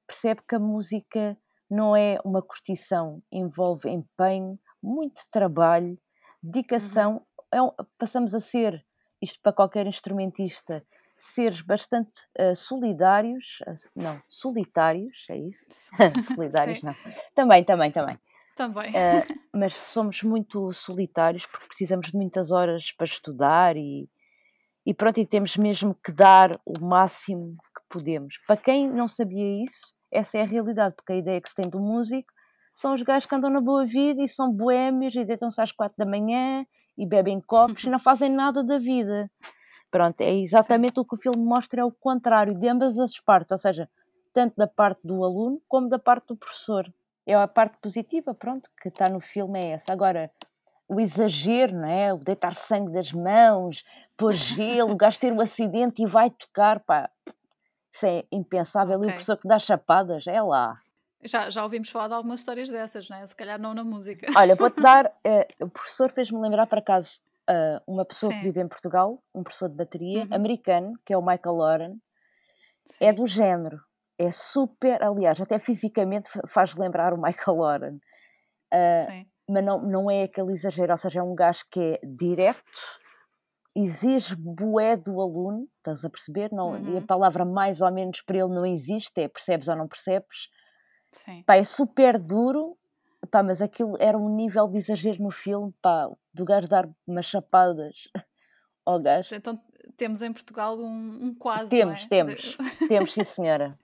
percebe 0.08 0.42
que 0.48 0.56
a 0.56 0.60
música 0.60 1.38
não 1.70 1.96
é 1.96 2.20
uma 2.26 2.42
curtição, 2.42 3.22
envolve 3.32 3.90
empenho, 3.90 4.60
muito 4.84 5.22
trabalho, 5.32 5.98
Uhum. 6.46 6.52
dedicação. 6.52 7.22
É 7.52 7.62
um- 7.62 7.72
passamos 7.98 8.34
a 8.34 8.40
ser, 8.40 8.84
isto 9.22 9.40
para 9.42 9.54
qualquer 9.54 9.88
instrumentista, 9.88 10.84
seres 11.18 11.62
bastante 11.62 12.12
ah, 12.38 12.54
solidários, 12.56 13.60
ah, 13.68 13.76
não, 13.96 14.22
solitários, 14.28 15.26
é 15.30 15.38
isso? 15.38 15.66
solidários, 16.36 16.80
Sim, 16.80 16.86
não. 16.86 16.96
Também, 17.34 17.64
também, 17.64 17.92
também. 17.92 18.20
também. 18.56 18.92
Ah, 18.96 19.22
mas 19.54 19.74
somos 19.76 20.22
muito 20.24 20.72
solitários 20.74 21.46
porque 21.46 21.68
precisamos 21.68 22.08
de 22.08 22.16
muitas 22.18 22.52
horas 22.52 22.92
para 22.92 23.06
estudar 23.06 23.78
e, 23.78 24.10
e 24.86 24.94
pronto, 24.94 25.20
e 25.20 25.26
temos 25.26 25.56
mesmo 25.56 25.96
que 25.96 26.12
dar 26.12 26.60
o 26.66 26.80
máximo 26.80 27.56
que 27.76 27.82
podemos. 27.90 28.38
Para 28.46 28.58
quem 28.58 28.90
não 28.90 29.08
sabia 29.08 29.64
isso, 29.64 29.96
essa 30.12 30.38
é 30.38 30.42
a 30.42 30.46
realidade, 30.46 30.96
porque 30.96 31.14
a 31.14 31.18
ideia 31.18 31.40
que 31.42 31.50
se 31.50 31.56
tem 31.56 31.70
do 31.70 31.80
músico 31.80 32.32
são 32.76 32.94
os 32.94 33.02
gajos 33.02 33.26
que 33.26 33.34
andam 33.34 33.50
na 33.50 33.62
boa 33.62 33.86
vida 33.86 34.22
e 34.22 34.28
são 34.28 34.52
boémios 34.52 35.16
e 35.16 35.24
deitam-se 35.24 35.62
às 35.62 35.72
quatro 35.72 35.98
da 35.98 36.06
manhã 36.06 36.66
e 36.98 37.06
bebem 37.08 37.40
copos 37.40 37.86
e 37.86 37.90
não 37.90 37.98
fazem 37.98 38.30
nada 38.30 38.62
da 38.62 38.78
vida. 38.78 39.32
Pronto, 39.90 40.20
é 40.20 40.26
Sim, 40.26 40.44
exatamente 40.44 41.00
o 41.00 41.06
que 41.06 41.16
o 41.16 41.18
filme 41.18 41.42
mostra, 41.42 41.82
é 41.82 41.86
o 41.86 41.92
contrário 41.92 42.54
de 42.54 42.68
ambas 42.68 43.00
as 43.00 43.18
partes, 43.22 43.52
ou 43.52 43.58
seja, 43.58 43.90
tanto 44.34 44.58
da 44.58 44.68
parte 44.68 45.00
do 45.06 45.24
aluno 45.24 45.62
como 45.70 45.88
da 45.88 45.98
parte 45.98 46.28
do 46.28 46.36
professor. 46.36 46.92
É 47.26 47.34
a 47.34 47.48
parte 47.48 47.78
positiva, 47.78 48.34
pronto, 48.34 48.70
que 48.82 48.90
está 48.90 49.08
no 49.08 49.22
filme 49.22 49.58
é 49.58 49.72
essa. 49.72 49.94
Agora, 49.94 50.30
o 50.86 51.00
exagero, 51.00 51.74
não 51.74 51.88
é? 51.88 52.14
O 52.14 52.18
deitar 52.18 52.56
sangue 52.56 52.92
das 52.92 53.14
mãos, 53.14 53.86
pôr 54.18 54.34
gelo, 54.34 54.92
o 54.92 54.98
gajo 54.98 55.18
ter 55.18 55.32
um 55.32 55.40
acidente 55.40 56.04
e 56.04 56.06
vai 56.06 56.30
tocar, 56.30 56.82
pá, 56.82 57.10
isso 57.94 58.06
é 58.06 58.26
impensável. 58.30 59.02
E 59.02 59.08
o 59.08 59.10
professor 59.10 59.38
que 59.38 59.48
dá 59.48 59.58
chapadas, 59.58 60.28
é 60.28 60.42
lá. 60.42 60.78
Já, 61.26 61.50
já 61.50 61.64
ouvimos 61.64 61.90
falar 61.90 62.08
de 62.08 62.14
algumas 62.14 62.40
histórias 62.40 62.70
dessas, 62.70 63.10
não 63.10 63.18
é? 63.18 63.26
Se 63.26 63.36
calhar 63.36 63.60
não 63.60 63.74
na 63.74 63.84
música. 63.84 64.28
Olha, 64.36 64.56
vou-te 64.56 64.82
dar, 64.82 65.12
eh, 65.24 65.48
o 65.62 65.70
professor 65.70 66.12
fez-me 66.12 66.40
lembrar, 66.40 66.68
por 66.68 66.78
acaso, 66.80 67.20
ah, 67.48 67.82
uma 67.88 68.06
pessoa 68.06 68.34
que 68.34 68.40
Sim. 68.40 68.44
vive 68.44 68.62
em 68.62 68.68
Portugal, 68.68 69.24
um 69.34 69.44
professor 69.44 69.70
de 69.70 69.76
bateria, 69.76 70.24
Uhum. 70.24 70.34
americano, 70.36 70.94
que 71.06 71.14
é 71.14 71.18
o 71.18 71.22
Michael 71.26 71.56
Loren, 71.56 71.96
é 73.00 73.12
Sim. 73.12 73.14
do 73.14 73.28
género, 73.28 73.80
é 74.18 74.32
super, 74.32 75.04
aliás, 75.04 75.40
até 75.42 75.60
fisicamente 75.60 76.30
fa- 76.30 76.48
faz 76.48 76.74
lembrar 76.76 77.14
o 77.14 77.22
Michael 77.22 77.58
Loren, 77.58 78.00
Ah, 78.74 79.08
Sim. 79.08 79.26
mas 79.50 79.64
não, 79.66 79.82
não 79.82 80.12
é 80.12 80.24
aquele 80.24 80.54
exagero, 80.54 80.92
ou 80.94 80.98
seja, 80.98 81.20
é 81.20 81.24
um 81.24 81.36
gajo 81.36 81.64
que 81.72 81.80
é 81.80 82.00
direto, 82.06 82.64
exige 83.76 84.36
bué 84.36 84.96
do 84.96 85.20
aluno, 85.22 85.68
estás 85.78 86.04
a 86.06 86.10
perceber? 86.10 86.50
Não, 86.52 86.78
e 86.78 86.98
a 86.98 87.02
Uhum. 87.02 87.08
palavra 87.08 87.44
mais 87.46 87.82
ou 87.82 87.92
menos 87.92 88.22
para 88.22 88.38
ele 88.38 88.54
não 88.54 88.66
existe, 88.66 89.12
é 89.20 89.28
percebes 89.28 89.68
ou 89.68 89.76
não 89.76 89.88
percebes. 89.88 90.38
Sim. 91.16 91.44
Pá, 91.46 91.56
é 91.56 91.64
super 91.64 92.20
duro, 92.20 92.78
pá, 93.32 93.42
mas 93.42 93.62
aquilo 93.62 93.96
era 94.00 94.18
um 94.18 94.30
nível 94.36 94.68
de 94.68 94.78
exagero 94.78 95.24
no 95.24 95.32
filme, 95.32 95.74
pá, 95.82 96.10
do 96.34 96.44
gajo 96.44 96.68
dar 96.68 96.90
umas 97.08 97.26
chapadas 97.26 97.96
ao 98.86 99.00
gajo. 99.02 99.34
Então 99.34 99.58
temos 99.96 100.22
em 100.22 100.34
Portugal 100.34 100.78
um, 100.78 101.26
um 101.28 101.34
quase, 101.34 101.70
Temos, 101.70 102.04
é? 102.04 102.08
temos, 102.10 102.58
temos, 102.90 103.14
sim 103.14 103.24
senhora. 103.24 103.80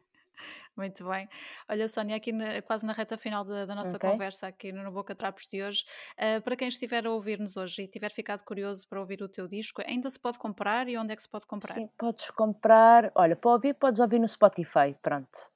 Muito 0.75 1.07
bem. 1.07 1.27
Olha, 1.69 1.87
Sónia, 1.87 2.15
aqui 2.15 2.31
na- 2.31 2.61
quase 2.61 2.85
na 2.85 2.93
reta 2.93 3.17
final 3.17 3.43
da, 3.45 3.65
da 3.65 3.75
nossa 3.75 3.97
Ok? 3.97 4.09
conversa 4.09 4.47
aqui 4.47 4.71
no 4.71 4.91
Boca 4.91 5.13
Trapos 5.13 5.45
de 5.47 5.61
hoje, 5.61 5.83
eh, 6.17 6.39
para 6.39 6.55
quem 6.55 6.67
estiver 6.67 7.05
a 7.05 7.11
ouvir-nos 7.11 7.55
hoje 7.55 7.83
e 7.83 7.87
tiver 7.87 8.09
ficado 8.11 8.43
curioso 8.43 8.87
para 8.89 8.99
ouvir 8.99 9.21
o 9.21 9.29
teu 9.29 9.47
disco, 9.47 9.81
ainda 9.85 10.09
se 10.09 10.19
pode 10.19 10.39
comprar 10.39 10.87
e 10.87 10.97
onde 10.97 11.13
é 11.13 11.15
que 11.15 11.21
se 11.21 11.29
pode 11.29 11.45
comprar? 11.45 11.75
Sim, 11.75 11.89
podes 11.97 12.29
comprar, 12.31 13.11
olha, 13.15 13.35
para 13.35 13.51
ouvir, 13.51 13.73
podes 13.75 13.99
ouvir 13.99 14.19
no 14.19 14.27
Spotify, 14.27 14.95
pronto. 15.01 15.50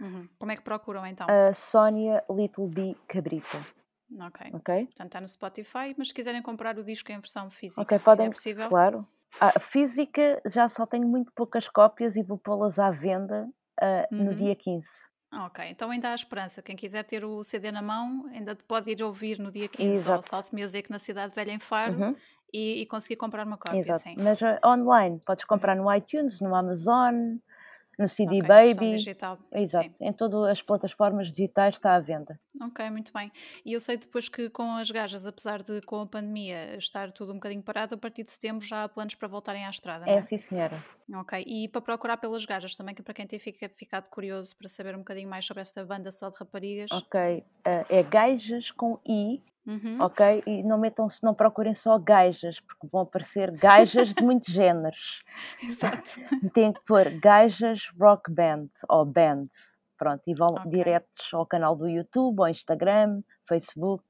Uhum. 0.00 0.28
Como 0.38 0.50
é 0.52 0.56
que 0.56 0.62
procuram 0.62 1.06
então? 1.06 1.26
A 1.28 1.52
Sónia 1.52 2.24
Little 2.30 2.66
B 2.68 2.96
Cabrita. 3.06 3.64
Ok. 4.20 4.50
Ok? 4.54 4.86
Portanto, 4.86 5.06
está 5.06 5.20
no 5.20 5.28
Spotify, 5.28 5.94
mas 5.96 6.08
se 6.08 6.14
quiserem 6.14 6.42
comprar 6.42 6.78
o 6.78 6.82
disco 6.84 7.12
em 7.12 7.18
versão 7.18 7.50
física, 7.50 7.82
Ok, 7.82 7.98
podem. 8.00 8.26
é 8.26 8.30
possível? 8.30 8.68
Claro. 8.68 9.06
A 9.38 9.60
física 9.60 10.40
já 10.46 10.68
só 10.68 10.84
tenho 10.84 11.06
muito 11.06 11.30
poucas 11.32 11.68
cópias 11.68 12.16
e 12.16 12.22
vou 12.22 12.36
pô-las 12.36 12.78
à 12.78 12.90
venda 12.90 13.48
no 14.10 14.30
Uhum. 14.30 14.36
dia 14.36 14.56
15. 14.56 14.88
Ok, 15.32 15.64
então 15.68 15.90
ainda 15.90 16.10
há 16.10 16.14
esperança. 16.14 16.60
Quem 16.60 16.74
quiser 16.74 17.04
ter 17.04 17.24
o 17.24 17.44
CD 17.44 17.70
na 17.70 17.80
mão, 17.80 18.26
ainda 18.34 18.56
pode 18.66 18.90
ir 18.90 19.00
ouvir 19.02 19.38
no 19.38 19.52
dia 19.52 19.68
15 19.68 20.08
ao 20.08 20.18
Exato. 20.18 20.26
South 20.26 20.52
Music 20.52 20.90
na 20.90 20.98
Cidade 20.98 21.32
Velha 21.34 21.52
em 21.52 21.60
Faro 21.60 21.94
Uhum, 21.94 22.16
e, 22.52 22.82
e 22.82 22.86
conseguir 22.86 23.14
comprar 23.16 23.46
uma 23.46 23.56
cópia, 23.56 23.78
exato. 23.78 24.00
sim. 24.00 24.16
Mas 24.18 24.42
ah, 24.42 24.58
online, 24.66 25.20
podes 25.24 25.44
comprar 25.44 25.76
Uhum. 25.76 25.84
no 25.84 25.94
iTunes, 25.94 26.40
no 26.40 26.52
Amazon, 26.52 27.36
no 28.00 28.08
CD 28.08 28.36
Ok, 28.38 28.48
na 28.48 28.56
versão 28.56 28.82
Baby. 28.84 28.96
digital. 28.96 29.38
Exato. 29.52 29.84
Sim. 29.88 29.94
Em 30.00 30.12
todas 30.12 30.50
as 30.50 30.62
plataformas 30.62 31.28
digitais 31.30 31.74
está 31.74 31.94
à 31.94 32.00
venda. 32.00 32.40
Ok, 32.62 32.88
muito 32.90 33.12
bem. 33.12 33.30
E 33.64 33.72
eu 33.74 33.80
sei 33.80 33.96
depois 33.96 34.28
que 34.28 34.48
com 34.50 34.72
as 34.76 34.90
gajas, 34.90 35.26
apesar 35.26 35.62
de 35.62 35.80
com 35.82 36.00
a 36.00 36.06
pandemia 36.06 36.76
estar 36.76 37.12
tudo 37.12 37.32
um 37.32 37.34
bocadinho 37.34 37.62
parado, 37.62 37.94
a 37.94 37.98
partir 37.98 38.22
de 38.22 38.30
setembro 38.30 38.64
já 38.66 38.84
há 38.84 38.88
planos 38.88 39.14
para 39.14 39.28
voltarem 39.28 39.66
à 39.66 39.70
estrada, 39.70 40.06
não 40.06 40.12
É 40.12 40.16
é? 40.16 40.22
sim, 40.22 40.38
senhora. 40.38 40.82
Ok, 41.14 41.44
e 41.46 41.68
para 41.68 41.80
procurar 41.80 42.16
pelas 42.16 42.44
gajas 42.44 42.74
também, 42.76 42.94
que 42.94 43.02
para 43.02 43.12
quem 43.14 43.26
tem 43.26 43.38
fica- 43.38 43.68
ficado 43.68 44.08
curioso 44.08 44.56
para 44.56 44.68
saber 44.68 44.94
um 44.94 44.98
bocadinho 44.98 45.28
mais 45.28 45.44
sobre 45.44 45.60
esta 45.60 45.84
banda 45.84 46.10
só 46.12 46.30
de 46.30 46.38
raparigas. 46.38 46.90
Ok. 46.92 47.44
ah, 47.64 47.84
é 47.88 48.02
gajas 48.02 48.70
com 48.70 48.98
I, 49.06 49.42
Uhum. 49.66 50.00
ok? 50.00 50.42
E 50.46 50.62
não 50.62 50.78
metam 50.78 51.08
se 51.08 51.22
não 51.22 51.34
procurem 51.34 51.74
só 51.74 51.98
gajas, 51.98 52.58
porque 52.60 52.88
vão 52.90 53.02
aparecer 53.02 53.50
gajas 53.52 54.12
de 54.14 54.22
muitos 54.24 54.48
géneros. 54.52 55.22
Exato. 55.62 56.20
Tem 56.54 56.72
que 56.72 56.80
pôr 56.86 57.10
gajas 57.20 57.82
rock 57.98 58.30
band 58.32 58.68
ou 58.88 59.04
band. 59.04 59.46
Pronto, 59.98 60.22
e 60.26 60.34
vão 60.34 60.54
Ok. 60.54 60.70
diretos 60.70 61.28
ao 61.34 61.44
canal 61.44 61.76
do 61.76 61.86
YouTube, 61.86 62.40
ao 62.40 62.48
Instagram, 62.48 63.20
Facebook. 63.46 64.02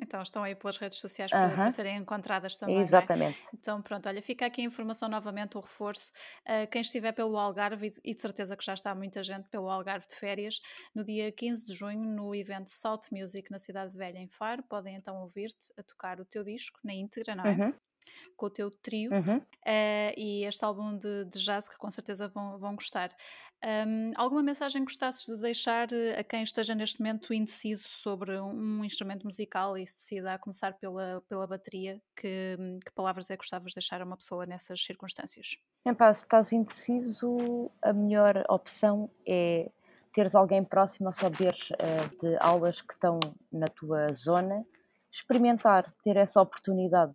Então 0.00 0.20
estão 0.22 0.42
aí 0.42 0.54
pelas 0.54 0.76
redes 0.76 0.98
sociais 0.98 1.30
para, 1.30 1.54
para 1.54 1.70
serem 1.70 1.96
encontradas 1.98 2.58
também, 2.58 2.78
é? 2.78 2.80
exatamente. 2.80 3.38
Então, 3.52 3.80
pronto, 3.80 4.08
olha, 4.08 4.20
fica 4.20 4.46
aqui 4.46 4.60
a 4.60 4.64
informação 4.64 5.08
novamente, 5.08 5.56
o 5.56 5.60
reforço. 5.60 6.12
Uh, 6.42 6.68
quem 6.70 6.82
estiver 6.82 7.12
pelo 7.12 7.36
Algarve, 7.36 7.88
e 8.02 8.14
e 8.14 8.14
de 8.14 8.20
certeza 8.20 8.56
que 8.56 8.64
já 8.64 8.74
está 8.74 8.94
muita 8.94 9.22
gente 9.22 9.48
pelo 9.48 9.68
Algarve 9.68 10.06
de 10.06 10.14
férias, 10.14 10.60
no 10.94 11.04
dia 11.04 11.30
15 11.30 11.64
de 11.66 11.74
junho, 11.74 12.00
no 12.00 12.34
evento 12.34 12.70
South 12.70 13.02
Music 13.10 13.50
na 13.50 13.58
Cidade 13.58 13.96
Velha, 13.96 14.18
em 14.18 14.28
Faro, 14.28 14.62
podem 14.64 14.96
então 14.96 15.16
ouvir-te 15.22 15.72
a 15.78 15.82
tocar 15.82 16.20
o 16.20 16.24
teu 16.24 16.44
disco 16.44 16.80
na 16.82 16.92
íntegra, 16.92 17.34
não 17.34 17.44
é? 17.44 17.52
Uhum, 17.52 17.74
Com 18.36 18.46
o 18.46 18.50
teu 18.50 18.70
trio. 18.70 19.10
uhum. 19.12 19.38
Uh, 19.38 20.12
e 20.16 20.44
este 20.44 20.64
álbum 20.64 20.96
de, 20.96 21.24
de 21.24 21.38
jazz 21.42 21.68
que 21.68 21.78
com 21.78 21.90
certeza 21.90 22.28
vão, 22.28 22.58
vão 22.58 22.74
gostar. 22.74 23.10
Um, 23.64 24.12
alguma 24.16 24.42
mensagem 24.42 24.82
que 24.82 24.92
gostasses 24.92 25.26
de 25.26 25.40
deixar 25.40 25.88
uh, 25.90 26.20
a 26.20 26.22
quem 26.22 26.42
esteja 26.42 26.74
neste 26.74 27.00
momento 27.00 27.32
indeciso 27.32 27.88
sobre 27.88 28.38
um 28.38 28.84
instrumento 28.84 29.24
musical 29.24 29.78
e 29.78 29.86
se 29.86 29.96
decida 29.96 30.34
a 30.34 30.38
começar 30.38 30.74
pela, 30.74 31.22
pela 31.28 31.46
bateria? 31.46 32.00
Que, 32.14 32.56
que 32.84 32.92
palavras 32.94 33.30
é 33.30 33.36
que 33.36 33.42
gostavas 33.42 33.70
de 33.72 33.76
deixar 33.76 34.02
a 34.02 34.04
uma 34.04 34.16
pessoa 34.16 34.44
nessas 34.44 34.84
circunstâncias? 34.84 35.56
Epá, 35.86 36.12
se 36.12 36.24
estás 36.24 36.52
indeciso, 36.52 37.70
a 37.82 37.92
melhor 37.92 38.44
opção 38.48 39.10
é 39.26 39.70
teres 40.14 40.34
alguém 40.34 40.64
próximo 40.64 41.08
a 41.08 41.12
saberes 41.12 41.68
eh, 41.78 42.08
de 42.22 42.36
aulas 42.38 42.80
que 42.80 42.94
estão 42.94 43.18
na 43.52 43.66
tua 43.66 44.12
zona, 44.12 44.64
experimentar, 45.12 45.92
ter 46.04 46.16
essa 46.16 46.40
oportunidade. 46.40 47.14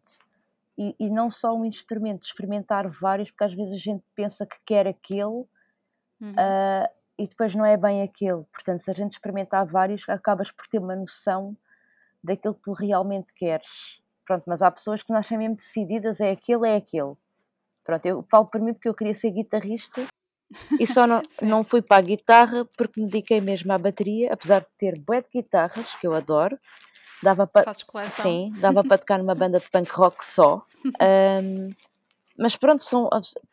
E, 0.80 0.96
e 0.98 1.10
não 1.10 1.30
só 1.30 1.54
um 1.54 1.66
instrumento, 1.66 2.24
experimentar 2.24 2.88
vários, 2.90 3.30
porque 3.30 3.44
às 3.44 3.54
vezes 3.54 3.74
a 3.74 3.78
gente 3.78 4.04
pensa 4.16 4.46
que 4.46 4.56
quer 4.66 4.88
aquele 4.88 5.46
Uhum. 6.22 6.34
ah, 6.38 6.90
e 7.18 7.28
depois 7.28 7.54
não 7.56 7.66
é 7.66 7.76
bem 7.78 8.02
aquele. 8.02 8.44
Portanto, 8.54 8.82
se 8.82 8.92
a 8.92 8.94
gente 8.94 9.14
experimentar 9.14 9.66
vários, 9.66 10.08
acabas 10.08 10.52
por 10.52 10.68
ter 10.68 10.80
uma 10.80 10.96
noção 10.96 11.56
daquilo 12.24 12.56
que 12.56 12.62
tu 12.62 12.74
realmente 12.74 13.28
queres. 13.34 13.68
Pronto, 14.26 14.44
mas 14.48 14.62
há 14.62 14.70
pessoas 14.70 15.02
que 15.02 15.12
nascem 15.12 15.38
mesmo 15.38 15.56
decididas, 15.56 16.20
é 16.20 16.32
aquele, 16.32 16.68
é 16.68 16.76
aquele. 16.76 17.14
Pronto, 17.84 18.06
eu 18.06 18.24
falo 18.30 18.46
por 18.46 18.62
mim 18.62 18.74
porque 18.74 18.88
eu 18.88 18.94
queria 18.94 19.16
ser 19.16 19.32
guitarrista 19.32 20.06
e 20.80 20.86
só 20.86 21.08
não, 21.08 21.22
não 21.42 21.64
fui 21.64 21.82
para 21.82 21.98
a 21.98 22.02
guitarra 22.02 22.66
porque 22.78 23.02
me 23.02 23.08
dediquei 23.08 23.42
mesmo 23.42 23.72
à 23.74 23.78
bateria, 23.78 24.32
apesar 24.32 24.62
de 24.62 24.68
ter 24.78 25.00
bué 25.00 25.22
de 25.22 25.30
guitarras, 25.34 25.96
que 25.96 26.06
eu 26.06 26.14
adoro, 26.14 26.58
dava 27.22 27.46
para, 27.48 27.64
Fazes 27.64 27.84
coleção? 27.84 28.24
sim, 28.24 28.54
dava 28.60 28.84
para 28.84 28.98
tocar 28.98 29.18
numa 29.18 29.36
banda 29.36 29.60
de 29.60 29.70
punk 29.70 29.92
rock 29.92 30.26
só. 30.26 30.66
Ahm, 31.00 31.70
mas 32.38 32.56
pronto, 32.56 32.84
são, 32.84 33.10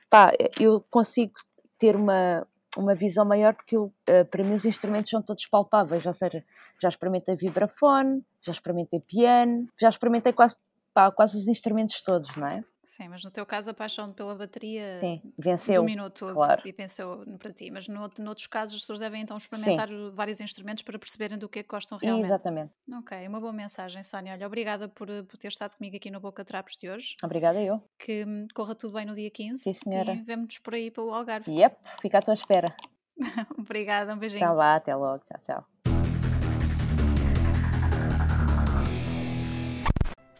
pá, 0.08 0.32
eu 0.60 0.84
consigo 0.90 1.34
ter 1.78 1.96
uma, 1.96 2.46
uma 2.76 2.94
visão 2.94 3.24
maior 3.24 3.54
porque 3.54 3.76
eu, 3.76 3.92
eh, 4.06 4.24
para 4.24 4.44
mim 4.44 4.54
os 4.54 4.64
instrumentos 4.64 5.10
são 5.10 5.20
todos 5.20 5.44
palpáveis, 5.46 6.06
ou 6.06 6.12
seja, 6.12 6.44
já 6.80 6.88
experimentei 6.88 7.34
vibrafone, 7.34 8.22
já 8.42 8.52
experimentei 8.52 9.00
piano, 9.00 9.66
já 9.80 9.88
experimentei 9.88 10.32
quase, 10.32 10.56
pá, 10.94 11.10
quase 11.10 11.36
os 11.36 11.48
instrumentos 11.48 12.00
todos, 12.02 12.34
não 12.36 12.46
é? 12.46 12.64
Sim, 12.86 13.08
mas 13.08 13.24
no 13.24 13.30
teu 13.32 13.44
caso 13.44 13.70
a 13.70 13.74
paixão 13.74 14.12
pela 14.12 14.34
bateria 14.34 15.00
Sim, 15.00 15.20
venceu, 15.36 15.82
dominou 15.82 16.08
tudo 16.08 16.34
claro. 16.34 16.62
e 16.64 16.72
pensou 16.72 17.24
para 17.36 17.52
ti, 17.52 17.68
mas 17.68 17.88
no, 17.88 18.08
noutros 18.20 18.46
casos 18.46 18.76
as 18.76 18.80
pessoas 18.82 19.00
devem 19.00 19.22
então 19.22 19.36
experimentar 19.36 19.88
vários 20.12 20.40
instrumentos 20.40 20.84
para 20.84 20.96
perceberem 20.96 21.36
do 21.36 21.48
que 21.48 21.58
é 21.58 21.62
que 21.64 21.68
gostam 21.68 21.98
realmente. 21.98 22.26
Exatamente. 22.26 22.72
Ok, 22.98 23.26
uma 23.26 23.40
boa 23.40 23.52
mensagem, 23.52 24.02
Sónia. 24.04 24.34
Olha, 24.34 24.46
obrigada 24.46 24.88
por, 24.88 25.08
por 25.24 25.36
ter 25.36 25.48
estado 25.48 25.76
comigo 25.76 25.96
aqui 25.96 26.12
no 26.12 26.20
Boca 26.20 26.44
Trapos 26.44 26.76
de 26.76 26.88
hoje. 26.88 27.16
Obrigada 27.24 27.60
eu. 27.60 27.82
Que 27.98 28.24
hum, 28.24 28.46
corra 28.54 28.76
tudo 28.76 28.94
bem 28.94 29.04
no 29.04 29.16
dia 29.16 29.30
15 29.30 29.64
Sim, 29.64 29.76
senhora. 29.82 30.12
e 30.12 30.22
vemo-nos 30.22 30.58
por 30.58 30.74
aí 30.74 30.88
pelo 30.88 31.12
Algarve. 31.12 31.50
Yep, 31.50 31.76
fica 32.00 32.18
à 32.18 32.22
tua 32.22 32.34
espera. 32.34 32.72
obrigada, 33.58 34.14
um 34.14 34.18
beijinho. 34.18 34.44
Então 34.44 34.54
vá, 34.54 34.76
até 34.76 34.94
logo. 34.94 35.24
Tchau, 35.24 35.40
tchau. 35.44 35.75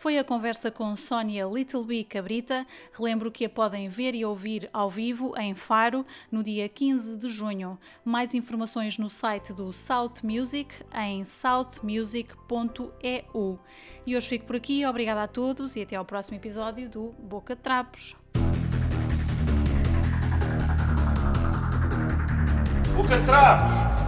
Foi 0.06 0.18
a 0.18 0.22
conversa 0.22 0.70
com 0.70 0.94
Sónia 0.94 1.50
Little 1.52 1.82
B 1.82 2.04
Cabrita. 2.04 2.64
Relembro 2.92 3.28
que 3.28 3.44
a 3.44 3.50
podem 3.50 3.88
ver 3.88 4.14
e 4.14 4.24
ouvir 4.24 4.70
ao 4.72 4.88
vivo 4.88 5.34
em 5.36 5.52
Faro 5.52 6.06
no 6.30 6.44
dia 6.44 6.68
15 6.68 7.16
de 7.16 7.28
junho. 7.28 7.76
Mais 8.04 8.32
informações 8.32 8.98
no 8.98 9.10
site 9.10 9.52
do 9.52 9.72
South 9.72 10.22
Music 10.22 10.72
em 10.94 11.24
southmusic.eu. 11.24 13.58
E 14.06 14.16
hoje 14.16 14.28
fico 14.28 14.46
por 14.46 14.54
aqui. 14.54 14.86
Obrigada 14.86 15.24
a 15.24 15.26
todos 15.26 15.74
e 15.74 15.82
até 15.82 15.96
ao 15.96 16.04
próximo 16.04 16.36
episódio 16.36 16.88
do 16.88 17.10
Boca 17.18 17.56
de 17.56 17.62
Trapos. 17.62 18.14
Boca 22.94 23.18
de 23.18 23.26
Trapos! 23.26 24.05